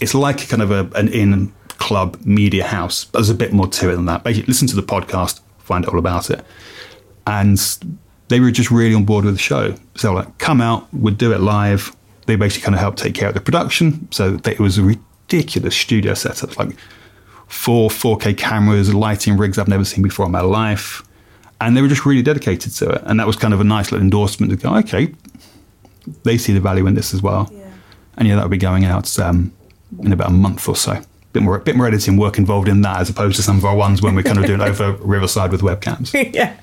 It's 0.00 0.14
like 0.14 0.48
kind 0.48 0.62
of 0.62 0.70
a, 0.72 0.90
an 0.96 1.08
in 1.08 1.52
club 1.78 2.18
media 2.24 2.64
house, 2.64 3.04
but 3.04 3.20
there's 3.20 3.30
a 3.30 3.34
bit 3.34 3.52
more 3.52 3.68
to 3.68 3.90
it 3.90 3.96
than 3.96 4.06
that. 4.06 4.24
Basically, 4.24 4.48
listen 4.48 4.66
to 4.68 4.76
the 4.76 4.82
podcast, 4.82 5.40
find 5.58 5.84
out 5.84 5.92
all 5.92 5.98
about 5.98 6.30
it, 6.30 6.44
and 7.26 7.58
they 8.28 8.40
were 8.40 8.50
just 8.50 8.70
really 8.70 8.94
on 8.94 9.04
board 9.04 9.24
with 9.24 9.34
the 9.34 9.40
show. 9.40 9.74
So 9.96 10.12
like, 10.12 10.38
come 10.38 10.60
out, 10.60 10.92
we'd 10.94 11.18
do 11.18 11.32
it 11.32 11.40
live. 11.40 11.94
They 12.26 12.36
basically 12.36 12.64
kind 12.64 12.74
of 12.74 12.80
helped 12.80 12.98
take 12.98 13.14
care 13.14 13.28
of 13.28 13.34
the 13.34 13.40
production. 13.40 14.08
So 14.10 14.38
it 14.44 14.58
was 14.58 14.78
a 14.78 14.82
ridiculous 14.82 15.76
studio 15.76 16.14
setup, 16.14 16.58
like 16.58 16.76
four 17.48 17.90
4K 17.90 18.36
cameras, 18.36 18.94
lighting 18.94 19.36
rigs 19.36 19.58
I've 19.58 19.68
never 19.68 19.84
seen 19.84 20.02
before 20.02 20.26
in 20.26 20.32
my 20.32 20.40
life. 20.40 21.02
And 21.60 21.76
they 21.76 21.82
were 21.82 21.88
just 21.88 22.04
really 22.04 22.22
dedicated 22.22 22.72
to 22.72 22.90
it. 22.90 23.02
And 23.06 23.20
that 23.20 23.26
was 23.26 23.36
kind 23.36 23.54
of 23.54 23.60
a 23.60 23.64
nice 23.64 23.92
little 23.92 24.02
endorsement 24.02 24.50
to 24.50 24.56
go, 24.56 24.74
okay, 24.76 25.14
they 26.24 26.38
see 26.38 26.52
the 26.52 26.60
value 26.60 26.86
in 26.86 26.94
this 26.94 27.14
as 27.14 27.22
well. 27.22 27.50
And 28.16 28.28
yeah, 28.28 28.34
that'll 28.34 28.50
be 28.50 28.58
going 28.58 28.84
out 28.84 29.18
um, 29.18 29.52
in 30.00 30.12
about 30.12 30.28
a 30.28 30.32
month 30.32 30.68
or 30.68 30.76
so. 30.76 31.00
Bit 31.32 31.42
more, 31.42 31.58
bit 31.58 31.76
more 31.76 31.86
editing 31.86 32.16
work 32.16 32.38
involved 32.38 32.68
in 32.68 32.82
that 32.82 33.00
as 33.00 33.10
opposed 33.10 33.36
to 33.36 33.42
some 33.42 33.58
of 33.58 33.64
our 33.64 33.74
ones 33.74 34.00
when 34.02 34.14
we're 34.14 34.22
kind 34.22 34.38
of 34.38 34.46
doing 34.46 34.60
over 34.70 34.92
Riverside 34.92 35.50
with 35.50 35.62
webcams. 35.62 36.12
yeah. 36.34 36.56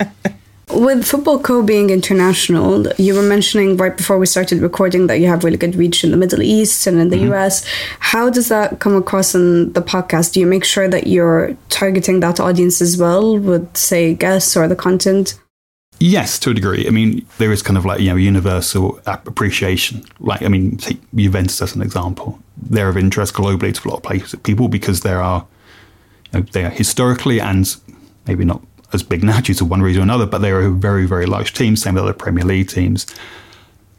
With 0.70 1.04
Footballco. 1.04 1.66
being 1.66 1.90
international, 1.90 2.88
you 2.98 3.14
were 3.14 3.22
mentioning 3.22 3.76
right 3.78 3.96
before 3.96 4.18
we 4.18 4.26
started 4.26 4.62
recording 4.62 5.08
that 5.08 5.20
you 5.20 5.28
have 5.28 5.44
really 5.44 5.58
good 5.58 5.76
reach 5.76 6.04
in 6.04 6.12
the 6.12 6.18
Middle 6.18 6.42
East 6.42 6.88
and 6.88 7.00
in 7.00 7.10
the 7.10 7.18
mm-hmm. 7.18 7.34
US. 7.34 7.66
How 8.00 8.30
does 8.30 8.48
that 8.48 8.80
come 8.80 8.96
across 8.96 9.36
in 9.36 9.74
the 9.74 9.82
podcast? 9.82 10.34
Do 10.34 10.40
you 10.40 10.48
make 10.48 10.64
sure 10.64 10.88
that 10.88 11.08
you're 11.08 11.58
targeting 11.70 12.22
that 12.22 12.40
audience 12.40 12.82
as 12.82 12.98
well 12.98 13.38
with, 13.38 13.76
say, 13.76 14.14
guests 14.14 14.56
or 14.56 14.68
the 14.68 14.76
content? 14.76 15.38
Yes, 16.00 16.40
to 16.40 16.50
a 16.50 16.54
degree. 16.56 16.88
I 16.88 16.90
mean, 16.90 17.28
there 17.38 17.52
is 17.52 17.62
kind 17.62 17.78
of 17.78 17.86
like 17.86 18.00
you 18.00 18.10
know 18.10 18.16
universal 18.16 19.00
appreciation. 19.06 20.04
Like, 20.20 20.42
I 20.42 20.48
mean, 20.48 20.78
take 20.78 21.00
Juventus 21.14 21.62
as 21.62 21.76
an 21.76 21.84
example. 21.84 22.40
They're 22.58 22.90
of 22.90 22.98
interest 22.98 23.36
globally 23.36 23.72
to 23.72 23.88
a 23.88 23.90
lot 23.90 23.98
of 23.98 24.04
places, 24.04 24.40
people 24.42 24.68
because 24.68 25.02
there 25.02 25.22
are, 25.22 25.46
you 26.34 26.40
know, 26.40 26.46
they 26.54 26.66
are 26.66 26.72
historically 26.72 27.40
and 27.40 27.76
maybe 28.26 28.46
not 28.46 28.64
as 28.94 29.04
big 29.04 29.24
now 29.24 29.40
due 29.42 29.54
to 29.56 29.66
one 29.66 29.82
reason 29.82 30.02
or 30.02 30.04
another, 30.04 30.26
but 30.26 30.40
they 30.40 30.52
are 30.52 30.62
a 30.62 30.70
very, 30.70 31.06
very 31.06 31.26
large 31.26 31.54
team. 31.54 31.76
Same 31.76 31.96
with 31.96 32.04
other 32.04 32.14
Premier 32.14 32.44
League 32.44 32.70
teams. 32.70 33.06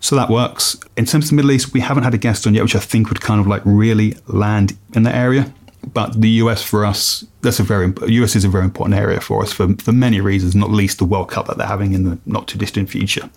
So 0.01 0.17
that 0.17 0.29
works. 0.29 0.79
In 0.97 1.05
terms 1.05 1.27
of 1.27 1.31
the 1.31 1.37
Middle 1.37 1.53
East, 1.53 1.73
we 1.73 1.81
haven't 1.81 2.03
had 2.03 2.13
a 2.13 2.19
guest 2.19 2.47
on 2.47 2.55
yet, 2.55 2.63
which 2.63 2.75
I 2.75 2.81
think 2.81 3.09
would 3.09 3.21
kind 3.21 3.41
of 3.41 3.47
like 3.47 3.63
really 3.65 4.17
land 4.27 4.77
in 4.95 5.05
that 5.05 5.15
area. 5.15 5.53
But 5.93 6.21
the 6.21 6.29
US 6.31 6.63
for 6.63 6.85
us, 6.85 7.25
that's 7.41 7.61
a 7.61 7.63
very 7.63 7.93
US 8.07 8.37
is 8.37 8.45
a 8.45 8.49
very 8.49 8.65
important 8.65 8.99
area 8.99 9.21
for 9.21 9.43
us 9.43 9.53
for, 9.53 9.75
for 9.75 9.93
many 9.93 10.21
reasons, 10.21 10.55
not 10.55 10.71
least 10.71 10.99
the 10.99 11.05
World 11.05 11.31
Cup 11.31 11.47
that 11.47 11.57
they're 11.57 11.67
having 11.67 11.93
in 11.93 12.05
the 12.05 12.19
not 12.27 12.49
too 12.49 12.59
distant 12.59 12.91
future. 12.91 13.29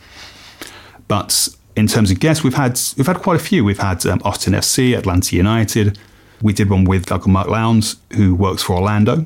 But 1.07 1.49
in 1.75 1.87
terms 1.87 2.11
of 2.11 2.19
guests, 2.19 2.43
we've 2.43 2.53
had 2.53 2.79
we've 2.97 3.07
had 3.07 3.17
quite 3.17 3.39
a 3.39 3.43
few. 3.43 3.63
We've 3.63 3.79
had 3.79 4.05
um, 4.05 4.21
Austin 4.23 4.53
FC, 4.53 4.97
Atlanta 4.97 5.35
United. 5.35 5.99
We 6.41 6.53
did 6.53 6.69
one 6.69 6.83
with 6.83 7.11
Uncle 7.11 7.31
Mark 7.31 7.47
Lowndes, 7.47 7.95
who 8.13 8.35
works 8.35 8.63
for 8.63 8.75
Orlando. 8.75 9.25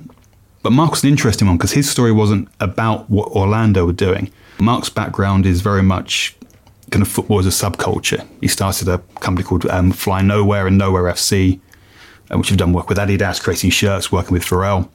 But 0.61 0.71
Mark 0.71 0.91
was 0.91 1.03
an 1.03 1.09
interesting 1.09 1.47
one 1.47 1.57
because 1.57 1.71
his 1.71 1.89
story 1.89 2.11
wasn't 2.11 2.49
about 2.59 3.09
what 3.09 3.29
Orlando 3.29 3.85
were 3.85 3.93
doing. 3.93 4.31
Mark's 4.59 4.89
background 4.89 5.45
is 5.45 5.61
very 5.61 5.81
much 5.81 6.35
kind 6.91 7.01
of 7.01 7.07
football 7.07 7.39
as 7.39 7.45
a 7.45 7.49
subculture. 7.49 8.27
He 8.41 8.47
started 8.47 8.87
a 8.87 8.97
company 9.19 9.45
called 9.45 9.65
um, 9.67 9.91
Fly 9.91 10.21
Nowhere 10.21 10.67
and 10.67 10.77
Nowhere 10.77 11.03
FC, 11.03 11.59
uh, 12.31 12.37
which 12.37 12.49
have 12.49 12.57
done 12.57 12.73
work 12.73 12.89
with 12.89 12.97
Adidas, 12.97 13.41
creating 13.41 13.69
shirts, 13.69 14.11
working 14.11 14.33
with 14.33 14.43
Pharrell. 14.43 14.89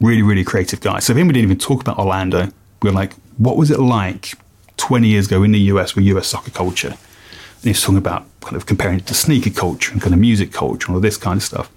Really, 0.00 0.22
really 0.22 0.44
creative 0.44 0.80
guy. 0.80 0.98
So 0.98 1.14
him, 1.14 1.26
we 1.26 1.32
didn't 1.32 1.44
even 1.44 1.58
talk 1.58 1.80
about 1.80 1.98
Orlando. 1.98 2.48
We 2.82 2.90
were 2.90 2.94
like, 2.94 3.14
what 3.38 3.56
was 3.56 3.70
it 3.70 3.80
like 3.80 4.34
20 4.76 5.08
years 5.08 5.26
ago 5.26 5.42
in 5.42 5.52
the 5.52 5.58
US 5.60 5.94
with 5.94 6.04
US 6.04 6.26
soccer 6.26 6.50
culture? 6.50 6.88
And 6.88 7.64
he's 7.64 7.80
talking 7.82 7.98
about 7.98 8.26
kind 8.40 8.56
of 8.56 8.66
comparing 8.66 8.98
it 8.98 9.06
to 9.06 9.14
sneaker 9.14 9.50
culture 9.50 9.92
and 9.92 10.00
kind 10.00 10.14
of 10.14 10.20
music 10.20 10.52
culture 10.52 10.86
and 10.86 10.96
all 10.96 11.00
this 11.00 11.16
kind 11.16 11.38
of 11.38 11.42
stuff. 11.42 11.70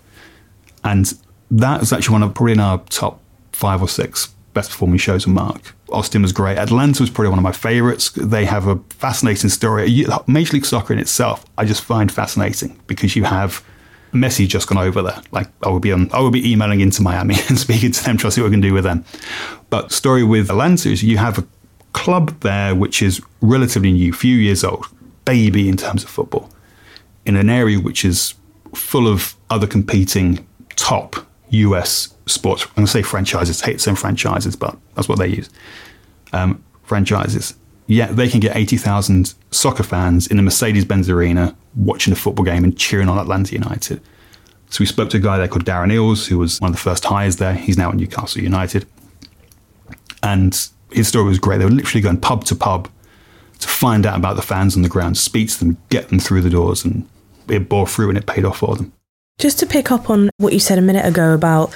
And 0.84 1.14
that 1.54 1.80
was 1.80 1.94
actually 1.94 2.14
one 2.14 2.24
of 2.24 2.34
probably 2.34 2.54
in 2.54 2.60
our 2.60 2.80
top 2.90 3.22
five 3.52 3.82
or 3.82 3.88
six 3.88 4.34
best 4.54 4.72
performing 4.72 4.98
shows 4.98 5.26
of 5.26 5.32
Mark. 5.32 5.76
Austin 5.92 6.22
was 6.22 6.32
great. 6.32 6.58
Atlanta 6.58 7.02
was 7.02 7.10
probably 7.10 7.30
one 7.30 7.40
of 7.40 7.44
my 7.44 7.52
favorites. 7.52 8.12
They 8.12 8.46
have 8.46 8.68
a 8.68 8.78
fascinating 8.90 9.50
story. 9.50 10.06
Major 10.28 10.54
League 10.54 10.66
Soccer 10.66 10.94
in 10.94 11.00
itself, 11.00 11.46
I 11.58 11.66
just 11.66 11.84
find 11.84 12.12
fascinating 12.12 12.80
because 12.88 13.16
you 13.16 13.24
have 13.24 13.64
Messi 14.14 14.48
just 14.48 14.68
gone 14.68 14.78
over 14.78 15.02
there. 15.02 15.22
Like 15.32 15.48
I 15.64 15.70
would 15.70 15.82
be 15.82 15.92
on, 15.92 16.12
I 16.12 16.22
would 16.22 16.34
be 16.34 16.52
emailing 16.52 16.82
into 16.82 17.02
Miami 17.02 17.36
and 17.50 17.58
speaking 17.58 17.92
to 17.92 18.04
them, 18.04 18.18
trying 18.18 18.30
to 18.30 18.36
see 18.36 18.42
what 18.42 18.50
we 18.50 18.54
can 18.54 18.62
do 18.62 18.74
with 18.74 18.84
them. 18.84 19.06
But 19.70 19.92
story 19.92 20.24
with 20.24 20.50
Atlanta 20.50 20.90
is 20.90 21.04
you 21.04 21.18
have 21.18 21.40
a 21.40 21.48
club 21.94 22.40
there 22.40 22.74
which 22.74 23.02
is 23.02 23.22
relatively 23.42 23.92
new, 23.92 24.14
few 24.14 24.36
years 24.36 24.64
old, 24.64 24.86
baby 25.26 25.70
in 25.70 25.78
terms 25.78 26.04
of 26.04 26.10
football, 26.10 26.50
in 27.26 27.36
an 27.36 27.50
area 27.50 27.80
which 27.80 28.04
is 28.04 28.34
full 28.74 29.08
of 29.08 29.36
other 29.52 29.68
competing 29.68 30.48
top 30.76 31.16
US 31.54 32.14
sports. 32.26 32.64
I'm 32.64 32.72
going 32.76 32.86
to 32.86 32.92
say 32.92 33.02
franchises. 33.02 33.62
Hate 33.62 33.80
saying 33.80 33.98
franchises, 33.98 34.56
but 34.56 34.78
that's 34.96 35.08
what 35.08 35.20
they 35.20 35.28
use. 35.28 35.50
Um, 36.32 36.64
franchises. 36.84 37.56
Yeah, 37.88 38.08
they 38.08 38.30
can 38.30 38.40
get 38.40 38.56
80,000 38.56 39.34
soccer 39.52 39.84
fans 39.84 40.28
in 40.28 40.38
the 40.38 40.44
Mercedes 40.44 40.86
Benz 40.86 41.10
arena 41.10 41.56
watching 41.76 42.14
a 42.14 42.16
football 42.16 42.46
game 42.46 42.64
and 42.64 42.78
cheering 42.78 43.10
on 43.10 43.18
Atlanta 43.18 43.54
United. 43.54 44.02
So 44.70 44.78
we 44.80 44.86
spoke 44.86 45.10
to 45.12 45.18
a 45.18 45.20
guy 45.20 45.38
there 45.38 45.48
called 45.48 45.66
Darren 45.66 45.92
Eales, 45.92 46.28
who 46.28 46.40
was 46.40 46.60
one 46.60 46.72
of 46.72 46.76
the 46.76 46.82
first 46.82 47.06
hires 47.06 47.36
there. 47.36 47.54
He's 47.54 47.78
now 47.78 47.90
at 47.90 47.96
Newcastle 47.96 48.42
United. 48.42 48.88
And 50.24 50.58
his 50.92 51.08
story 51.08 51.26
was 51.26 51.40
great. 51.40 51.58
They 51.58 51.66
were 51.66 51.72
literally 51.72 52.02
going 52.02 52.20
pub 52.20 52.46
to 52.46 52.56
pub 52.56 52.90
to 53.60 53.68
find 53.68 54.06
out 54.06 54.18
about 54.18 54.36
the 54.36 54.42
fans 54.42 54.76
on 54.76 54.82
the 54.82 54.90
ground, 54.90 55.18
speak 55.18 55.50
to 55.50 55.60
them, 55.60 55.78
get 55.90 56.10
them 56.10 56.20
through 56.20 56.42
the 56.42 56.50
doors, 56.50 56.84
and 56.84 57.08
it 57.48 57.70
bore 57.70 57.88
through 57.88 58.10
and 58.10 58.18
it 58.18 58.26
paid 58.26 58.46
off 58.46 58.60
for 58.60 58.76
them. 58.76 58.94
Just 59.40 59.60
to 59.60 59.66
pick 59.66 59.92
up 59.92 60.10
on 60.10 60.30
what 60.38 60.54
you 60.54 60.60
said 60.60 60.78
a 60.78 60.82
minute 60.82 61.06
ago 61.06 61.34
about 61.34 61.74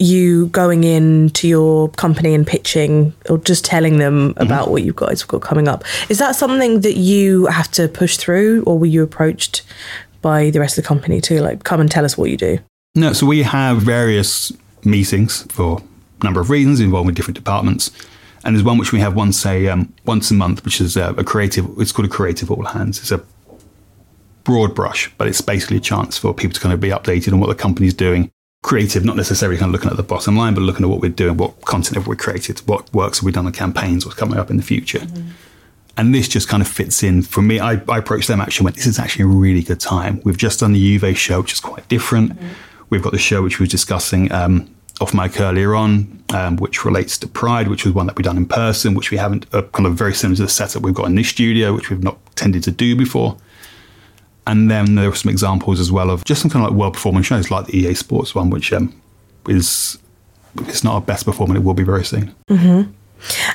you 0.00 0.46
going 0.48 0.84
in 0.84 1.30
to 1.30 1.48
your 1.48 1.88
company 1.90 2.34
and 2.34 2.46
pitching 2.46 3.12
or 3.28 3.38
just 3.38 3.64
telling 3.64 3.98
them 3.98 4.34
Mm-hmm. 4.34 4.42
about 4.42 4.70
what 4.70 4.82
you 4.82 4.92
guys 4.94 5.22
have 5.22 5.28
got 5.28 5.42
coming 5.42 5.66
up. 5.68 5.84
Is 6.08 6.18
that 6.18 6.36
something 6.36 6.80
that 6.82 6.96
you 6.96 7.46
have 7.46 7.70
to 7.72 7.88
push 7.88 8.16
through 8.16 8.62
or 8.64 8.78
were 8.78 8.86
you 8.86 9.02
approached 9.02 9.62
by 10.22 10.50
the 10.50 10.60
rest 10.60 10.76
of 10.78 10.84
the 10.84 10.88
company 10.88 11.20
to 11.22 11.40
like 11.42 11.64
come 11.64 11.80
and 11.80 11.90
tell 11.90 12.04
us 12.04 12.16
what 12.18 12.30
you 12.30 12.36
do? 12.36 12.58
No, 12.94 13.12
so 13.12 13.26
we 13.26 13.42
have 13.42 13.78
various 13.78 14.52
meetings 14.84 15.42
for 15.52 15.82
a 16.20 16.24
number 16.24 16.40
of 16.40 16.50
reasons 16.50 16.78
involving 16.80 17.14
different 17.14 17.36
departments. 17.36 17.90
And 18.44 18.54
there's 18.54 18.64
one 18.64 18.78
which 18.78 18.92
we 18.92 19.00
have 19.00 19.14
once 19.14 19.44
a 19.44 19.68
um, 19.68 19.92
once 20.04 20.30
a 20.30 20.34
month, 20.34 20.64
which 20.64 20.80
is 20.80 20.96
a, 20.96 21.10
a 21.18 21.24
creative. 21.24 21.66
It's 21.78 21.90
called 21.92 22.06
a 22.06 22.10
creative 22.10 22.50
all 22.50 22.64
hands. 22.64 22.98
It's 23.00 23.10
a 23.10 23.22
broad 24.48 24.74
brush, 24.74 25.12
but 25.18 25.28
it's 25.28 25.42
basically 25.42 25.76
a 25.76 25.80
chance 25.80 26.16
for 26.16 26.32
people 26.32 26.54
to 26.54 26.60
kind 26.60 26.72
of 26.72 26.80
be 26.80 26.88
updated 26.88 27.34
on 27.34 27.38
what 27.38 27.50
the 27.50 27.54
company's 27.54 27.92
doing. 27.92 28.30
Creative, 28.62 29.04
not 29.04 29.14
necessarily 29.14 29.58
kind 29.58 29.68
of 29.68 29.74
looking 29.74 29.90
at 29.90 29.98
the 29.98 30.02
bottom 30.02 30.38
line, 30.38 30.54
but 30.54 30.62
looking 30.62 30.86
at 30.86 30.88
what 30.88 31.02
we're 31.02 31.10
doing, 31.10 31.36
what 31.36 31.60
content 31.66 31.96
have 31.96 32.06
we 32.06 32.16
created, 32.16 32.60
what 32.60 32.90
works 32.94 33.18
have 33.18 33.26
we 33.26 33.30
done 33.30 33.44
on 33.44 33.52
campaigns, 33.52 34.06
what's 34.06 34.18
coming 34.18 34.38
up 34.38 34.48
in 34.48 34.56
the 34.56 34.62
future. 34.62 35.02
And 35.98 36.14
this 36.14 36.28
just 36.28 36.48
kind 36.48 36.62
of 36.62 36.66
fits 36.66 37.02
in. 37.02 37.20
For 37.20 37.42
me, 37.42 37.60
I, 37.60 37.72
I 37.90 37.98
approached 37.98 38.26
them 38.26 38.40
actually 38.40 38.62
and 38.62 38.64
went, 38.64 38.76
this 38.76 38.86
is 38.86 38.98
actually 38.98 39.24
a 39.24 39.28
really 39.28 39.62
good 39.62 39.80
time. 39.80 40.22
We've 40.24 40.38
just 40.38 40.60
done 40.60 40.72
the 40.72 40.98
Juve 40.98 41.18
show, 41.18 41.42
which 41.42 41.52
is 41.52 41.60
quite 41.60 41.86
different. 41.88 42.32
We've 42.88 43.02
got 43.02 43.12
the 43.12 43.18
show 43.18 43.42
which 43.42 43.58
we 43.58 43.64
were 43.64 43.70
discussing 43.70 44.32
um, 44.32 44.74
off 44.98 45.12
mic 45.12 45.38
earlier 45.38 45.74
on, 45.74 46.24
um, 46.30 46.56
which 46.56 46.86
relates 46.86 47.18
to 47.18 47.28
Pride, 47.28 47.68
which 47.68 47.84
was 47.84 47.92
one 47.92 48.06
that 48.06 48.16
we've 48.16 48.24
done 48.24 48.38
in 48.38 48.46
person, 48.46 48.94
which 48.94 49.10
we 49.10 49.18
haven't, 49.18 49.44
uh, 49.54 49.60
kind 49.74 49.86
of 49.86 49.94
very 49.94 50.14
similar 50.14 50.36
to 50.36 50.42
the 50.44 50.48
setup 50.48 50.82
we've 50.82 50.94
got 50.94 51.06
in 51.06 51.16
this 51.16 51.28
studio, 51.28 51.74
which 51.74 51.90
we've 51.90 52.02
not 52.02 52.16
tended 52.34 52.62
to 52.62 52.70
do 52.70 52.96
before. 52.96 53.36
And 54.48 54.70
then 54.70 54.94
there 54.94 55.10
were 55.10 55.14
some 55.14 55.30
examples 55.30 55.78
as 55.78 55.92
well 55.92 56.10
of 56.10 56.24
just 56.24 56.40
some 56.40 56.50
kind 56.50 56.64
of 56.64 56.72
like 56.72 56.78
well 56.78 56.90
performing 56.90 57.22
shows, 57.22 57.50
like 57.50 57.66
the 57.66 57.76
EA 57.76 57.94
Sports 57.94 58.34
one, 58.34 58.50
which 58.50 58.72
um, 58.72 59.00
is, 59.46 59.98
it's 60.60 60.82
not 60.82 60.94
our 60.94 61.00
best 61.00 61.26
performing, 61.26 61.56
it 61.56 61.62
will 61.62 61.74
be 61.74 61.84
very 61.84 62.04
soon. 62.04 62.34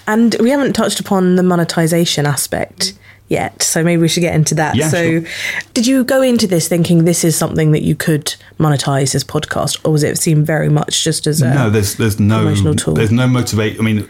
And 0.08 0.36
we 0.39 0.49
haven't 0.49 0.73
touched 0.73 0.99
upon 0.99 1.36
the 1.36 1.43
monetization 1.43 2.25
aspect 2.25 2.93
yet, 3.27 3.63
so 3.63 3.84
maybe 3.84 4.01
we 4.01 4.08
should 4.08 4.21
get 4.21 4.36
into 4.36 4.56
that. 4.56 4.75
Yeah, 4.75 4.89
so, 4.89 5.21
sure. 5.21 5.29
did 5.73 5.88
you 5.88 6.03
go 6.03 6.21
into 6.21 6.47
this 6.47 6.67
thinking 6.67 7.06
this 7.06 7.23
is 7.23 7.36
something 7.36 7.71
that 7.71 7.82
you 7.82 7.95
could 7.95 8.36
monetize 8.60 9.15
as 9.15 9.23
podcast, 9.23 9.84
or 9.86 9.91
was 9.91 10.03
it 10.03 10.17
seem 10.17 10.45
very 10.45 10.69
much 10.69 11.03
just 11.03 11.27
as 11.27 11.41
a 11.41 11.53
No, 11.53 11.69
there's 11.69 11.95
there's 11.95 12.19
no 12.19 12.53
tool? 12.75 12.93
there's 12.93 13.12
no 13.12 13.27
motivate. 13.27 13.79
I 13.79 13.84
mean, 13.84 14.08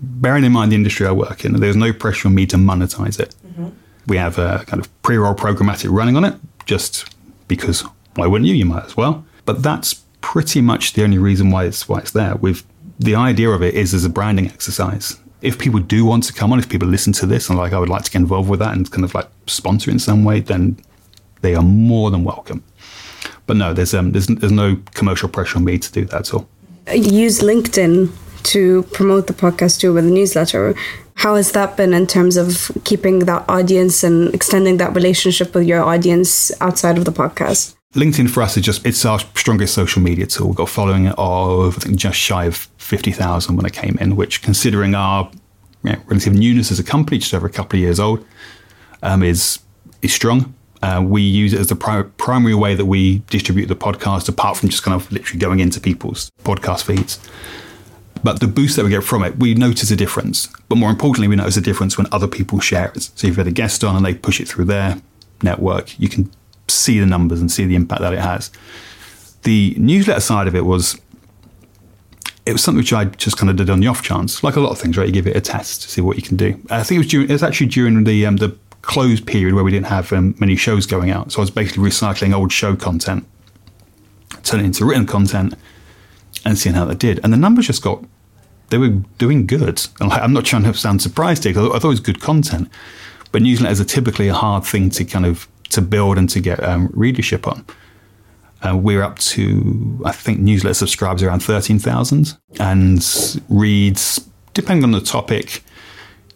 bearing 0.00 0.44
in 0.44 0.52
mind 0.52 0.72
the 0.72 0.76
industry 0.76 1.06
I 1.06 1.12
work 1.12 1.44
in, 1.44 1.58
there's 1.58 1.76
no 1.76 1.92
pressure 1.92 2.28
on 2.28 2.34
me 2.34 2.46
to 2.46 2.56
monetize 2.56 3.18
it. 3.18 3.34
We 4.06 4.16
have 4.16 4.38
a 4.38 4.64
kind 4.66 4.80
of 4.80 5.02
pre-roll 5.02 5.34
programmatic 5.34 5.90
running 5.90 6.16
on 6.16 6.24
it, 6.24 6.34
just 6.66 7.14
because 7.48 7.84
why 8.14 8.26
wouldn't 8.26 8.48
you? 8.48 8.54
You 8.54 8.66
might 8.66 8.84
as 8.84 8.96
well. 8.96 9.24
But 9.44 9.62
that's 9.62 9.94
pretty 10.20 10.60
much 10.60 10.92
the 10.94 11.04
only 11.04 11.18
reason 11.18 11.50
why 11.50 11.64
it's 11.64 11.88
why 11.88 11.98
it's 11.98 12.12
there. 12.12 12.36
With 12.36 12.64
the 12.98 13.14
idea 13.14 13.50
of 13.50 13.62
it 13.62 13.74
is 13.74 13.94
as 13.94 14.04
a 14.04 14.08
branding 14.08 14.46
exercise. 14.46 15.18
If 15.40 15.58
people 15.58 15.80
do 15.80 16.04
want 16.04 16.24
to 16.24 16.32
come 16.32 16.52
on, 16.52 16.58
if 16.58 16.68
people 16.68 16.88
listen 16.88 17.12
to 17.14 17.26
this 17.26 17.48
and 17.48 17.58
like 17.58 17.72
I 17.72 17.78
would 17.78 17.88
like 17.88 18.04
to 18.04 18.10
get 18.10 18.20
involved 18.20 18.48
with 18.48 18.60
that 18.60 18.76
and 18.76 18.88
kind 18.90 19.04
of 19.04 19.14
like 19.14 19.28
sponsor 19.46 19.90
in 19.90 19.98
some 19.98 20.24
way, 20.24 20.40
then 20.40 20.78
they 21.40 21.54
are 21.54 21.62
more 21.62 22.10
than 22.10 22.22
welcome. 22.22 22.62
But 23.46 23.56
no, 23.56 23.74
there's 23.74 23.92
um 23.94 24.12
there's 24.12 24.28
there's 24.28 24.52
no 24.52 24.76
commercial 24.94 25.28
pressure 25.28 25.58
on 25.58 25.64
me 25.64 25.78
to 25.78 25.92
do 25.92 26.04
that 26.06 26.20
at 26.20 26.34
all. 26.34 26.48
Use 26.92 27.40
LinkedIn 27.40 28.10
to 28.44 28.82
promote 28.94 29.26
the 29.26 29.32
podcast 29.32 29.80
too 29.80 29.92
with 29.92 30.06
a 30.06 30.10
newsletter. 30.10 30.74
How 31.14 31.36
has 31.36 31.52
that 31.52 31.76
been 31.76 31.92
in 31.94 32.06
terms 32.06 32.36
of 32.36 32.70
keeping 32.84 33.20
that 33.20 33.44
audience 33.48 34.02
and 34.02 34.34
extending 34.34 34.78
that 34.78 34.94
relationship 34.94 35.54
with 35.54 35.66
your 35.66 35.82
audience 35.82 36.50
outside 36.60 36.98
of 36.98 37.04
the 37.04 37.12
podcast? 37.12 37.74
LinkedIn 37.94 38.30
for 38.30 38.42
us 38.42 38.56
is 38.56 38.64
just 38.64 38.86
it's 38.86 39.04
our 39.04 39.18
strongest 39.34 39.74
social 39.74 40.00
media 40.00 40.26
tool. 40.26 40.48
We've 40.48 40.56
got 40.56 40.68
a 40.68 40.72
following 40.72 41.08
of 41.08 41.76
I 41.76 41.80
think 41.80 41.96
just 41.96 42.18
shy 42.18 42.46
of 42.46 42.56
fifty 42.78 43.12
thousand 43.12 43.56
when 43.56 43.66
I 43.66 43.68
came 43.68 43.98
in, 44.00 44.16
which 44.16 44.40
considering 44.42 44.94
our 44.94 45.30
you 45.84 45.92
know, 45.92 45.98
relative 46.06 46.32
newness 46.32 46.70
as 46.70 46.78
a 46.78 46.84
company, 46.84 47.18
just 47.18 47.34
over 47.34 47.46
a 47.46 47.50
couple 47.50 47.78
of 47.78 47.82
years 47.82 48.00
old, 48.00 48.24
um, 49.02 49.22
is 49.22 49.58
is 50.00 50.12
strong. 50.12 50.54
Uh, 50.82 51.04
we 51.06 51.22
use 51.22 51.52
it 51.52 51.60
as 51.60 51.68
the 51.68 51.76
pri- 51.76 52.02
primary 52.16 52.54
way 52.54 52.74
that 52.74 52.86
we 52.86 53.18
distribute 53.30 53.66
the 53.66 53.76
podcast, 53.76 54.28
apart 54.28 54.56
from 54.56 54.68
just 54.68 54.82
kind 54.82 54.94
of 54.94 55.10
literally 55.12 55.38
going 55.38 55.60
into 55.60 55.78
people's 55.78 56.30
podcast 56.44 56.82
feeds. 56.82 57.20
But 58.24 58.40
the 58.40 58.46
boost 58.46 58.76
that 58.76 58.84
we 58.84 58.90
get 58.90 59.02
from 59.02 59.24
it, 59.24 59.38
we 59.38 59.54
notice 59.54 59.90
a 59.90 59.96
difference. 59.96 60.48
But 60.68 60.76
more 60.76 60.90
importantly, 60.90 61.28
we 61.28 61.36
notice 61.36 61.56
a 61.56 61.60
difference 61.60 61.98
when 61.98 62.06
other 62.12 62.28
people 62.28 62.60
share 62.60 62.92
it. 62.94 63.02
So 63.02 63.12
if 63.14 63.24
you've 63.24 63.36
had 63.36 63.48
a 63.48 63.52
guest 63.52 63.82
on 63.82 63.96
and 63.96 64.04
they 64.04 64.14
push 64.14 64.40
it 64.40 64.48
through 64.48 64.66
their 64.66 65.00
network, 65.42 65.98
you 65.98 66.08
can 66.08 66.30
see 66.68 67.00
the 67.00 67.06
numbers 67.06 67.40
and 67.40 67.50
see 67.50 67.64
the 67.64 67.74
impact 67.74 68.00
that 68.00 68.12
it 68.12 68.20
has. 68.20 68.50
The 69.42 69.74
newsletter 69.76 70.20
side 70.20 70.46
of 70.46 70.54
it 70.54 70.64
was 70.64 71.00
it 72.44 72.52
was 72.52 72.62
something 72.62 72.78
which 72.78 72.92
I 72.92 73.04
just 73.04 73.36
kind 73.36 73.50
of 73.50 73.56
did 73.56 73.70
on 73.70 73.80
the 73.80 73.86
off 73.86 74.02
chance, 74.02 74.42
like 74.42 74.56
a 74.56 74.60
lot 74.60 74.72
of 74.72 74.78
things, 74.78 74.96
right? 74.96 75.06
You 75.06 75.12
give 75.12 75.28
it 75.28 75.36
a 75.36 75.40
test 75.40 75.82
to 75.82 75.88
see 75.88 76.00
what 76.00 76.16
you 76.16 76.22
can 76.22 76.36
do. 76.36 76.60
I 76.70 76.82
think 76.82 76.96
it 76.96 76.98
was 76.98 77.06
during, 77.06 77.30
it 77.30 77.32
was 77.32 77.42
actually 77.42 77.68
during 77.68 78.04
the 78.04 78.26
um, 78.26 78.36
the 78.36 78.56
closed 78.82 79.26
period 79.26 79.54
where 79.54 79.62
we 79.62 79.70
didn't 79.70 79.86
have 79.86 80.12
um, 80.12 80.34
many 80.40 80.56
shows 80.56 80.86
going 80.86 81.10
out, 81.10 81.32
so 81.32 81.38
I 81.38 81.42
was 81.42 81.50
basically 81.50 81.84
recycling 81.88 82.34
old 82.34 82.52
show 82.52 82.74
content, 82.74 83.26
turning 84.42 84.66
it 84.66 84.68
into 84.68 84.84
written 84.84 85.06
content, 85.06 85.54
and 86.44 86.58
seeing 86.58 86.74
how 86.74 86.84
that 86.86 86.98
did. 86.98 87.20
And 87.22 87.32
the 87.32 87.36
numbers 87.36 87.68
just 87.68 87.82
got 87.82 88.04
they 88.72 88.78
were 88.78 89.02
doing 89.18 89.46
good. 89.46 89.86
I'm 90.00 90.32
not 90.32 90.46
trying 90.46 90.64
to 90.64 90.72
sound 90.72 91.02
surprised 91.02 91.44
here 91.44 91.52
I 91.52 91.54
thought 91.54 91.84
it 91.84 91.86
was 91.86 92.00
good 92.00 92.20
content, 92.20 92.70
but 93.30 93.42
newsletters 93.42 93.80
are 93.82 93.84
typically 93.84 94.28
a 94.28 94.34
hard 94.34 94.64
thing 94.64 94.88
to 94.90 95.04
kind 95.04 95.26
of 95.26 95.46
to 95.70 95.82
build 95.82 96.16
and 96.16 96.28
to 96.30 96.40
get 96.40 96.62
um, 96.64 96.90
readership 96.94 97.46
on. 97.46 97.66
Uh, 98.62 98.76
we're 98.76 99.02
up 99.02 99.18
to, 99.18 100.00
I 100.06 100.12
think, 100.12 100.40
newsletter 100.40 100.74
subscribers 100.74 101.22
around 101.22 101.40
13,000 101.40 102.38
and 102.58 103.40
reads, 103.48 104.26
depending 104.54 104.84
on 104.84 104.92
the 104.92 105.00
topic, 105.00 105.62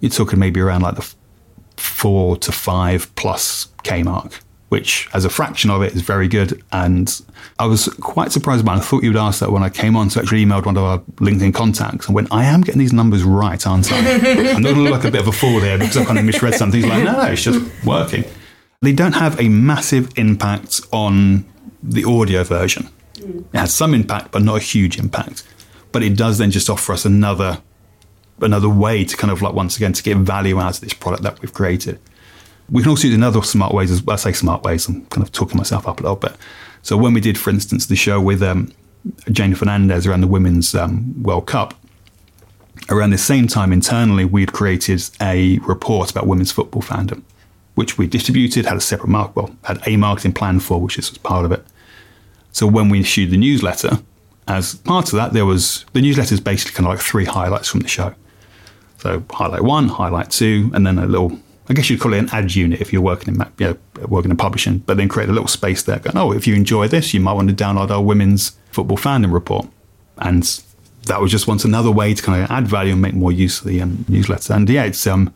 you're 0.01 0.11
talking 0.11 0.39
maybe 0.39 0.61
around 0.61 0.83
like 0.83 0.97
the 0.97 1.15
four 1.77 2.37
to 2.37 2.53
five 2.53 3.15
plus 3.15 3.69
K 3.83 4.03
mark, 4.03 4.41
which 4.69 5.09
as 5.15 5.25
a 5.25 5.31
fraction 5.31 5.71
of 5.71 5.83
it 5.83 5.95
is 5.95 6.03
very 6.03 6.27
good. 6.29 6.63
And 6.73 7.21
I 7.59 7.67
was 7.67 7.89
quite 8.01 8.33
surprised 8.33 8.63
about 8.63 8.77
it. 8.77 8.81
I 8.81 8.83
thought 8.83 9.05
you 9.05 9.11
would 9.11 9.19
ask 9.19 9.41
that 9.41 9.53
when 9.53 9.63
I 9.63 9.71
came 9.71 9.97
on. 9.97 10.11
So 10.11 10.21
I 10.21 10.23
actually 10.23 10.45
emailed 10.45 10.67
one 10.67 10.77
of 10.77 10.83
our 10.83 10.99
LinkedIn 10.99 11.55
contacts 11.55 12.07
and 12.07 12.15
went, 12.15 12.29
I 12.33 12.45
am 12.45 12.63
getting 12.63 12.81
these 12.81 12.93
numbers 12.93 13.23
right, 13.23 13.65
aren't 13.67 13.93
I? 13.93 13.99
I'm 14.17 14.63
not 14.63 14.75
going 14.75 14.75
to 14.75 14.81
look 14.83 14.93
like 14.93 15.05
a 15.05 15.11
bit 15.11 15.21
of 15.21 15.29
a 15.29 15.33
fool 15.33 15.61
there 15.61 15.79
because 15.79 15.97
I 15.97 16.05
kind 16.05 16.19
of 16.19 16.25
misread 16.25 16.55
something. 16.55 16.81
He's 16.81 16.91
like, 16.91 17.05
no, 17.05 17.13
no, 17.13 17.27
it's 17.27 17.43
just 17.43 17.85
working. 17.85 18.25
They 18.83 18.93
don't 18.93 19.15
have 19.15 19.41
a 19.41 19.49
massive 19.49 20.17
impact 20.19 20.81
on 20.93 21.47
the 21.83 22.05
audio 22.05 22.43
version. 22.43 22.89
Mm. 23.15 23.45
It 23.53 23.59
has 23.59 23.73
some 23.73 23.95
impact, 23.95 24.33
but 24.33 24.43
not 24.43 24.57
a 24.57 24.61
huge 24.61 24.99
impact. 24.99 25.45
But 25.93 26.03
it 26.03 26.17
does 26.17 26.39
then 26.39 26.51
just 26.51 26.69
offer 26.69 26.93
us 26.93 27.05
another 27.05 27.63
another 28.43 28.69
way 28.69 29.03
to 29.03 29.17
kind 29.17 29.31
of 29.31 29.41
like 29.41 29.55
once 29.55 29.77
again 29.77 29.95
to 29.95 30.03
get 30.03 30.17
value 30.19 30.61
out 30.61 30.75
of 30.75 30.81
this 30.83 30.93
product 30.93 31.23
that 31.23 31.41
we've 31.41 31.55
created. 31.55 31.99
We 32.71 32.83
can 32.83 32.91
also 32.91 33.07
use 33.07 33.17
another 33.17 33.43
smart 33.43 33.73
ways 33.73 33.91
as. 33.91 34.03
I 34.09 34.17
say 34.17 34.33
smart 34.33 34.63
ways. 34.65 34.89
I'm 34.89 35.07
kind 35.07 35.25
of 35.25 35.33
talking 35.33 35.57
myself 35.57 35.87
up 35.87 36.01
a 36.01 36.03
little 36.03 36.17
bit. 36.17 36.37
So 36.83 36.97
when 36.97 37.15
we 37.15 37.21
did, 37.21 37.39
for 37.39 37.51
instance, 37.51 37.87
the 37.87 37.97
show 37.97 38.21
with 38.21 38.43
um, 38.43 38.73
Jane 39.31 39.55
Fernandez 39.55 40.07
around 40.07 40.21
the 40.21 40.27
Women's 40.27 40.75
um, 40.75 41.23
World 41.23 41.47
Cup, 41.47 41.75
around 42.91 43.11
the 43.11 43.19
same 43.19 43.47
time 43.47 43.73
internally, 43.73 44.25
we'd 44.25 44.53
created 44.53 45.03
a 45.21 45.59
report 45.59 46.11
about 46.11 46.27
women's 46.27 46.53
football 46.53 46.83
fandom, 46.83 47.23
which 47.75 47.99
we 47.99 48.07
distributed, 48.07 48.67
had 48.67 48.77
a 48.77 48.81
separate 48.81 49.09
mark, 49.09 49.35
well, 49.37 49.55
had 49.65 49.81
a 49.87 49.97
marketing 49.97 50.33
plan 50.33 50.61
for, 50.61 50.81
which 50.81 50.99
is 50.99 51.11
part 51.19 51.45
of 51.45 51.53
it. 51.53 51.65
So 52.53 52.67
when 52.67 52.89
we 52.89 53.01
issued 53.01 53.31
the 53.31 53.37
newsletter, 53.37 53.99
as 54.49 54.77
part 54.77 55.13
of 55.13 55.17
that, 55.17 55.33
there 55.33 55.45
was 55.45 55.85
the 55.93 56.01
newsletter 56.01 56.35
is 56.35 56.41
basically 56.41 56.75
kind 56.75 56.87
of 56.87 56.95
like 56.95 57.05
three 57.05 57.25
highlights 57.25 57.69
from 57.69 57.81
the 57.81 57.89
show. 57.89 58.15
So 58.99 59.25
highlight 59.31 59.63
one, 59.63 59.89
highlight 59.89 60.31
two, 60.31 60.71
and 60.73 60.87
then 60.87 60.99
a 60.99 61.07
little. 61.07 61.39
I 61.69 61.75
guess 61.75 61.91
you'd 61.91 62.01
call 62.01 62.15
it 62.15 62.19
an 62.19 62.29
ad 62.33 62.55
unit 62.55 62.81
if 62.81 62.93
you're 62.93 63.03
working 63.03 63.35
in 63.35 63.47
you 63.59 63.67
know, 63.67 64.07
working 64.07 64.31
in 64.31 64.37
publishing, 64.37 64.79
but 64.79 64.97
then 64.97 65.09
create 65.09 65.29
a 65.29 65.33
little 65.33 65.49
space 65.49 65.83
there. 65.83 65.99
Going, 65.99 66.17
oh, 66.17 66.33
if 66.33 66.47
you 66.47 66.55
enjoy 66.55 66.89
this, 66.89 67.13
you 67.13 67.21
might 67.21 67.33
want 67.33 67.49
to 67.49 67.55
download 67.55 67.91
our 67.91 68.03
women's 68.03 68.57
football 68.71 68.97
fandom 68.97 69.33
report, 69.33 69.69
and 70.19 70.43
that 71.07 71.21
was 71.21 71.31
just 71.31 71.49
once 71.49 71.65
another 71.65 71.91
way 71.91 72.15
to 72.15 72.23
kind 72.23 72.43
of 72.43 72.51
add 72.51 72.69
value 72.69 72.93
and 72.93 73.03
make 73.03 73.15
more 73.15 73.33
use 73.33 73.61
of 73.61 73.67
the 73.67 73.81
um, 73.81 74.05
newsletter. 74.09 74.53
And 74.53 74.69
yeah, 74.69 74.85
it's 74.85 75.07
um, 75.07 75.33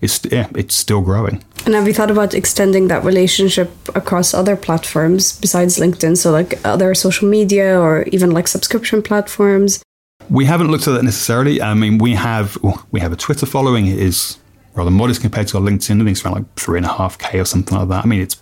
it's 0.00 0.20
yeah, 0.30 0.48
it's 0.54 0.74
still 0.74 1.00
growing. 1.00 1.42
And 1.66 1.74
have 1.74 1.86
you 1.86 1.94
thought 1.94 2.10
about 2.10 2.34
extending 2.34 2.88
that 2.88 3.04
relationship 3.04 3.70
across 3.94 4.34
other 4.34 4.56
platforms 4.56 5.38
besides 5.40 5.78
LinkedIn? 5.78 6.16
So, 6.16 6.30
like 6.30 6.58
other 6.64 6.94
social 6.94 7.28
media 7.28 7.80
or 7.80 8.02
even 8.12 8.30
like 8.30 8.48
subscription 8.48 9.02
platforms? 9.02 9.82
We 10.30 10.44
haven't 10.44 10.70
looked 10.70 10.86
at 10.88 10.92
that 10.92 11.02
necessarily. 11.02 11.60
I 11.60 11.74
mean, 11.74 11.98
we 11.98 12.14
have 12.14 12.58
we 12.90 13.00
have 13.00 13.12
a 13.12 13.16
Twitter 13.16 13.46
following. 13.46 13.86
It 13.86 13.98
is 13.98 14.38
rather 14.74 14.90
modest 14.90 15.20
compared 15.20 15.48
to 15.48 15.58
our 15.58 15.62
LinkedIn. 15.62 15.96
I 15.96 16.04
think 16.04 16.10
it's 16.10 16.24
around 16.24 16.34
like 16.34 16.54
three 16.56 16.78
and 16.78 16.86
a 16.86 16.92
half 16.92 17.18
k 17.18 17.38
or 17.38 17.44
something 17.44 17.76
like 17.76 17.88
that. 17.88 18.04
I 18.04 18.08
mean, 18.08 18.20
it's 18.20 18.36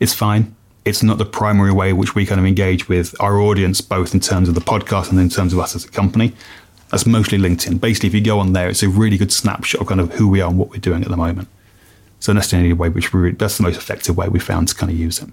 it's 0.00 0.14
fine. 0.14 0.54
it's 0.84 1.02
not 1.02 1.18
the 1.18 1.24
primary 1.24 1.72
way 1.72 1.92
which 1.92 2.14
we 2.14 2.26
kind 2.26 2.40
of 2.40 2.46
engage 2.46 2.88
with 2.88 3.14
our 3.20 3.38
audience, 3.38 3.80
both 3.80 4.14
in 4.14 4.20
terms 4.20 4.48
of 4.48 4.54
the 4.54 4.60
podcast 4.60 5.10
and 5.10 5.20
in 5.20 5.28
terms 5.28 5.52
of 5.52 5.58
us 5.58 5.76
as 5.76 5.84
a 5.84 5.88
company. 5.88 6.32
That's 6.90 7.06
mostly 7.06 7.38
LinkedIn. 7.38 7.80
Basically, 7.80 8.08
if 8.08 8.14
you 8.14 8.20
go 8.20 8.38
on 8.38 8.52
there, 8.52 8.68
it's 8.68 8.82
a 8.82 8.88
really 8.88 9.16
good 9.16 9.32
snapshot 9.32 9.80
of 9.80 9.86
kind 9.86 10.00
of 10.00 10.12
who 10.14 10.28
we 10.28 10.40
are 10.40 10.50
and 10.50 10.58
what 10.58 10.70
we're 10.70 10.78
doing 10.78 11.02
at 11.02 11.08
the 11.08 11.16
moment. 11.16 11.48
So 12.20 12.34
that's 12.34 12.50
the 12.50 12.56
only 12.58 12.72
way 12.72 12.88
which 12.88 13.12
we 13.12 13.32
that's 13.32 13.56
the 13.56 13.62
most 13.62 13.76
effective 13.76 14.16
way 14.16 14.28
we 14.28 14.38
found 14.38 14.68
to 14.68 14.74
kind 14.74 14.92
of 14.92 14.98
use 14.98 15.22
it. 15.22 15.28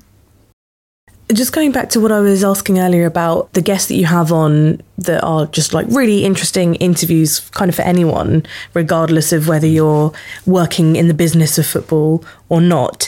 Just 1.31 1.53
going 1.53 1.71
back 1.71 1.89
to 1.91 1.99
what 1.99 2.11
I 2.11 2.21
was 2.21 2.43
asking 2.43 2.79
earlier 2.79 3.05
about 3.05 3.53
the 3.53 3.61
guests 3.61 3.87
that 3.89 3.95
you 3.95 4.05
have 4.05 4.31
on 4.31 4.81
that 4.97 5.23
are 5.23 5.45
just 5.45 5.73
like 5.75 5.85
really 5.89 6.25
interesting 6.25 6.73
interviews, 6.75 7.39
kind 7.51 7.69
of 7.69 7.75
for 7.75 7.83
anyone, 7.83 8.45
regardless 8.73 9.31
of 9.31 9.47
whether 9.47 9.67
you're 9.67 10.11
working 10.47 10.95
in 10.95 11.07
the 11.07 11.13
business 11.13 11.59
of 11.59 11.67
football 11.67 12.25
or 12.49 12.61
not. 12.61 13.07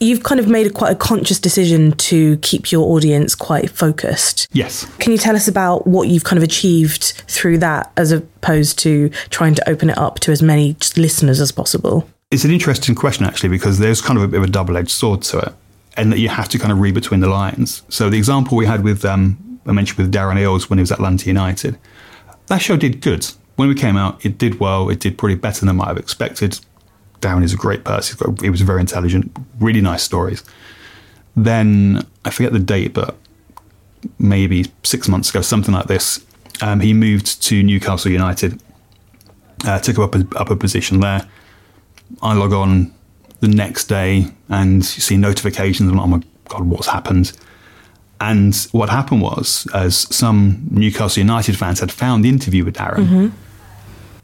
You've 0.00 0.24
kind 0.24 0.40
of 0.40 0.48
made 0.48 0.66
a 0.66 0.70
quite 0.70 0.90
a 0.90 0.96
conscious 0.96 1.38
decision 1.38 1.92
to 1.92 2.36
keep 2.38 2.72
your 2.72 2.84
audience 2.90 3.36
quite 3.36 3.70
focused. 3.70 4.48
Yes. 4.52 4.84
Can 4.98 5.12
you 5.12 5.18
tell 5.18 5.36
us 5.36 5.46
about 5.46 5.86
what 5.86 6.08
you've 6.08 6.24
kind 6.24 6.36
of 6.36 6.42
achieved 6.42 7.12
through 7.28 7.58
that 7.58 7.92
as 7.96 8.10
opposed 8.10 8.80
to 8.80 9.10
trying 9.30 9.54
to 9.54 9.68
open 9.70 9.90
it 9.90 9.96
up 9.96 10.18
to 10.20 10.32
as 10.32 10.42
many 10.42 10.76
listeners 10.96 11.40
as 11.40 11.52
possible? 11.52 12.10
It's 12.32 12.44
an 12.44 12.50
interesting 12.50 12.96
question, 12.96 13.24
actually, 13.24 13.50
because 13.50 13.78
there's 13.78 14.00
kind 14.00 14.18
of 14.18 14.24
a 14.24 14.28
bit 14.28 14.38
of 14.38 14.44
a 14.44 14.50
double 14.50 14.76
edged 14.76 14.90
sword 14.90 15.22
to 15.22 15.38
it, 15.38 15.54
and 15.96 16.12
that 16.12 16.18
you 16.18 16.28
have 16.28 16.48
to 16.50 16.58
kind 16.58 16.72
of 16.72 16.80
read 16.80 16.94
between 16.94 17.20
the 17.20 17.28
lines. 17.28 17.82
So, 17.88 18.10
the 18.10 18.18
example 18.18 18.56
we 18.56 18.66
had 18.66 18.84
with, 18.84 19.04
um, 19.04 19.60
I 19.66 19.72
mentioned 19.72 19.98
with 19.98 20.12
Darren 20.12 20.36
Eales 20.36 20.68
when 20.68 20.78
he 20.78 20.82
was 20.82 20.92
at 20.92 20.98
Atlanta 20.98 21.26
United, 21.26 21.78
that 22.46 22.58
show 22.58 22.76
did 22.76 23.00
good. 23.00 23.26
When 23.56 23.68
we 23.68 23.74
came 23.74 23.96
out, 23.96 24.24
it 24.24 24.36
did 24.36 24.58
well, 24.58 24.90
it 24.90 25.00
did 25.00 25.16
pretty 25.16 25.36
better 25.36 25.60
than 25.60 25.68
I 25.68 25.72
might 25.72 25.88
have 25.88 25.96
expected. 25.96 26.60
Darren 27.20 27.44
is 27.44 27.52
a 27.52 27.56
great 27.56 27.84
person, 27.84 28.18
got, 28.20 28.42
he 28.42 28.50
was 28.50 28.60
very 28.60 28.80
intelligent, 28.80 29.36
really 29.60 29.80
nice 29.80 30.02
stories. 30.02 30.44
Then, 31.36 32.06
I 32.24 32.30
forget 32.30 32.52
the 32.52 32.58
date, 32.58 32.92
but 32.92 33.16
maybe 34.18 34.66
six 34.82 35.08
months 35.08 35.30
ago, 35.30 35.40
something 35.40 35.72
like 35.72 35.86
this, 35.86 36.24
um, 36.60 36.80
he 36.80 36.92
moved 36.92 37.42
to 37.44 37.62
Newcastle 37.62 38.10
United, 38.10 38.60
uh, 39.64 39.78
took 39.78 39.98
up 39.98 40.14
a, 40.14 40.26
up 40.36 40.50
a 40.50 40.56
position 40.56 41.00
there 41.00 41.28
I 42.22 42.34
log 42.34 42.52
on 42.52 42.92
the 43.46 43.54
next 43.54 43.84
day 43.84 44.26
and 44.48 44.76
you 44.76 44.82
see 44.82 45.16
notifications. 45.16 45.90
I'm 45.90 45.96
like, 45.96 46.04
oh 46.04 46.08
my 46.08 46.22
God, 46.48 46.64
what's 46.64 46.86
happened? 46.88 47.32
And 48.20 48.54
what 48.72 48.88
happened 48.88 49.22
was, 49.22 49.66
as 49.74 49.96
some 50.14 50.66
Newcastle 50.70 51.20
United 51.20 51.58
fans 51.58 51.80
had 51.80 51.92
found 51.92 52.24
the 52.24 52.28
interview 52.28 52.64
with 52.64 52.76
Darren 52.76 53.06
mm-hmm. 53.06 53.28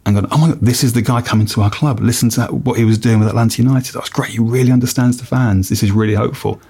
and 0.07 0.15
gone, 0.15 0.27
oh 0.31 0.39
my 0.39 0.49
God, 0.49 0.61
this 0.61 0.85
is 0.85 0.93
the 0.93 1.03
guy 1.03 1.21
coming 1.21 1.47
to 1.47 1.63
our 1.63 1.71
club. 1.71 2.01
Listen 2.01 2.31
to 2.31 2.41
that, 2.41 2.53
what 2.53 2.79
he 2.79 2.85
was 2.85 2.99
doing 2.99 3.19
with 3.19 3.29
Atlanta 3.29 3.61
United. 3.61 3.93
That's 3.93 4.09
great. 4.09 4.31
He 4.31 4.39
really 4.39 4.73
understands 4.73 5.19
the 5.19 5.27
fans. 5.27 5.69
This 5.69 5.83
is 5.83 5.91
really 5.91 6.15
hopeful. 6.15 6.61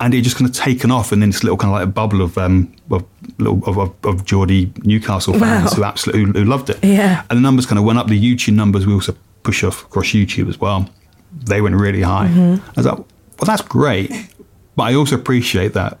And 0.00 0.12
it 0.12 0.22
just 0.22 0.36
kind 0.36 0.50
of 0.50 0.54
taken 0.54 0.90
off, 0.90 1.12
and 1.12 1.22
then 1.22 1.30
this 1.30 1.44
little 1.44 1.56
kind 1.56 1.72
of 1.72 1.80
like 1.80 1.84
a 1.84 1.90
bubble 1.90 2.20
of 2.20 2.36
um, 2.36 2.74
of, 2.90 3.04
of, 3.38 3.78
of, 3.78 3.94
of 4.04 4.24
Geordie 4.24 4.72
Newcastle 4.82 5.32
fans 5.34 5.70
wow. 5.70 5.76
who 5.76 5.84
absolutely 5.84 6.24
who, 6.24 6.32
who 6.32 6.44
loved 6.44 6.68
it. 6.68 6.78
Yeah, 6.82 7.22
and 7.30 7.38
the 7.38 7.40
numbers 7.40 7.64
kind 7.64 7.78
of 7.78 7.84
went 7.84 8.00
up. 8.00 8.08
The 8.08 8.20
YouTube 8.20 8.54
numbers 8.54 8.86
we 8.86 8.92
also 8.92 9.14
push 9.44 9.62
off 9.62 9.84
across 9.84 10.06
YouTube 10.06 10.48
as 10.48 10.58
well. 10.60 10.90
They 11.34 11.60
went 11.60 11.74
really 11.74 12.02
high. 12.02 12.28
Mm-hmm. 12.28 12.68
I 12.68 12.72
was 12.76 12.86
like, 12.86 12.98
well, 12.98 13.06
that's 13.46 13.62
great. 13.62 14.10
But 14.76 14.84
I 14.84 14.94
also 14.94 15.16
appreciate 15.16 15.74
that 15.74 15.98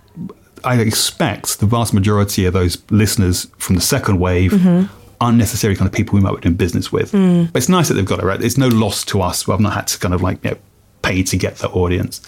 I 0.64 0.80
expect 0.80 1.60
the 1.60 1.66
vast 1.66 1.92
majority 1.92 2.46
of 2.46 2.54
those 2.54 2.82
listeners 2.90 3.46
from 3.58 3.76
the 3.76 3.82
second 3.82 4.18
wave 4.18 4.52
mm-hmm. 4.52 4.92
aren't 5.20 5.38
necessarily 5.38 5.76
kind 5.76 5.86
of 5.86 5.92
people 5.92 6.14
we 6.14 6.22
might 6.22 6.34
be 6.36 6.40
doing 6.40 6.54
business 6.54 6.90
with. 6.90 7.12
Mm. 7.12 7.52
But 7.52 7.58
it's 7.58 7.68
nice 7.68 7.88
that 7.88 7.94
they've 7.94 8.04
got 8.04 8.20
it 8.20 8.24
right. 8.24 8.40
It's 8.42 8.56
no 8.56 8.68
loss 8.68 9.04
to 9.06 9.20
us. 9.20 9.48
I've 9.48 9.60
not 9.60 9.74
had 9.74 9.86
to 9.88 9.98
kind 9.98 10.14
of 10.14 10.22
like 10.22 10.42
you 10.42 10.52
know, 10.52 10.56
pay 11.02 11.22
to 11.22 11.36
get 11.36 11.56
that 11.56 11.70
audience. 11.70 12.20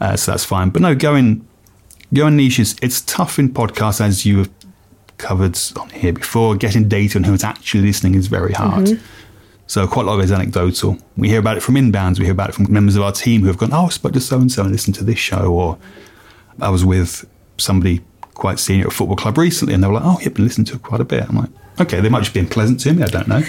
Uh, 0.00 0.16
so 0.16 0.32
that's 0.32 0.44
fine. 0.44 0.70
But 0.70 0.82
no, 0.82 0.94
going 0.94 1.46
going 2.12 2.36
niches, 2.36 2.74
it's 2.82 3.02
tough 3.02 3.38
in 3.38 3.50
podcasts 3.50 4.00
as 4.00 4.26
you 4.26 4.38
have 4.38 4.50
covered 5.18 5.58
on 5.78 5.90
here 5.90 6.12
before. 6.12 6.56
Getting 6.56 6.88
data 6.88 7.18
on 7.18 7.24
who's 7.24 7.44
actually 7.44 7.82
listening 7.82 8.14
is 8.14 8.26
very 8.26 8.52
hard. 8.52 8.86
Mm-hmm. 8.86 9.04
So 9.70 9.86
quite 9.86 10.02
a 10.02 10.06
lot 10.06 10.14
of 10.14 10.20
it 10.22 10.24
is 10.24 10.32
anecdotal. 10.32 10.98
We 11.16 11.28
hear 11.28 11.38
about 11.38 11.56
it 11.56 11.60
from 11.60 11.76
inbounds. 11.76 12.18
We 12.18 12.24
hear 12.24 12.32
about 12.32 12.48
it 12.48 12.56
from 12.56 12.72
members 12.72 12.96
of 12.96 13.02
our 13.02 13.12
team 13.12 13.42
who 13.42 13.46
have 13.46 13.56
gone, 13.56 13.72
"Oh, 13.72 13.86
I 13.86 13.90
spoke 13.90 14.14
to 14.14 14.20
so 14.20 14.40
and 14.40 14.50
so 14.50 14.62
and 14.62 14.72
listened 14.72 14.96
to 14.96 15.04
this 15.04 15.20
show," 15.20 15.44
or 15.44 15.78
I 16.60 16.70
was 16.70 16.84
with 16.84 17.24
somebody 17.56 18.00
quite 18.34 18.58
senior 18.58 18.86
at 18.86 18.92
a 18.92 18.96
football 18.96 19.14
club 19.14 19.38
recently, 19.38 19.72
and 19.72 19.80
they 19.80 19.86
were 19.86 19.94
like, 19.94 20.02
"Oh, 20.04 20.18
you've 20.22 20.34
been 20.34 20.44
listening 20.44 20.64
to 20.64 20.74
it 20.74 20.82
quite 20.82 21.00
a 21.00 21.04
bit." 21.04 21.24
I'm 21.28 21.36
like, 21.36 21.50
"Okay, 21.80 22.00
they 22.00 22.08
might 22.08 22.24
just 22.24 22.34
be 22.34 22.44
pleasant 22.46 22.80
to 22.80 22.92
me. 22.92 23.04
I 23.04 23.06
don't 23.06 23.28
know." 23.28 23.44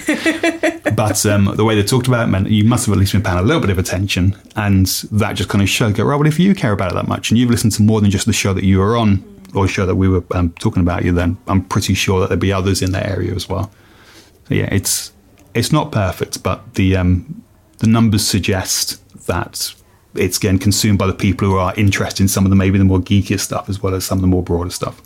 but 0.94 1.26
um, 1.26 1.56
the 1.56 1.64
way 1.64 1.74
they 1.74 1.82
talked 1.82 2.06
about 2.06 2.28
it 2.28 2.30
meant 2.30 2.48
you 2.48 2.62
must 2.62 2.86
have 2.86 2.92
at 2.92 3.00
least 3.00 3.14
been 3.14 3.22
paying 3.24 3.38
a 3.38 3.42
little 3.42 3.60
bit 3.60 3.70
of 3.70 3.78
attention, 3.78 4.36
and 4.54 4.86
that 5.10 5.32
just 5.32 5.48
kind 5.48 5.60
of 5.60 5.68
showed. 5.68 5.96
Go 5.96 6.04
right. 6.04 6.14
Well, 6.14 6.28
if 6.28 6.38
you 6.38 6.54
care 6.54 6.70
about 6.70 6.92
it 6.92 6.94
that 6.94 7.08
much, 7.08 7.32
and 7.32 7.38
you've 7.38 7.50
listened 7.50 7.72
to 7.72 7.82
more 7.82 8.00
than 8.00 8.12
just 8.12 8.26
the 8.26 8.32
show 8.32 8.54
that 8.54 8.62
you 8.62 8.78
were 8.78 8.96
on, 8.96 9.24
or 9.56 9.66
the 9.66 9.72
show 9.72 9.86
that 9.86 9.96
we 9.96 10.08
were 10.08 10.22
um, 10.30 10.50
talking 10.60 10.82
about 10.82 11.04
you, 11.04 11.10
then 11.10 11.36
I'm 11.48 11.64
pretty 11.64 11.94
sure 11.94 12.20
that 12.20 12.28
there'd 12.28 12.38
be 12.38 12.52
others 12.52 12.80
in 12.80 12.92
that 12.92 13.06
area 13.06 13.34
as 13.34 13.48
well. 13.48 13.72
So 14.46 14.54
yeah, 14.54 14.68
it's 14.70 15.10
it's 15.54 15.72
not 15.72 15.92
perfect, 15.92 16.42
but 16.42 16.74
the 16.74 16.96
um, 16.96 17.42
the 17.78 17.86
numbers 17.86 18.26
suggest 18.26 18.98
that 19.26 19.74
it's 20.14 20.38
getting 20.38 20.58
consumed 20.58 20.98
by 20.98 21.06
the 21.06 21.14
people 21.14 21.48
who 21.48 21.56
are 21.56 21.74
interested 21.76 22.22
in 22.22 22.28
some 22.28 22.44
of 22.44 22.50
the 22.50 22.56
maybe 22.56 22.78
the 22.78 22.84
more 22.84 22.98
geekier 22.98 23.40
stuff 23.40 23.68
as 23.68 23.82
well 23.82 23.94
as 23.94 24.04
some 24.04 24.18
of 24.18 24.22
the 24.22 24.28
more 24.28 24.42
broader 24.42 24.70
stuff. 24.70 25.00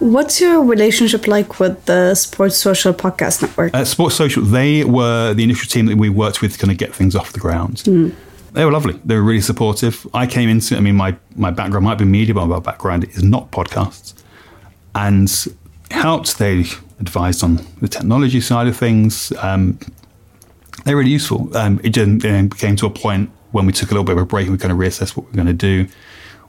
What's 0.00 0.40
your 0.40 0.62
relationship 0.64 1.28
like 1.28 1.60
with 1.60 1.84
the 1.84 2.14
Sports 2.16 2.56
Social 2.56 2.92
Podcast 2.92 3.42
Network? 3.42 3.72
Uh, 3.74 3.84
Sports 3.84 4.16
Social, 4.16 4.42
they 4.42 4.84
were 4.84 5.34
the 5.34 5.44
initial 5.44 5.68
team 5.68 5.86
that 5.86 5.96
we 5.96 6.08
worked 6.08 6.42
with 6.42 6.52
to 6.54 6.58
kind 6.58 6.72
of 6.72 6.78
get 6.78 6.94
things 6.94 7.14
off 7.14 7.32
the 7.32 7.38
ground. 7.38 7.76
Mm. 7.78 8.12
They 8.52 8.64
were 8.64 8.72
lovely. 8.72 9.00
They 9.04 9.14
were 9.14 9.22
really 9.22 9.40
supportive. 9.40 10.06
I 10.12 10.26
came 10.26 10.48
into, 10.48 10.76
I 10.76 10.80
mean, 10.80 10.96
my, 10.96 11.16
my 11.36 11.52
background 11.52 11.84
might 11.84 11.98
be 11.98 12.04
media, 12.04 12.34
but 12.34 12.46
my 12.46 12.58
background 12.58 13.04
is 13.04 13.22
not 13.22 13.52
podcasts. 13.52 14.14
And 14.96 15.32
helped. 15.90 16.38
They 16.38 16.64
advised 17.00 17.42
on 17.42 17.60
the 17.80 17.88
technology 17.88 18.40
side 18.40 18.66
of 18.66 18.76
things. 18.76 19.32
Um, 19.40 19.78
they're 20.84 20.96
really 20.96 21.10
useful. 21.10 21.56
Um, 21.56 21.80
it 21.82 21.94
then 21.94 22.50
came 22.50 22.76
to 22.76 22.86
a 22.86 22.90
point 22.90 23.30
when 23.52 23.66
we 23.66 23.72
took 23.72 23.90
a 23.90 23.94
little 23.94 24.04
bit 24.04 24.16
of 24.16 24.22
a 24.22 24.26
break 24.26 24.46
and 24.46 24.52
we 24.52 24.58
kind 24.58 24.72
of 24.72 24.78
reassessed 24.78 25.16
what 25.16 25.26
we 25.26 25.32
are 25.32 25.36
going 25.36 25.46
to 25.46 25.52
do. 25.52 25.86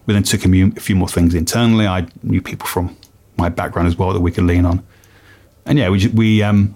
We 0.05 0.13
then 0.13 0.23
took 0.23 0.45
a, 0.45 0.49
a, 0.49 0.79
few 0.79 0.95
more 0.95 1.07
things 1.07 1.33
internally. 1.33 1.87
I 1.87 2.07
knew 2.23 2.41
people 2.41 2.67
from 2.67 2.95
my 3.37 3.49
background 3.49 3.87
as 3.87 3.97
well 3.97 4.13
that 4.13 4.19
we 4.19 4.31
could 4.31 4.43
lean 4.43 4.65
on. 4.65 4.85
And 5.65 5.77
yeah, 5.79 5.89
we, 5.89 6.07
we 6.07 6.43
um, 6.43 6.75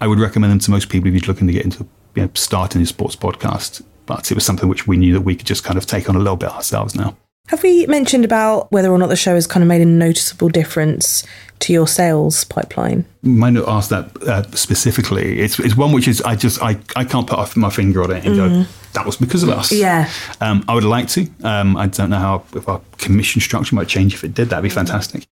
I 0.00 0.06
would 0.06 0.18
recommend 0.18 0.52
them 0.52 0.58
to 0.60 0.70
most 0.70 0.88
people 0.88 1.08
if 1.08 1.14
you're 1.14 1.32
looking 1.32 1.46
to 1.46 1.52
get 1.52 1.64
into 1.64 1.86
you 2.14 2.22
know, 2.22 2.30
starting 2.34 2.82
a 2.82 2.86
sports 2.86 3.16
podcast. 3.16 3.82
But 4.06 4.30
it 4.30 4.34
was 4.34 4.44
something 4.44 4.68
which 4.68 4.86
we 4.86 4.96
knew 4.96 5.12
that 5.14 5.22
we 5.22 5.34
could 5.34 5.46
just 5.46 5.64
kind 5.64 5.76
of 5.76 5.86
take 5.86 6.08
on 6.08 6.16
a 6.16 6.20
little 6.20 6.36
bit 6.36 6.50
ourselves 6.50 6.94
now. 6.94 7.16
Have 7.46 7.62
we 7.62 7.86
mentioned 7.86 8.24
about 8.24 8.70
whether 8.72 8.90
or 8.90 8.98
not 8.98 9.08
the 9.08 9.16
show 9.16 9.34
has 9.34 9.46
kind 9.46 9.62
of 9.62 9.68
made 9.68 9.80
a 9.80 9.86
noticeable 9.86 10.48
difference 10.48 11.24
to 11.60 11.72
your 11.72 11.86
sales 11.86 12.44
pipeline? 12.44 13.04
Might 13.22 13.50
not 13.50 13.68
ask 13.68 13.90
that 13.90 14.16
uh, 14.22 14.42
specifically. 14.50 15.38
It's, 15.40 15.58
it's 15.60 15.76
one 15.76 15.92
which 15.92 16.08
is 16.08 16.20
I 16.22 16.34
just 16.34 16.60
I, 16.62 16.78
I 16.96 17.04
can't 17.04 17.26
put 17.26 17.56
my 17.56 17.70
finger 17.70 18.02
on 18.02 18.10
it 18.10 18.24
and 18.24 18.34
mm. 18.34 18.64
go 18.64 18.68
that 18.96 19.06
was 19.06 19.16
because 19.16 19.42
of 19.42 19.50
us. 19.50 19.70
Yeah. 19.70 20.10
Um, 20.40 20.64
I 20.68 20.74
would 20.74 20.84
like 20.84 21.08
to. 21.08 21.28
Um, 21.44 21.76
I 21.76 21.86
don't 21.86 22.10
know 22.10 22.18
how 22.18 22.44
if 22.54 22.68
our 22.68 22.80
commission 22.98 23.40
structure 23.40 23.74
might 23.74 23.88
change 23.88 24.14
if 24.14 24.24
it 24.24 24.34
did. 24.34 24.48
That'd 24.48 24.62
be 24.62 24.70
fantastic. 24.70 25.26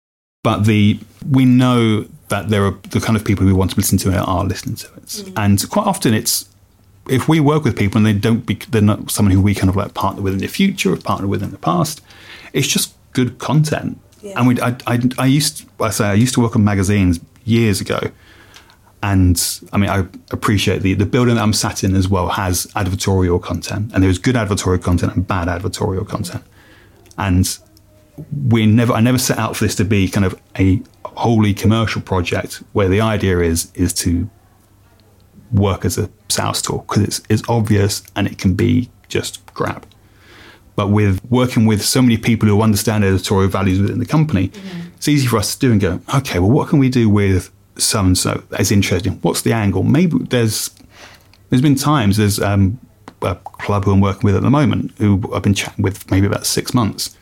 But 0.43 0.65
the 0.65 0.99
we 1.31 1.45
know 1.45 2.07
that 2.29 2.49
there 2.49 2.65
are 2.65 2.77
the 2.91 3.01
kind 3.01 3.17
of 3.17 3.25
people 3.25 3.47
who 3.47 3.55
want 3.55 3.73
to 3.73 3.77
listen 3.77 3.99
to 3.99 4.11
it 4.11 4.17
are 4.17 4.45
listening 4.45 4.77
to 4.77 4.87
it, 4.95 5.05
mm. 5.05 5.33
and 5.37 5.71
quite 5.71 5.87
often 5.87 6.15
it's 6.15 6.49
if 7.11 7.29
we 7.29 7.41
work 7.41 7.65
with 7.65 7.77
people 7.77 7.99
and 7.99 8.07
they 8.07 8.13
don't 8.13 8.47
be, 8.47 8.55
they're 8.55 8.81
not 8.81 9.11
someone 9.11 9.33
who 9.35 9.43
we 9.43 9.55
kind 9.55 9.69
of 9.69 9.77
like 9.77 9.95
partner 9.95 10.23
with 10.23 10.33
in 10.35 10.39
the 10.39 10.47
future 10.47 10.93
or 10.93 10.97
partner 10.97 11.27
with 11.27 11.43
in 11.43 11.51
the 11.51 11.59
past, 11.59 12.01
it's 12.53 12.69
just 12.69 12.95
good 13.13 13.39
content. 13.39 14.01
Yeah. 14.23 14.39
And 14.39 14.49
we, 14.49 14.61
I, 14.61 14.77
I, 14.87 15.01
I 15.19 15.27
used, 15.27 15.67
I 15.81 15.91
say, 15.91 16.07
I 16.07 16.15
used 16.15 16.35
to 16.35 16.41
work 16.41 16.55
on 16.55 16.63
magazines 16.63 17.21
years 17.45 17.81
ago, 17.81 18.01
and 19.03 19.61
I 19.73 19.79
mean, 19.79 19.91
I 19.91 20.07
appreciate 20.31 20.83
the 20.83 20.93
the 20.93 21.07
building 21.07 21.37
that 21.37 21.43
I'm 21.43 21.55
sat 21.55 21.83
in 21.83 21.97
as 21.97 22.07
well 22.07 22.29
has 22.29 22.67
advertorial 22.77 23.43
content, 23.43 23.93
and 23.95 24.05
there's 24.05 24.19
good 24.19 24.35
advertorial 24.35 24.83
content 24.83 25.17
and 25.17 25.27
bad 25.27 25.49
advertorial 25.49 26.07
content, 26.07 26.45
and 27.17 27.59
we 28.49 28.67
never, 28.67 28.93
I 28.93 29.01
never 29.01 29.17
set 29.17 29.39
out 29.39 29.57
for 29.57 29.65
this 29.65 29.75
to 29.77 29.85
be 29.85 30.07
kind 30.07 30.27
of 30.27 30.39
a 30.59 30.83
wholly 31.07 31.55
commercial 31.55 32.03
project 32.03 32.63
where 32.73 32.89
the 32.89 33.01
idea 33.01 33.41
is 33.41 33.73
is 33.75 33.95
to 33.95 34.29
work 35.53 35.85
as 35.85 35.99
a 35.99 36.11
sales 36.29 36.63
tool 36.63 36.85
because 36.89 37.03
it's, 37.03 37.23
it's 37.29 37.43
obvious 37.49 38.03
and 38.17 38.27
it 38.27 38.39
can 38.39 38.55
be 38.55 38.91
just 39.09 39.45
crap. 39.55 39.87
But 40.77 40.89
with 40.89 41.23
working 41.31 41.67
with 41.67 41.85
so 41.85 42.01
many 42.01 42.17
people 42.17 42.49
who 42.49 42.63
understand 42.63 43.05
editorial 43.05 43.51
values 43.51 43.81
within 43.81 43.99
the 43.99 44.07
company, 44.07 44.49
mm-hmm. 44.49 44.89
it's 44.97 45.09
easy 45.09 45.27
for 45.27 45.39
us 45.39 45.55
to 45.55 45.61
do 45.61 45.73
and 45.73 45.81
go, 45.81 46.01
okay, 46.15 46.39
well, 46.39 46.51
what 46.51 46.69
can 46.69 46.79
we 46.79 46.89
do 46.89 47.09
with 47.09 47.51
so 47.77 48.01
and 48.01 48.17
so 48.17 48.43
that's 48.51 48.71
interesting? 48.71 49.15
What's 49.23 49.43
the 49.43 49.53
angle? 49.53 49.83
Maybe 49.83 50.19
there's 50.19 50.71
there's 51.51 51.63
been 51.63 51.75
times 51.75 52.17
there's 52.17 52.41
um, 52.41 52.79
a 53.23 53.35
club 53.35 53.85
who 53.85 53.93
I'm 53.93 54.01
working 54.01 54.23
with 54.25 54.37
at 54.37 54.43
the 54.43 54.51
moment 54.51 54.93
who 54.99 55.23
I've 55.35 55.43
been 55.43 55.55
chatting 55.55 55.83
with 55.83 56.11
maybe 56.11 56.27
about 56.27 56.47
six 56.47 56.73
months, 56.73 57.17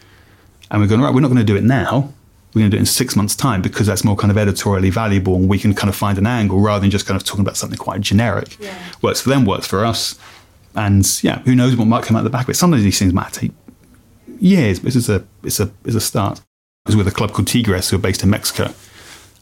and 0.70 0.80
we're 0.80 0.86
going 0.86 1.00
right. 1.00 1.12
We're 1.12 1.20
not 1.20 1.28
going 1.28 1.38
to 1.38 1.44
do 1.44 1.56
it 1.56 1.64
now 1.64 2.12
we're 2.58 2.62
going 2.62 2.70
to 2.72 2.76
do 2.76 2.78
it 2.78 2.80
in 2.80 2.86
six 2.86 3.14
months' 3.14 3.36
time 3.36 3.62
because 3.62 3.86
that's 3.86 4.04
more 4.04 4.16
kind 4.16 4.30
of 4.30 4.36
editorially 4.36 4.90
valuable 4.90 5.36
and 5.36 5.48
we 5.48 5.58
can 5.58 5.74
kind 5.74 5.88
of 5.88 5.94
find 5.94 6.18
an 6.18 6.26
angle 6.26 6.60
rather 6.60 6.80
than 6.80 6.90
just 6.90 7.06
kind 7.06 7.18
of 7.20 7.24
talking 7.24 7.42
about 7.42 7.56
something 7.56 7.78
quite 7.78 8.00
generic. 8.00 8.58
Yeah. 8.60 8.76
Works 9.00 9.20
for 9.20 9.28
them, 9.28 9.44
works 9.44 9.66
for 9.66 9.84
us. 9.84 10.18
And 10.74 11.06
yeah, 11.22 11.40
who 11.40 11.54
knows 11.54 11.76
what 11.76 11.86
might 11.86 12.04
come 12.04 12.16
out 12.16 12.24
the 12.24 12.30
back 12.30 12.44
of 12.44 12.50
it. 12.50 12.54
Sometimes 12.54 12.82
these 12.82 12.98
things 12.98 13.12
might 13.12 13.32
take 13.32 13.52
years, 14.40 14.80
but 14.80 14.94
it's 14.94 15.08
a 15.08 15.24
it's 15.42 15.60
a 15.60 15.70
it's 15.84 15.94
a 15.94 16.00
start. 16.00 16.40
I 16.86 16.90
was 16.90 16.96
with 16.96 17.08
a 17.08 17.12
club 17.12 17.32
called 17.32 17.48
Tigres, 17.48 17.90
who 17.90 17.96
are 17.96 18.00
based 18.00 18.22
in 18.22 18.30
Mexico. 18.30 18.72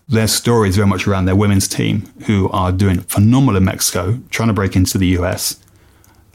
Their 0.09 0.29
story 0.29 0.69
is 0.69 0.77
very 0.77 0.89
much 0.89 1.07
around 1.07 1.25
their 1.25 1.37
women's 1.37 1.67
team, 1.69 2.13
who 2.27 2.49
are 2.51 2.71
doing 2.71 3.01
phenomenal 3.01 3.57
in 3.57 3.65
Mexico, 3.65 4.21
trying 4.31 4.49
to 4.49 4.55
break 4.55 4.77
into 4.77 4.99
the 4.99 5.09
US, 5.19 5.59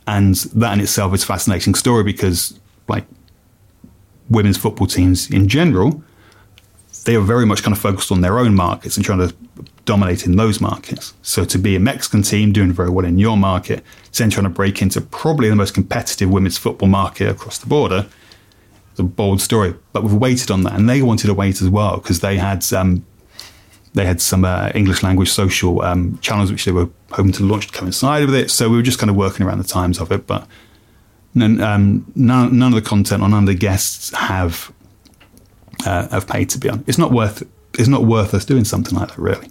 and 0.07 0.35
that 0.35 0.73
in 0.73 0.81
itself 0.81 1.13
is 1.13 1.23
a 1.23 1.25
fascinating 1.25 1.73
story 1.73 2.03
because, 2.03 2.59
like 2.87 3.05
women's 4.29 4.57
football 4.57 4.87
teams 4.87 5.29
in 5.29 5.47
general, 5.47 6.03
they 7.05 7.15
are 7.15 7.21
very 7.21 7.45
much 7.45 7.63
kind 7.63 7.75
of 7.75 7.81
focused 7.81 8.11
on 8.11 8.21
their 8.21 8.37
own 8.37 8.53
markets 8.53 8.95
and 8.95 9.05
trying 9.05 9.19
to 9.19 9.33
dominate 9.85 10.25
in 10.25 10.35
those 10.35 10.61
markets. 10.61 11.13
So 11.21 11.43
to 11.45 11.57
be 11.57 11.75
a 11.75 11.79
Mexican 11.79 12.21
team 12.21 12.51
doing 12.51 12.71
very 12.71 12.89
well 12.89 13.05
in 13.05 13.17
your 13.17 13.37
market, 13.37 13.83
then 14.17 14.29
trying 14.29 14.43
to 14.43 14.49
break 14.49 14.81
into 14.81 15.01
probably 15.01 15.49
the 15.49 15.55
most 15.55 15.73
competitive 15.73 16.29
women's 16.29 16.57
football 16.57 16.87
market 16.87 17.29
across 17.29 17.57
the 17.57 17.67
border, 17.67 18.07
it's 18.91 18.99
a 18.99 19.03
bold 19.03 19.41
story. 19.41 19.73
But 19.93 20.03
we've 20.03 20.13
waited 20.13 20.51
on 20.51 20.63
that, 20.63 20.73
and 20.73 20.87
they 20.87 21.01
wanted 21.01 21.27
to 21.27 21.33
wait 21.33 21.61
as 21.61 21.69
well 21.69 21.97
because 21.97 22.19
they 22.19 22.37
had 22.37 22.71
um, 22.73 23.05
they 23.93 24.05
had 24.05 24.21
some 24.21 24.45
uh, 24.45 24.71
English 24.75 25.01
language 25.01 25.29
social 25.29 25.81
um, 25.81 26.19
channels 26.19 26.51
which 26.51 26.65
they 26.65 26.71
were 26.71 26.89
hoping 27.11 27.31
to 27.33 27.43
launch 27.43 27.67
to 27.67 27.73
coincide 27.73 28.25
with 28.25 28.35
it. 28.35 28.51
So 28.51 28.69
we 28.69 28.75
were 28.75 28.83
just 28.83 28.99
kind 28.99 29.09
of 29.09 29.15
working 29.15 29.45
around 29.45 29.57
the 29.57 29.63
times 29.63 29.99
of 29.99 30.11
it, 30.11 30.27
but. 30.27 30.47
None, 31.33 31.61
um, 31.61 32.11
none, 32.13 32.59
none 32.59 32.73
of 32.73 32.83
the 32.83 32.89
content 32.89 33.23
or 33.23 33.29
none 33.29 33.43
of 33.43 33.47
the 33.47 33.55
guests 33.55 34.13
have 34.13 34.73
uh, 35.85 36.07
have 36.09 36.27
paid 36.27 36.49
to 36.51 36.57
be 36.59 36.69
on. 36.69 36.83
It's 36.87 36.97
not 36.97 37.11
worth 37.11 37.43
it's 37.77 37.87
not 37.87 38.03
worth 38.03 38.33
us 38.33 38.45
doing 38.45 38.65
something 38.65 38.97
like 38.97 39.09
that, 39.09 39.17
really. 39.17 39.49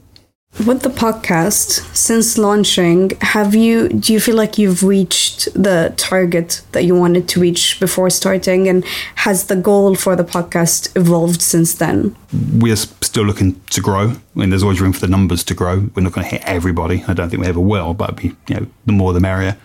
With 0.66 0.82
the 0.82 0.90
podcast, 0.90 1.94
since 1.94 2.36
launching, 2.36 3.10
have 3.20 3.54
you 3.54 3.88
do 3.88 4.12
you 4.12 4.18
feel 4.18 4.34
like 4.34 4.58
you've 4.58 4.82
reached 4.82 5.52
the 5.54 5.94
target 5.96 6.62
that 6.72 6.84
you 6.84 6.94
wanted 6.96 7.28
to 7.28 7.40
reach 7.40 7.78
before 7.78 8.10
starting, 8.10 8.68
and 8.68 8.84
has 9.14 9.46
the 9.46 9.54
goal 9.54 9.94
for 9.94 10.16
the 10.16 10.24
podcast 10.24 10.94
evolved 10.96 11.40
since 11.40 11.74
then? 11.74 12.16
We 12.58 12.72
are 12.72 12.76
still 12.76 13.24
looking 13.24 13.60
to 13.70 13.80
grow. 13.80 14.10
I 14.10 14.16
mean, 14.34 14.50
there's 14.50 14.64
always 14.64 14.80
room 14.80 14.92
for 14.92 15.00
the 15.00 15.08
numbers 15.08 15.44
to 15.44 15.54
grow. 15.54 15.88
We're 15.94 16.02
not 16.02 16.12
going 16.12 16.26
to 16.26 16.30
hit 16.30 16.42
everybody. 16.44 17.04
I 17.06 17.14
don't 17.14 17.30
think 17.30 17.42
we 17.42 17.48
ever 17.48 17.60
will, 17.60 17.94
but 17.94 18.16
be 18.16 18.34
you 18.48 18.56
know 18.56 18.66
the 18.86 18.92
more 18.92 19.12
the 19.12 19.20
merrier. 19.20 19.56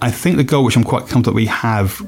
I 0.00 0.10
think 0.10 0.36
the 0.36 0.44
goal, 0.44 0.64
which 0.64 0.76
I'm 0.76 0.84
quite 0.84 1.08
comfortable 1.08 1.36
we 1.36 1.46
have 1.46 2.02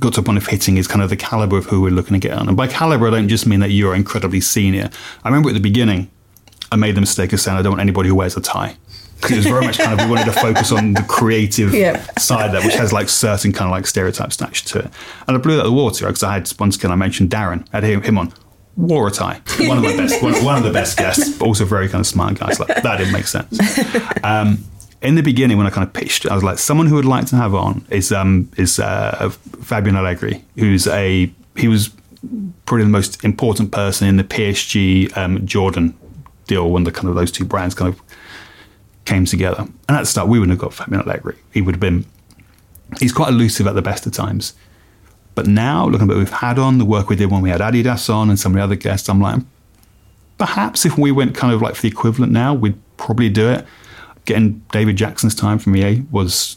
got 0.00 0.14
to 0.14 0.20
a 0.20 0.22
point 0.22 0.38
of 0.38 0.46
hitting, 0.46 0.76
is 0.76 0.86
kind 0.88 1.02
of 1.02 1.10
the 1.10 1.16
caliber 1.16 1.56
of 1.56 1.66
who 1.66 1.80
we're 1.80 1.90
looking 1.90 2.14
to 2.14 2.28
get 2.28 2.36
on. 2.36 2.48
And 2.48 2.56
by 2.56 2.66
caliber, 2.66 3.06
I 3.08 3.10
don't 3.10 3.28
just 3.28 3.46
mean 3.46 3.60
that 3.60 3.70
you're 3.70 3.94
incredibly 3.94 4.40
senior. 4.40 4.90
I 5.22 5.28
remember 5.28 5.50
at 5.50 5.54
the 5.54 5.60
beginning, 5.60 6.10
I 6.72 6.76
made 6.76 6.96
the 6.96 7.00
mistake 7.00 7.32
of 7.32 7.40
saying 7.40 7.56
I 7.58 7.62
don't 7.62 7.72
want 7.72 7.80
anybody 7.80 8.08
who 8.08 8.14
wears 8.16 8.36
a 8.36 8.40
tie. 8.40 8.76
Because 9.16 9.30
it 9.32 9.36
was 9.36 9.46
very 9.46 9.64
much 9.64 9.78
kind 9.78 9.98
of 9.98 10.04
we 10.06 10.10
wanted 10.14 10.26
to 10.26 10.38
focus 10.38 10.70
on 10.72 10.92
the 10.92 11.02
creative 11.02 11.72
Yeah. 11.74 12.04
side 12.18 12.52
there, 12.52 12.60
which 12.62 12.74
has 12.74 12.92
like 12.92 13.08
certain 13.08 13.52
kind 13.52 13.66
of 13.66 13.70
like 13.70 13.86
stereotypes 13.86 14.34
attached 14.34 14.68
to 14.68 14.80
it. 14.80 14.90
And 15.26 15.36
I 15.36 15.40
blew 15.40 15.54
that 15.56 15.62
out 15.62 15.66
the 15.66 15.72
water 15.72 16.06
because 16.06 16.22
I 16.22 16.34
had 16.34 16.52
once 16.58 16.76
again 16.76 16.90
I 16.90 16.96
mentioned 16.96 17.30
Darren, 17.30 17.66
I 17.72 17.76
had 17.80 17.84
him, 17.84 18.02
him 18.02 18.18
on. 18.18 18.32
Wore 18.76 19.06
a 19.06 19.10
tie. 19.12 19.40
One 19.60 19.78
of 19.78 19.84
the 19.84 19.96
best, 19.96 20.20
one, 20.20 20.44
one 20.44 20.58
of 20.58 20.64
the 20.64 20.72
best 20.72 20.98
guests, 20.98 21.38
but 21.38 21.46
also 21.46 21.64
very 21.64 21.88
kind 21.88 22.00
of 22.00 22.06
smart 22.08 22.38
guys. 22.40 22.58
Like 22.58 22.82
that 22.82 22.96
didn't 22.98 23.12
make 23.12 23.28
sense. 23.28 23.56
Um, 24.24 24.58
in 25.04 25.14
the 25.16 25.22
beginning, 25.22 25.58
when 25.58 25.66
I 25.66 25.70
kind 25.70 25.86
of 25.86 25.92
pitched, 25.92 26.26
I 26.26 26.34
was 26.34 26.42
like, 26.42 26.58
someone 26.58 26.86
who 26.86 26.94
would 26.94 27.04
like 27.04 27.26
to 27.26 27.36
have 27.36 27.54
on 27.54 27.86
is 27.90 28.10
um, 28.10 28.50
is 28.56 28.78
uh, 28.78 29.30
Fabien 29.60 29.94
Allègre, 29.94 30.42
who's 30.56 30.86
a 30.86 31.30
he 31.56 31.68
was 31.68 31.90
probably 32.64 32.84
the 32.84 32.90
most 32.90 33.22
important 33.22 33.70
person 33.70 34.08
in 34.08 34.16
the 34.16 34.24
PSG 34.24 35.14
um, 35.16 35.46
Jordan 35.46 35.94
deal 36.46 36.70
when 36.70 36.84
the 36.84 36.92
kind 36.92 37.08
of 37.08 37.14
those 37.14 37.30
two 37.30 37.44
brands 37.44 37.74
kind 37.74 37.92
of 37.92 38.00
came 39.04 39.26
together. 39.26 39.60
And 39.88 39.96
at 39.96 40.00
the 40.00 40.06
start, 40.06 40.28
we 40.28 40.38
wouldn't 40.38 40.58
have 40.58 40.62
got 40.62 40.72
Fabien 40.74 41.02
Allègre. 41.02 41.36
He 41.52 41.60
would 41.60 41.74
have 41.74 41.80
been 41.80 42.06
he's 42.98 43.12
quite 43.12 43.28
elusive 43.28 43.66
at 43.66 43.74
the 43.74 43.82
best 43.82 44.06
of 44.06 44.12
times. 44.12 44.54
But 45.34 45.46
now, 45.46 45.86
looking 45.86 46.08
at 46.08 46.08
what 46.08 46.18
we've 46.18 46.30
had 46.30 46.58
on, 46.58 46.78
the 46.78 46.84
work 46.84 47.08
we 47.08 47.16
did 47.16 47.30
when 47.30 47.42
we 47.42 47.50
had 47.50 47.60
Adidas 47.60 48.12
on 48.12 48.30
and 48.30 48.38
some 48.38 48.52
of 48.52 48.56
the 48.56 48.62
other 48.62 48.76
guests, 48.76 49.08
I'm 49.08 49.20
like, 49.20 49.40
perhaps 50.38 50.86
if 50.86 50.96
we 50.96 51.10
went 51.10 51.34
kind 51.34 51.52
of 51.52 51.60
like 51.60 51.74
for 51.74 51.82
the 51.82 51.88
equivalent 51.88 52.32
now, 52.32 52.54
we'd 52.54 52.78
probably 52.96 53.28
do 53.28 53.50
it. 53.50 53.66
Getting 54.24 54.64
David 54.72 54.96
Jackson's 54.96 55.34
time 55.34 55.58
from 55.58 55.76
EA 55.76 56.02
was 56.10 56.56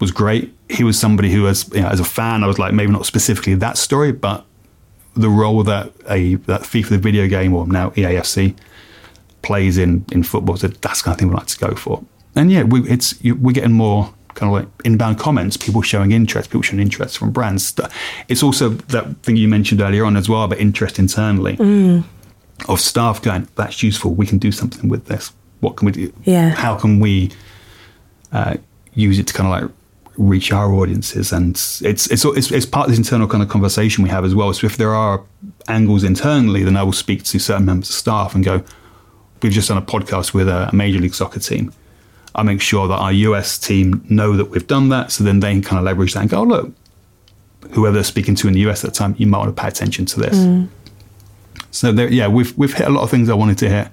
was 0.00 0.10
great. 0.10 0.54
He 0.68 0.84
was 0.84 0.98
somebody 0.98 1.30
who, 1.30 1.46
as 1.48 1.68
you 1.74 1.80
know, 1.80 1.88
as 1.88 2.00
a 2.00 2.04
fan, 2.04 2.44
I 2.44 2.46
was 2.46 2.58
like 2.58 2.72
maybe 2.72 2.92
not 2.92 3.06
specifically 3.06 3.54
that 3.56 3.76
story, 3.76 4.12
but 4.12 4.44
the 5.14 5.28
role 5.28 5.62
that 5.64 5.92
a 6.08 6.36
that 6.36 6.62
FIFA 6.62 6.88
the 6.90 6.98
video 6.98 7.26
game 7.26 7.54
or 7.54 7.66
now 7.66 7.90
EAFC 7.90 8.56
plays 9.42 9.78
in 9.78 10.04
in 10.12 10.22
football, 10.22 10.56
so 10.56 10.68
that's 10.68 11.00
the 11.00 11.04
kind 11.04 11.14
of 11.14 11.18
thing 11.18 11.28
we 11.28 11.34
like 11.34 11.46
to 11.46 11.58
go 11.58 11.74
for. 11.74 12.04
And 12.36 12.52
yeah, 12.52 12.62
we, 12.62 12.88
it's 12.88 13.22
you, 13.24 13.34
we're 13.34 13.52
getting 13.52 13.72
more 13.72 14.14
kind 14.34 14.54
of 14.54 14.60
like 14.60 14.68
inbound 14.84 15.18
comments, 15.18 15.56
people 15.56 15.82
showing 15.82 16.12
interest, 16.12 16.50
people 16.50 16.62
showing 16.62 16.80
interest 16.80 17.18
from 17.18 17.32
brands. 17.32 17.74
It's 18.28 18.42
also 18.42 18.68
that 18.68 19.16
thing 19.24 19.36
you 19.36 19.48
mentioned 19.48 19.80
earlier 19.80 20.04
on 20.04 20.16
as 20.16 20.28
well 20.28 20.46
but 20.46 20.58
interest 20.58 20.98
internally 20.98 21.56
mm. 21.56 22.04
of 22.68 22.80
staff 22.80 23.20
going, 23.20 23.48
that's 23.56 23.82
useful. 23.82 24.14
We 24.14 24.26
can 24.26 24.38
do 24.38 24.52
something 24.52 24.88
with 24.88 25.06
this. 25.06 25.32
What 25.60 25.76
can 25.76 25.86
we 25.86 25.92
do? 25.92 26.12
Yeah. 26.24 26.50
How 26.50 26.76
can 26.76 27.00
we 27.00 27.30
uh, 28.32 28.56
use 28.94 29.18
it 29.18 29.26
to 29.28 29.34
kind 29.34 29.46
of 29.46 29.62
like 29.62 29.76
reach 30.16 30.52
our 30.52 30.72
audiences? 30.72 31.32
And 31.32 31.50
it's, 31.50 31.82
it's 31.82 32.24
it's 32.24 32.50
it's 32.50 32.66
part 32.66 32.86
of 32.86 32.90
this 32.90 32.98
internal 32.98 33.26
kind 33.28 33.42
of 33.42 33.48
conversation 33.48 34.04
we 34.04 34.10
have 34.10 34.24
as 34.24 34.34
well. 34.34 34.52
So 34.52 34.66
if 34.66 34.76
there 34.76 34.94
are 34.94 35.22
angles 35.68 36.04
internally, 36.04 36.64
then 36.64 36.76
I 36.76 36.82
will 36.82 36.92
speak 36.92 37.24
to 37.24 37.38
certain 37.38 37.64
members 37.66 37.90
of 37.90 37.96
staff 37.96 38.34
and 38.34 38.44
go, 38.44 38.62
we've 39.42 39.52
just 39.52 39.68
done 39.68 39.78
a 39.78 39.82
podcast 39.82 40.34
with 40.34 40.48
a, 40.48 40.68
a 40.68 40.74
major 40.74 40.98
league 40.98 41.14
soccer 41.14 41.40
team. 41.40 41.72
I 42.34 42.42
make 42.42 42.60
sure 42.60 42.86
that 42.86 42.94
our 42.94 43.12
US 43.12 43.58
team 43.58 44.04
know 44.08 44.36
that 44.36 44.46
we've 44.46 44.66
done 44.66 44.90
that, 44.90 45.10
so 45.10 45.24
then 45.24 45.40
they 45.40 45.52
can 45.52 45.62
kind 45.62 45.78
of 45.78 45.84
leverage 45.84 46.14
that 46.14 46.20
and 46.20 46.30
go, 46.30 46.38
oh, 46.40 46.44
look, 46.44 46.72
whoever 47.72 47.94
they're 47.94 48.04
speaking 48.04 48.34
to 48.36 48.46
in 48.48 48.54
the 48.54 48.60
US 48.68 48.84
at 48.84 48.92
the 48.92 48.96
time, 48.96 49.14
you 49.18 49.26
might 49.26 49.38
want 49.38 49.54
to 49.56 49.60
pay 49.60 49.66
attention 49.68 50.06
to 50.06 50.20
this. 50.20 50.36
So 51.70 51.90
there, 51.92 52.10
yeah, 52.12 52.28
we've 52.28 52.56
we've 52.56 52.72
hit 52.72 52.86
a 52.86 52.90
lot 52.90 53.02
of 53.02 53.10
things 53.10 53.28
I 53.28 53.34
wanted 53.34 53.58
to 53.58 53.68
hit. 53.68 53.88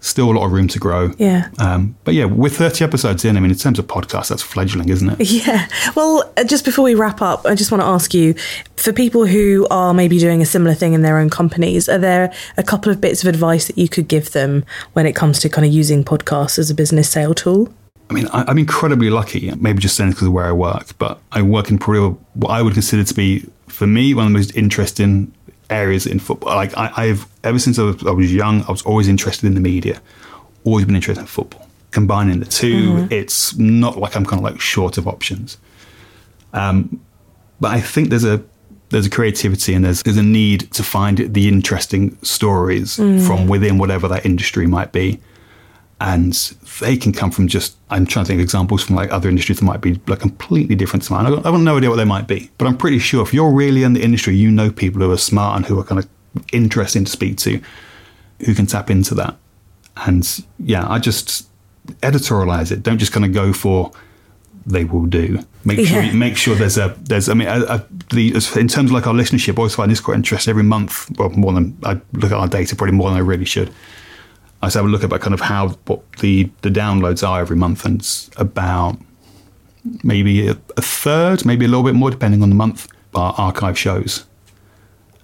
Still 0.00 0.30
a 0.30 0.32
lot 0.32 0.46
of 0.46 0.52
room 0.52 0.66
to 0.68 0.78
grow. 0.78 1.12
Yeah. 1.18 1.48
Um, 1.58 1.94
but 2.04 2.14
yeah, 2.14 2.24
we're 2.24 2.48
30 2.48 2.84
episodes 2.84 3.24
in. 3.24 3.36
I 3.36 3.40
mean, 3.40 3.50
in 3.50 3.56
terms 3.56 3.78
of 3.78 3.86
podcasts, 3.86 4.28
that's 4.28 4.42
fledgling, 4.42 4.88
isn't 4.88 5.08
it? 5.08 5.30
Yeah. 5.40 5.68
Well, 5.94 6.30
uh, 6.36 6.44
just 6.44 6.64
before 6.64 6.84
we 6.84 6.94
wrap 6.94 7.22
up, 7.22 7.46
I 7.46 7.54
just 7.54 7.70
want 7.70 7.82
to 7.82 7.86
ask 7.86 8.12
you 8.12 8.34
for 8.76 8.92
people 8.92 9.26
who 9.26 9.66
are 9.70 9.94
maybe 9.94 10.18
doing 10.18 10.42
a 10.42 10.46
similar 10.46 10.74
thing 10.74 10.92
in 10.92 11.02
their 11.02 11.18
own 11.18 11.30
companies, 11.30 11.88
are 11.88 11.98
there 11.98 12.32
a 12.56 12.62
couple 12.62 12.90
of 12.90 13.00
bits 13.00 13.22
of 13.22 13.28
advice 13.28 13.66
that 13.66 13.78
you 13.78 13.88
could 13.88 14.08
give 14.08 14.32
them 14.32 14.64
when 14.94 15.06
it 15.06 15.14
comes 15.14 15.38
to 15.40 15.48
kind 15.48 15.66
of 15.66 15.72
using 15.72 16.04
podcasts 16.04 16.58
as 16.58 16.70
a 16.70 16.74
business 16.74 17.08
sale 17.08 17.34
tool? 17.34 17.72
I 18.10 18.12
mean, 18.12 18.26
I, 18.32 18.44
I'm 18.48 18.58
incredibly 18.58 19.08
lucky, 19.08 19.52
maybe 19.56 19.80
just 19.80 19.96
saying 19.96 20.10
because 20.10 20.26
of 20.26 20.32
where 20.32 20.46
I 20.46 20.52
work, 20.52 20.98
but 20.98 21.20
I 21.30 21.42
work 21.42 21.70
in 21.70 21.78
probably 21.78 22.18
what 22.34 22.50
I 22.50 22.60
would 22.60 22.74
consider 22.74 23.04
to 23.04 23.14
be, 23.14 23.46
for 23.68 23.86
me, 23.86 24.14
one 24.14 24.26
of 24.26 24.32
the 24.32 24.38
most 24.38 24.54
interesting 24.56 25.32
areas 25.70 26.06
in 26.06 26.18
football. 26.18 26.54
Like, 26.54 26.76
I, 26.76 26.92
I've, 26.96 27.26
ever 27.44 27.58
since 27.58 27.78
I 27.78 27.84
was, 27.84 28.06
I 28.06 28.10
was 28.10 28.32
young, 28.32 28.62
I 28.64 28.70
was 28.70 28.82
always 28.82 29.08
interested 29.08 29.46
in 29.46 29.54
the 29.54 29.60
media, 29.60 30.00
always 30.64 30.84
been 30.84 30.96
interested 30.96 31.20
in 31.20 31.26
football. 31.26 31.66
Combining 31.90 32.38
the 32.38 32.46
2 32.46 33.08
it's 33.10 33.56
not 33.58 33.98
like 33.98 34.14
I'm 34.14 34.24
kind 34.24 34.38
of 34.38 34.44
like 34.44 34.60
short 34.60 34.96
of 34.96 35.08
options. 35.08 35.58
Um, 36.52 37.00
but 37.60 37.72
I 37.72 37.80
think 37.80 38.10
there's 38.10 38.24
a 38.24 38.42
there's 38.90 39.06
a 39.06 39.10
creativity 39.10 39.74
and 39.74 39.84
there's 39.84 40.02
there's 40.02 40.16
a 40.16 40.22
need 40.22 40.70
to 40.72 40.82
find 40.82 41.18
the 41.18 41.48
interesting 41.48 42.16
stories 42.22 42.96
from 43.26 43.48
within 43.48 43.78
whatever 43.78 44.06
that 44.08 44.24
industry 44.24 44.66
might 44.66 44.92
be 44.92 45.20
and 46.00 46.32
they 46.80 46.96
can 46.96 47.12
come 47.12 47.30
from 47.30 47.46
just 47.46 47.76
I'm 47.90 48.06
trying 48.06 48.24
to 48.24 48.28
think 48.28 48.38
of 48.38 48.42
examples 48.42 48.82
from 48.82 48.96
like 48.96 49.12
other 49.12 49.28
industries 49.28 49.58
that 49.58 49.64
might 49.64 49.82
be 49.82 50.00
like 50.06 50.20
completely 50.20 50.74
different 50.74 51.02
to 51.04 51.12
mine. 51.12 51.26
I've 51.26 51.42
got, 51.42 51.58
no 51.58 51.76
idea 51.76 51.90
what 51.90 51.96
they 51.96 52.04
might 52.04 52.26
be, 52.26 52.50
but 52.56 52.66
I'm 52.66 52.76
pretty 52.76 52.98
sure 52.98 53.22
if 53.22 53.34
you're 53.34 53.52
really 53.52 53.82
in 53.82 53.92
the 53.92 54.02
industry, 54.02 54.34
you 54.34 54.50
know 54.50 54.70
people 54.70 55.02
who 55.02 55.10
are 55.12 55.18
smart 55.18 55.56
and 55.56 55.66
who 55.66 55.78
are 55.78 55.84
kind 55.84 55.98
of 55.98 56.08
interesting 56.52 57.04
to 57.04 57.10
speak 57.10 57.36
to, 57.38 57.60
who 58.46 58.54
can 58.54 58.66
tap 58.66 58.90
into 58.90 59.14
that. 59.16 59.36
And 60.06 60.26
yeah, 60.58 60.88
I 60.88 60.98
just 60.98 61.48
editorialize 62.00 62.72
it. 62.72 62.82
Don't 62.82 62.98
just 62.98 63.12
kind 63.12 63.26
of 63.26 63.32
go 63.32 63.52
for 63.52 63.92
they 64.66 64.84
will 64.84 65.06
do. 65.06 65.44
Make 65.64 65.86
sure 65.86 66.02
Yeah. 66.02 66.12
make 66.12 66.36
sure 66.36 66.54
there's 66.54 66.78
a 66.78 66.96
there's 67.02 67.28
I 67.28 67.34
mean 67.34 67.48
I, 67.48 67.74
I, 67.74 67.82
the 68.10 68.28
in 68.56 68.68
terms 68.68 68.90
of 68.90 68.92
like 68.92 69.06
our 69.06 69.14
listenership, 69.14 69.54
I 69.54 69.56
always 69.58 69.74
find 69.74 69.90
this 69.90 70.00
quite 70.00 70.14
interesting. 70.14 70.50
Every 70.50 70.62
month, 70.62 71.10
well 71.18 71.30
more 71.30 71.52
than 71.52 71.76
I 71.84 72.00
look 72.12 72.32
at 72.32 72.38
our 72.38 72.48
data 72.48 72.74
probably 72.76 72.96
more 72.96 73.10
than 73.10 73.18
I 73.18 73.20
really 73.22 73.44
should. 73.44 73.70
I 74.62 74.66
just 74.66 74.76
have 74.76 74.84
a 74.84 74.88
look 74.88 75.04
at 75.04 75.20
kind 75.20 75.34
of 75.34 75.40
how 75.40 75.68
what 75.86 76.12
the 76.18 76.50
the 76.62 76.68
downloads 76.68 77.26
are 77.26 77.40
every 77.40 77.56
month, 77.56 77.84
and 77.84 78.00
it's 78.00 78.30
about 78.36 78.98
maybe 80.02 80.48
a, 80.48 80.56
a 80.76 80.82
third, 80.82 81.44
maybe 81.44 81.64
a 81.64 81.68
little 81.68 81.84
bit 81.84 81.94
more, 81.94 82.10
depending 82.10 82.42
on 82.42 82.50
the 82.50 82.54
month, 82.54 82.88
are 83.14 83.34
archive 83.38 83.78
shows. 83.78 84.26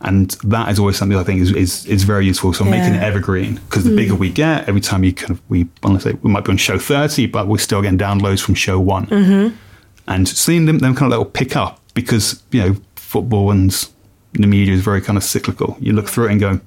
And 0.01 0.31
that 0.45 0.71
is 0.71 0.79
always 0.79 0.97
something 0.97 1.17
I 1.17 1.25
think 1.25 1.41
is, 1.41 1.53
is, 1.53 1.87
is 1.87 2.05
very 2.05 2.27
useful. 2.27 2.53
So 2.53 2.65
making 2.65 2.95
it 2.95 3.03
evergreen 3.03 3.55
because 3.55 3.85
the 3.85 3.97
bigger 3.97 4.15
mm. 4.15 4.19
we 4.19 4.31
get, 4.31 4.69
every 4.69 4.81
time 4.81 5.03
you 5.05 5.13
kind 5.13 5.31
of 5.31 5.41
we 5.49 5.69
want 5.83 6.01
to 6.01 6.11
say 6.11 6.19
we 6.23 6.31
might 6.31 6.45
be 6.45 6.51
on 6.51 6.59
show 6.59 6.79
thirty, 6.79 7.27
but 7.27 7.49
we're 7.49 7.59
still 7.59 7.81
getting 7.83 7.99
downloads 7.99 8.43
from 8.43 8.55
show 8.55 8.79
one, 8.79 9.07
mm-hmm. 9.07 9.57
and 10.07 10.29
seeing 10.29 10.67
them 10.67 10.81
them 10.81 10.95
kind 10.95 11.13
of 11.13 11.19
little 11.19 11.25
pick 11.25 11.57
up 11.57 11.81
because 11.95 12.43
you 12.51 12.61
know 12.61 12.77
football 12.95 13.51
and 13.51 13.89
the 14.35 14.47
media 14.47 14.75
is 14.75 14.83
very 14.83 15.01
kind 15.01 15.17
of 15.17 15.25
cyclical. 15.25 15.77
You 15.81 15.95
look 15.95 16.09
through 16.09 16.27
it 16.27 16.33
and 16.33 16.41
go, 16.41 16.61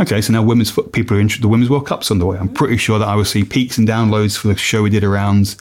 okay, 0.00 0.20
so 0.20 0.32
now 0.32 0.42
women's 0.42 0.70
foot 0.70 0.92
people 0.92 1.16
are 1.16 1.20
interested. 1.20 1.42
The 1.44 1.48
Women's 1.48 1.70
World 1.70 1.86
Cup's 1.86 2.10
on 2.10 2.18
the 2.18 2.26
way. 2.26 2.38
I'm 2.38 2.48
pretty 2.48 2.76
sure 2.76 2.98
that 2.98 3.08
I 3.08 3.14
will 3.14 3.24
see 3.24 3.44
peaks 3.44 3.78
and 3.78 3.86
downloads 3.86 4.36
for 4.36 4.48
the 4.48 4.56
show 4.56 4.82
we 4.82 4.90
did 4.90 5.04
around 5.04 5.56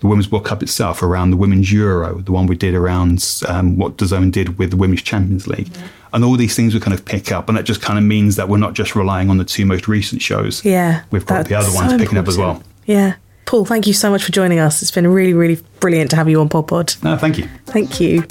the 0.00 0.06
Women's 0.06 0.30
World 0.30 0.44
Cup 0.44 0.62
itself, 0.62 1.02
around 1.02 1.30
the 1.30 1.36
Women's 1.36 1.72
Euro, 1.72 2.20
the 2.20 2.32
one 2.32 2.46
we 2.46 2.56
did 2.56 2.74
around 2.74 3.42
um, 3.48 3.78
what 3.78 3.96
DAZN 3.96 4.30
did 4.30 4.58
with 4.58 4.70
the 4.70 4.76
Women's 4.76 5.02
Champions 5.02 5.46
League. 5.46 5.70
And 6.12 6.24
all 6.24 6.36
these 6.36 6.54
things 6.54 6.74
we 6.74 6.80
kind 6.80 6.94
of 6.94 7.04
pick 7.04 7.32
up. 7.32 7.48
And 7.48 7.56
that 7.58 7.64
just 7.64 7.82
kind 7.82 7.98
of 7.98 8.04
means 8.04 8.36
that 8.36 8.48
we're 8.48 8.58
not 8.58 8.74
just 8.74 8.94
relying 8.94 9.30
on 9.30 9.38
the 9.38 9.44
two 9.44 9.66
most 9.66 9.88
recent 9.88 10.22
shows. 10.22 10.64
Yeah. 10.64 11.02
We've 11.10 11.26
got 11.26 11.46
the 11.46 11.54
other 11.54 11.68
so 11.68 11.74
ones 11.74 11.94
picking 11.94 12.18
up 12.18 12.28
as 12.28 12.38
well. 12.38 12.62
Yeah. 12.86 13.16
Paul, 13.46 13.64
thank 13.64 13.86
you 13.86 13.92
so 13.92 14.10
much 14.10 14.24
for 14.24 14.32
joining 14.32 14.58
us. 14.58 14.82
It's 14.82 14.90
been 14.90 15.06
really, 15.06 15.32
really 15.32 15.62
brilliant 15.80 16.10
to 16.10 16.16
have 16.16 16.28
you 16.28 16.40
on 16.40 16.48
Pod 16.48 16.68
Pod. 16.68 16.94
No, 17.02 17.16
thank 17.16 17.38
you. 17.38 17.48
Thank 17.66 18.00
you. 18.00 18.24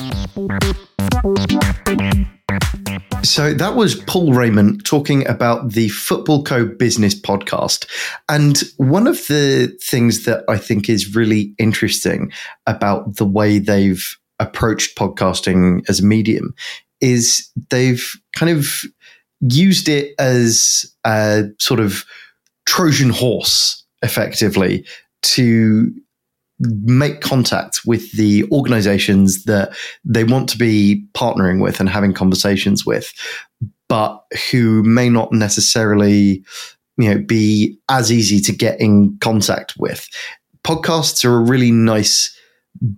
So 3.23 3.53
that 3.53 3.75
was 3.75 3.95
Paul 3.95 4.33
Rayment 4.33 4.85
talking 4.85 5.27
about 5.27 5.71
the 5.71 5.89
Footballco 5.89 6.77
business 6.77 7.19
podcast. 7.19 7.87
And 8.29 8.61
one 8.77 9.07
of 9.07 9.25
the 9.27 9.75
things 9.81 10.25
that 10.25 10.43
I 10.47 10.57
think 10.57 10.89
is 10.89 11.15
really 11.15 11.53
interesting 11.57 12.31
about 12.67 13.15
the 13.15 13.25
way 13.25 13.57
they've 13.57 14.15
approached 14.39 14.95
podcasting 14.97 15.83
as 15.89 16.01
a 16.01 16.05
medium 16.05 16.53
is 17.01 17.49
they've 17.69 18.11
kind 18.35 18.55
of 18.55 18.83
used 19.41 19.89
it 19.89 20.13
as 20.19 20.85
a 21.03 21.45
sort 21.59 21.79
of 21.79 22.05
Trojan 22.65 23.09
horse, 23.09 23.83
effectively, 24.01 24.85
to 25.23 25.91
make 26.59 27.21
contact 27.21 27.81
with 27.85 28.11
the 28.13 28.45
organizations 28.51 29.43
that 29.45 29.75
they 30.03 30.23
want 30.23 30.49
to 30.49 30.57
be 30.57 31.05
partnering 31.13 31.61
with 31.61 31.79
and 31.79 31.89
having 31.89 32.13
conversations 32.13 32.85
with, 32.85 33.13
but 33.89 34.23
who 34.51 34.81
may 34.83 35.09
not 35.09 35.31
necessarily, 35.31 36.43
you 36.97 37.09
know, 37.13 37.19
be 37.19 37.77
as 37.89 38.11
easy 38.11 38.39
to 38.41 38.51
get 38.51 38.79
in 38.79 39.17
contact 39.19 39.73
with. 39.77 40.07
Podcasts 40.63 41.25
are 41.25 41.35
a 41.35 41.43
really 41.43 41.71
nice 41.71 42.35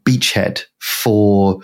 beachhead 0.04 0.62
for 0.80 1.60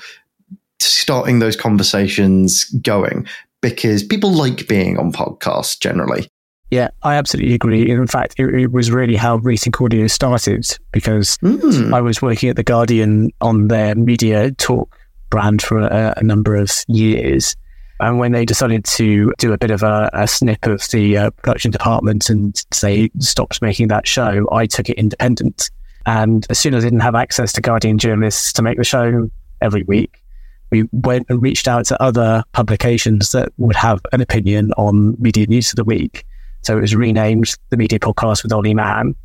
starting 0.80 1.40
those 1.40 1.56
conversations 1.56 2.66
going 2.82 3.28
because 3.62 4.04
people 4.04 4.32
like 4.32 4.68
being 4.68 4.98
on 4.98 5.12
podcasts 5.12 5.80
generally. 5.80 6.28
Yeah, 6.74 6.90
I 7.04 7.14
absolutely 7.18 7.54
agree. 7.54 7.88
In 7.88 8.08
fact, 8.08 8.34
it, 8.40 8.52
it 8.56 8.72
was 8.72 8.90
really 8.90 9.16
how 9.16 9.38
Rethink 9.38 9.80
Audio 9.80 10.08
started 10.08 10.66
because 10.92 11.38
Mm. 11.38 11.94
I 11.94 12.02
was 12.02 12.20
working 12.20 12.50
at 12.50 12.56
The 12.56 12.64
Guardian 12.64 13.30
on 13.42 13.68
their 13.68 13.94
media 13.94 14.50
talk 14.54 14.98
brand 15.30 15.62
for 15.62 15.82
a, 15.82 16.16
a 16.18 16.24
number 16.24 16.56
of 16.56 16.72
years. 16.88 17.56
And 18.00 18.18
when 18.18 18.32
they 18.32 18.44
decided 18.44 18.86
to 18.86 19.32
do 19.38 19.54
a 19.54 19.58
bit 19.60 19.70
of 19.70 19.84
a, 19.84 20.10
a 20.14 20.28
snip 20.28 20.66
of 20.66 20.82
the 20.90 21.16
uh, 21.16 21.30
production 21.30 21.70
department 21.70 22.28
and 22.32 22.60
say 22.72 23.12
stopped 23.20 23.62
making 23.62 23.90
that 23.90 24.08
show, 24.08 24.48
I 24.52 24.66
took 24.66 24.90
it 24.90 24.98
independent. 24.98 25.70
And 26.08 26.48
as 26.50 26.58
soon 26.58 26.74
as 26.74 26.84
I 26.84 26.88
didn't 26.88 27.02
have 27.02 27.14
access 27.14 27.54
to 27.54 27.62
Guardian 27.62 28.00
journalists 28.00 28.52
to 28.54 28.64
make 28.64 28.80
the 28.80 28.84
show 28.84 29.30
every 29.62 29.84
week, 29.84 30.24
we 30.72 30.90
went 30.92 31.28
and 31.30 31.40
reached 31.40 31.68
out 31.68 31.86
to 31.86 32.02
other 32.02 32.44
publications 32.52 33.32
that 33.32 33.50
would 33.58 33.76
have 33.76 34.02
an 34.12 34.22
opinion 34.22 34.72
on 34.76 35.16
media 35.20 35.46
news 35.46 35.70
of 35.72 35.76
the 35.76 35.84
week. 35.84 36.26
So 36.64 36.78
it 36.78 36.82
was 36.82 36.96
renamed 36.96 37.56
the 37.70 37.78
Media 37.78 38.00
Podcast 38.00 38.44
with 38.44 38.52
Ollie 38.52 38.74
Mann. 38.74 39.16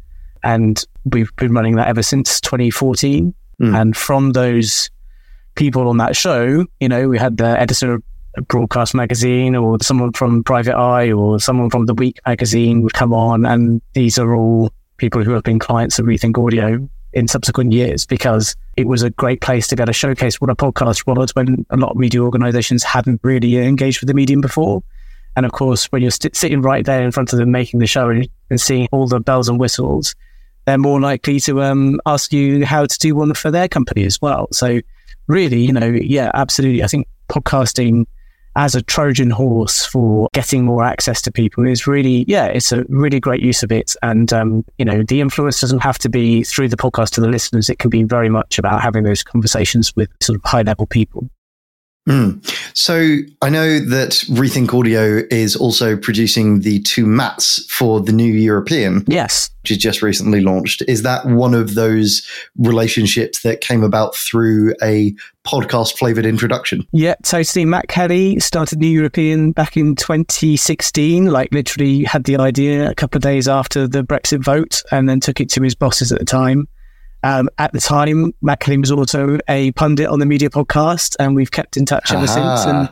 And 0.42 0.84
we've 1.04 1.34
been 1.36 1.52
running 1.52 1.76
that 1.76 1.88
ever 1.88 2.02
since 2.02 2.40
2014. 2.40 3.34
Mm. 3.60 3.80
And 3.80 3.96
from 3.96 4.32
those 4.32 4.90
people 5.54 5.88
on 5.88 5.96
that 5.98 6.16
show, 6.16 6.64
you 6.80 6.88
know, 6.88 7.08
we 7.08 7.18
had 7.18 7.36
the 7.36 7.58
editor 7.60 7.94
of 7.94 8.02
Broadcast 8.46 8.94
Magazine 8.94 9.56
or 9.56 9.78
someone 9.82 10.12
from 10.12 10.44
Private 10.44 10.76
Eye 10.76 11.10
or 11.10 11.40
someone 11.40 11.70
from 11.70 11.86
The 11.86 11.94
Week 11.94 12.18
magazine 12.26 12.82
would 12.82 12.92
come 12.92 13.12
on. 13.12 13.44
And 13.46 13.82
these 13.94 14.18
are 14.18 14.34
all 14.34 14.70
people 14.96 15.24
who 15.24 15.32
have 15.32 15.42
been 15.42 15.58
clients 15.58 15.98
of 15.98 16.06
Rethink 16.06 16.44
Audio 16.44 16.88
in 17.12 17.26
subsequent 17.26 17.72
years 17.72 18.06
because 18.06 18.54
it 18.76 18.86
was 18.86 19.02
a 19.02 19.10
great 19.10 19.40
place 19.40 19.66
to 19.68 19.76
be 19.76 19.82
able 19.82 19.88
to 19.88 19.92
showcase 19.92 20.40
what 20.40 20.50
a 20.50 20.54
podcast 20.54 21.06
was 21.06 21.34
when 21.34 21.64
a 21.70 21.76
lot 21.76 21.92
of 21.92 21.96
media 21.96 22.20
organizations 22.20 22.84
hadn't 22.84 23.20
really 23.22 23.56
engaged 23.56 24.00
with 24.00 24.08
the 24.08 24.14
medium 24.14 24.40
before. 24.40 24.82
And 25.36 25.46
of 25.46 25.52
course, 25.52 25.86
when 25.86 26.02
you're 26.02 26.10
st- 26.10 26.34
sitting 26.34 26.62
right 26.62 26.84
there 26.84 27.02
in 27.02 27.12
front 27.12 27.32
of 27.32 27.38
them 27.38 27.50
making 27.50 27.80
the 27.80 27.86
show 27.86 28.08
and, 28.08 28.28
and 28.50 28.60
seeing 28.60 28.88
all 28.92 29.06
the 29.06 29.20
bells 29.20 29.48
and 29.48 29.60
whistles, 29.60 30.14
they're 30.66 30.78
more 30.78 31.00
likely 31.00 31.40
to 31.40 31.62
um, 31.62 32.00
ask 32.06 32.32
you 32.32 32.66
how 32.66 32.86
to 32.86 32.98
do 32.98 33.14
one 33.14 33.32
for 33.34 33.50
their 33.50 33.68
company 33.68 34.04
as 34.04 34.20
well. 34.20 34.48
So, 34.52 34.80
really, 35.26 35.60
you 35.60 35.72
know, 35.72 35.86
yeah, 35.86 36.30
absolutely. 36.34 36.82
I 36.82 36.88
think 36.88 37.06
podcasting 37.28 38.06
as 38.56 38.74
a 38.74 38.82
Trojan 38.82 39.30
horse 39.30 39.86
for 39.86 40.28
getting 40.32 40.64
more 40.64 40.82
access 40.82 41.22
to 41.22 41.30
people 41.30 41.64
is 41.64 41.86
really, 41.86 42.24
yeah, 42.26 42.46
it's 42.46 42.72
a 42.72 42.84
really 42.88 43.20
great 43.20 43.40
use 43.40 43.62
of 43.62 43.70
it. 43.70 43.94
And, 44.02 44.32
um, 44.32 44.64
you 44.78 44.84
know, 44.84 45.04
the 45.04 45.20
influence 45.20 45.60
doesn't 45.60 45.78
have 45.78 45.96
to 45.98 46.08
be 46.08 46.42
through 46.42 46.68
the 46.68 46.76
podcast 46.76 47.10
to 47.10 47.20
the 47.20 47.28
listeners. 47.28 47.70
It 47.70 47.78
can 47.78 47.88
be 47.88 48.02
very 48.02 48.28
much 48.28 48.58
about 48.58 48.82
having 48.82 49.04
those 49.04 49.22
conversations 49.22 49.94
with 49.94 50.10
sort 50.20 50.36
of 50.36 50.42
high 50.44 50.62
level 50.62 50.86
people. 50.86 51.30
Mm. 52.08 52.42
So 52.74 53.18
I 53.42 53.50
know 53.50 53.78
that 53.80 54.10
Rethink 54.30 54.72
Audio 54.72 55.22
is 55.30 55.54
also 55.54 55.96
producing 55.96 56.60
the 56.60 56.80
Two 56.80 57.04
Matts 57.06 57.64
for 57.70 58.00
the 58.00 58.12
new 58.12 58.32
European, 58.32 59.04
Yes. 59.06 59.50
which 59.62 59.72
is 59.72 59.76
just 59.78 60.00
recently 60.00 60.40
launched. 60.40 60.82
Is 60.88 61.02
that 61.02 61.26
one 61.26 61.52
of 61.52 61.74
those 61.74 62.26
relationships 62.56 63.42
that 63.42 63.60
came 63.60 63.82
about 63.84 64.16
through 64.16 64.74
a 64.82 65.14
podcast 65.46 65.98
flavored 65.98 66.24
introduction? 66.24 66.86
Yeah, 66.92 67.14
totally. 67.22 67.64
Matt 67.66 67.88
Kelly 67.88 68.40
started 68.40 68.78
New 68.78 68.88
European 68.88 69.52
back 69.52 69.76
in 69.76 69.94
2016, 69.94 71.26
like 71.26 71.52
literally 71.52 72.04
had 72.04 72.24
the 72.24 72.38
idea 72.38 72.90
a 72.90 72.94
couple 72.94 73.18
of 73.18 73.22
days 73.22 73.48
after 73.48 73.86
the 73.86 74.02
Brexit 74.02 74.42
vote 74.42 74.82
and 74.90 75.08
then 75.08 75.20
took 75.20 75.40
it 75.40 75.50
to 75.50 75.62
his 75.62 75.74
bosses 75.74 76.10
at 76.10 76.18
the 76.18 76.24
time. 76.24 76.68
Um, 77.22 77.48
at 77.58 77.72
the 77.72 77.80
time, 77.80 78.32
Matt 78.42 78.60
Kelly 78.60 78.78
was 78.78 78.92
also 78.92 79.38
a 79.48 79.72
pundit 79.72 80.06
on 80.08 80.20
the 80.20 80.26
media 80.26 80.50
podcast, 80.50 81.16
and 81.18 81.34
we've 81.34 81.50
kept 81.50 81.76
in 81.76 81.84
touch 81.84 82.12
ever 82.12 82.26
since. 82.26 82.64
And 82.64 82.88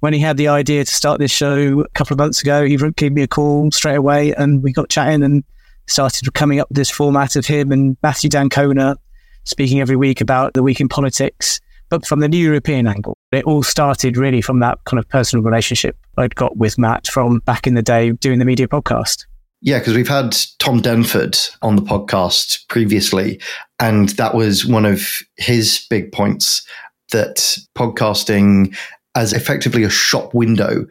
when 0.00 0.12
he 0.12 0.18
had 0.20 0.36
the 0.36 0.48
idea 0.48 0.84
to 0.84 0.94
start 0.94 1.20
this 1.20 1.30
show 1.30 1.80
a 1.80 1.88
couple 1.90 2.14
of 2.14 2.18
months 2.18 2.42
ago, 2.42 2.64
he 2.64 2.76
gave 2.96 3.12
me 3.12 3.22
a 3.22 3.28
call 3.28 3.70
straight 3.70 3.96
away, 3.96 4.32
and 4.34 4.62
we 4.62 4.72
got 4.72 4.88
chatting 4.88 5.22
and 5.22 5.44
started 5.86 6.32
coming 6.34 6.60
up 6.60 6.68
with 6.68 6.76
this 6.76 6.90
format 6.90 7.36
of 7.36 7.46
him 7.46 7.72
and 7.72 7.96
Matthew 8.02 8.28
d'Ancona 8.28 8.96
speaking 9.44 9.80
every 9.80 9.96
week 9.96 10.20
about 10.20 10.52
the 10.52 10.62
week 10.62 10.80
in 10.80 10.88
politics, 10.88 11.60
but 11.88 12.06
from 12.06 12.20
the 12.20 12.28
new 12.28 12.36
European 12.36 12.86
angle. 12.86 13.16
It 13.32 13.44
all 13.44 13.62
started 13.62 14.16
really 14.16 14.42
from 14.42 14.60
that 14.60 14.78
kind 14.84 14.98
of 14.98 15.08
personal 15.08 15.42
relationship 15.42 15.96
I'd 16.18 16.34
got 16.34 16.56
with 16.56 16.78
Matt 16.78 17.06
from 17.06 17.38
back 17.40 17.66
in 17.66 17.74
the 17.74 17.82
day 17.82 18.10
doing 18.12 18.38
the 18.38 18.44
media 18.44 18.68
podcast. 18.68 19.24
Yeah, 19.60 19.80
because 19.80 19.96
we've 19.96 20.08
had 20.08 20.36
Tom 20.60 20.80
Denford 20.80 21.50
on 21.62 21.76
the 21.76 21.82
podcast 21.82 22.68
previously, 22.68 23.40
and 23.80 24.10
that 24.10 24.34
was 24.34 24.64
one 24.64 24.84
of 24.84 25.02
his 25.36 25.84
big 25.90 26.12
points 26.12 26.64
that 27.10 27.58
podcasting 27.76 28.76
as 29.16 29.32
effectively 29.32 29.82
a 29.82 29.90
shop 29.90 30.32
window 30.32 30.86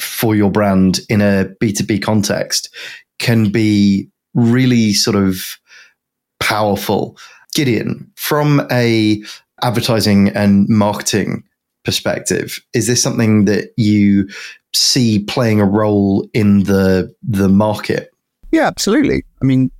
for 0.00 0.34
your 0.34 0.50
brand 0.50 1.00
in 1.08 1.20
a 1.20 1.48
B2B 1.62 2.02
context 2.02 2.74
can 3.20 3.50
be 3.50 4.08
really 4.34 4.92
sort 4.92 5.16
of 5.16 5.40
powerful. 6.40 7.16
Gideon, 7.54 8.10
from 8.16 8.66
a 8.70 9.22
advertising 9.62 10.28
and 10.30 10.68
marketing 10.68 11.44
perspective, 11.84 12.58
is 12.74 12.86
this 12.86 13.02
something 13.02 13.44
that 13.46 13.70
you 13.76 14.28
see 14.74 15.20
playing 15.24 15.60
a 15.60 15.64
role 15.64 16.28
in 16.34 16.64
the 16.64 17.14
the 17.22 17.48
market? 17.48 18.10
Yeah, 18.50 18.66
absolutely. 18.66 19.24
I 19.42 19.44
mean, 19.44 19.70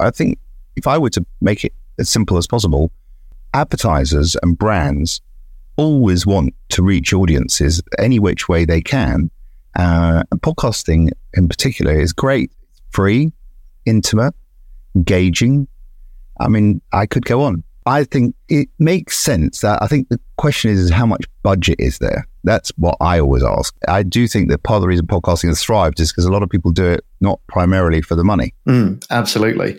I 0.00 0.10
think 0.10 0.38
if 0.76 0.86
I 0.86 0.98
were 0.98 1.10
to 1.10 1.24
make 1.40 1.64
it 1.64 1.72
as 1.98 2.08
simple 2.08 2.36
as 2.36 2.46
possible, 2.46 2.90
advertisers 3.52 4.36
and 4.42 4.58
brands 4.58 5.20
always 5.76 6.26
want 6.26 6.54
to 6.70 6.82
reach 6.82 7.12
audiences 7.12 7.82
any 7.98 8.18
which 8.18 8.48
way 8.48 8.64
they 8.64 8.80
can. 8.80 9.30
Uh, 9.76 10.22
and 10.30 10.40
podcasting 10.40 11.10
in 11.34 11.48
particular 11.48 11.98
is 11.98 12.12
great, 12.12 12.52
free, 12.90 13.32
intimate, 13.84 14.34
engaging. 14.94 15.66
I 16.38 16.48
mean, 16.48 16.80
I 16.92 17.06
could 17.06 17.24
go 17.24 17.42
on. 17.42 17.64
I 17.86 18.04
think 18.04 18.34
it 18.48 18.68
makes 18.78 19.18
sense 19.18 19.60
that 19.60 19.82
I 19.82 19.86
think 19.86 20.08
the 20.08 20.18
question 20.38 20.70
is, 20.70 20.80
is 20.80 20.90
how 20.90 21.04
much 21.04 21.24
budget 21.42 21.76
is 21.78 21.98
there? 21.98 22.26
That's 22.42 22.70
what 22.76 22.96
I 23.00 23.20
always 23.20 23.42
ask. 23.42 23.74
I 23.88 24.02
do 24.02 24.26
think 24.26 24.50
that 24.50 24.62
part 24.62 24.76
of 24.76 24.82
the 24.82 24.88
reason 24.88 25.06
podcasting 25.06 25.48
has 25.48 25.62
thrived 25.62 26.00
is 26.00 26.10
because 26.10 26.24
a 26.24 26.32
lot 26.32 26.42
of 26.42 26.48
people 26.48 26.70
do 26.70 26.84
it 26.86 27.04
not 27.20 27.40
primarily 27.48 28.00
for 28.00 28.14
the 28.14 28.24
money. 28.24 28.54
Mm, 28.66 29.04
absolutely. 29.10 29.78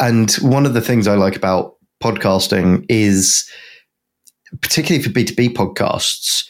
And 0.00 0.32
one 0.34 0.66
of 0.66 0.74
the 0.74 0.80
things 0.80 1.06
I 1.06 1.14
like 1.14 1.36
about 1.36 1.76
podcasting 2.02 2.86
is, 2.88 3.48
particularly 4.60 5.02
for 5.02 5.10
B2B 5.10 5.54
podcasts, 5.54 6.44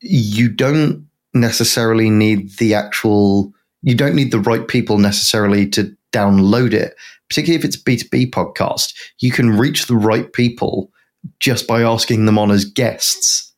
you 0.00 0.48
don't 0.48 1.06
necessarily 1.34 2.08
need 2.08 2.56
the 2.58 2.74
actual, 2.74 3.52
you 3.82 3.94
don't 3.94 4.14
need 4.14 4.30
the 4.30 4.40
right 4.40 4.66
people 4.66 4.98
necessarily 4.98 5.68
to 5.70 5.94
download 6.14 6.72
it. 6.72 6.94
Particularly 7.28 7.58
if 7.58 7.64
it's 7.64 7.76
a 7.76 7.80
B2B 7.80 8.30
podcast, 8.30 8.94
you 9.20 9.30
can 9.30 9.56
reach 9.56 9.86
the 9.86 9.96
right 9.96 10.32
people 10.32 10.90
just 11.40 11.66
by 11.66 11.82
asking 11.82 12.26
them 12.26 12.38
on 12.38 12.50
as 12.50 12.64
guests. 12.64 13.52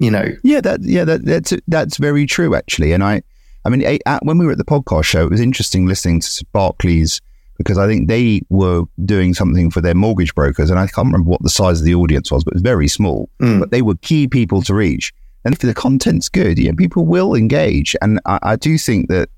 You 0.00 0.10
know, 0.10 0.24
Yeah, 0.42 0.60
that 0.62 0.80
yeah 0.82 1.04
that 1.04 1.24
that's 1.24 1.52
that's 1.68 1.96
very 1.96 2.26
true 2.26 2.56
actually. 2.56 2.92
And 2.92 3.04
I, 3.04 3.22
I 3.64 3.68
mean, 3.68 4.00
at, 4.04 4.24
when 4.24 4.36
we 4.38 4.44
were 4.44 4.52
at 4.52 4.58
the 4.58 4.64
podcast 4.64 5.04
show, 5.04 5.24
it 5.24 5.30
was 5.30 5.40
interesting 5.40 5.86
listening 5.86 6.20
to 6.20 6.46
Barclays 6.52 7.20
because 7.56 7.78
I 7.78 7.86
think 7.86 8.08
they 8.08 8.42
were 8.48 8.84
doing 9.04 9.34
something 9.34 9.70
for 9.70 9.80
their 9.80 9.94
mortgage 9.94 10.34
brokers. 10.34 10.70
And 10.70 10.78
I 10.78 10.86
can't 10.86 11.06
remember 11.06 11.30
what 11.30 11.42
the 11.42 11.50
size 11.50 11.80
of 11.80 11.86
the 11.86 11.94
audience 11.94 12.30
was, 12.30 12.44
but 12.44 12.52
it 12.52 12.56
was 12.56 12.62
very 12.62 12.88
small. 12.88 13.28
Mm. 13.40 13.60
But 13.60 13.70
they 13.70 13.82
were 13.82 13.94
key 13.96 14.28
people 14.28 14.62
to 14.62 14.74
reach. 14.74 15.12
And 15.44 15.54
if 15.54 15.60
the 15.60 15.72
content's 15.72 16.28
good, 16.28 16.58
you 16.58 16.70
know, 16.70 16.76
people 16.76 17.06
will 17.06 17.34
engage. 17.34 17.94
And 18.02 18.20
I, 18.26 18.38
I 18.42 18.56
do 18.56 18.76
think 18.76 19.08
that 19.08 19.30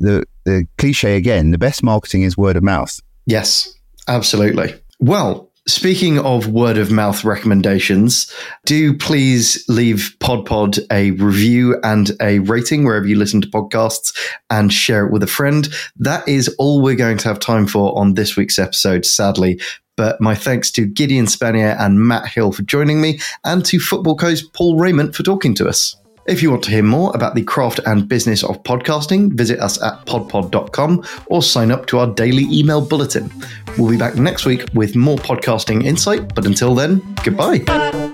the, 0.00 0.24
the 0.44 0.66
cliche 0.78 1.16
again, 1.16 1.50
the 1.50 1.58
best 1.58 1.82
marketing 1.82 2.22
is 2.22 2.36
word 2.36 2.56
of 2.56 2.62
mouth. 2.62 2.98
Yes, 3.26 3.74
absolutely. 4.08 4.74
Well, 5.00 5.48
Speaking 5.68 6.18
of 6.20 6.46
word 6.46 6.78
of 6.78 6.90
mouth 6.90 7.24
recommendations, 7.24 8.32
do 8.64 8.96
please 8.96 9.62
leave 9.68 10.16
PodPod 10.18 10.78
a 10.90 11.10
review 11.10 11.78
and 11.84 12.10
a 12.22 12.38
rating 12.38 12.84
wherever 12.84 13.06
you 13.06 13.16
listen 13.16 13.42
to 13.42 13.48
podcasts 13.48 14.16
and 14.48 14.72
share 14.72 15.04
it 15.04 15.12
with 15.12 15.22
a 15.22 15.26
friend. 15.26 15.68
That 15.96 16.26
is 16.26 16.48
all 16.58 16.80
we're 16.80 16.94
going 16.94 17.18
to 17.18 17.28
have 17.28 17.38
time 17.38 17.66
for 17.66 17.96
on 17.98 18.14
this 18.14 18.34
week's 18.34 18.58
episode, 18.58 19.04
sadly. 19.04 19.60
But 19.94 20.22
my 20.22 20.34
thanks 20.34 20.70
to 20.70 20.86
Gideon 20.86 21.26
Spanier 21.26 21.76
and 21.78 22.00
Matt 22.00 22.28
Hill 22.28 22.52
for 22.52 22.62
joining 22.62 23.02
me 23.02 23.20
and 23.44 23.62
to 23.66 23.78
Footballco's 23.78 24.40
Paul 24.40 24.78
Rayment 24.78 25.14
for 25.14 25.22
talking 25.22 25.54
to 25.56 25.68
us. 25.68 25.94
If 26.28 26.42
you 26.42 26.50
want 26.50 26.62
to 26.64 26.70
hear 26.70 26.82
more 26.82 27.10
about 27.14 27.34
the 27.34 27.42
craft 27.42 27.80
and 27.86 28.06
business 28.06 28.44
of 28.44 28.62
podcasting, 28.62 29.32
visit 29.32 29.58
us 29.60 29.82
at 29.82 30.04
podpod.com 30.04 31.02
or 31.28 31.42
sign 31.42 31.70
up 31.70 31.86
to 31.86 32.00
our 32.00 32.06
daily 32.06 32.44
email 32.50 32.82
bulletin. 32.82 33.32
We'll 33.78 33.90
be 33.90 33.96
back 33.96 34.16
next 34.16 34.44
week 34.44 34.66
with 34.74 34.94
more 34.94 35.16
podcasting 35.16 35.84
insight, 35.84 36.34
but 36.34 36.44
until 36.44 36.74
then, 36.74 37.16
goodbye. 37.24 38.07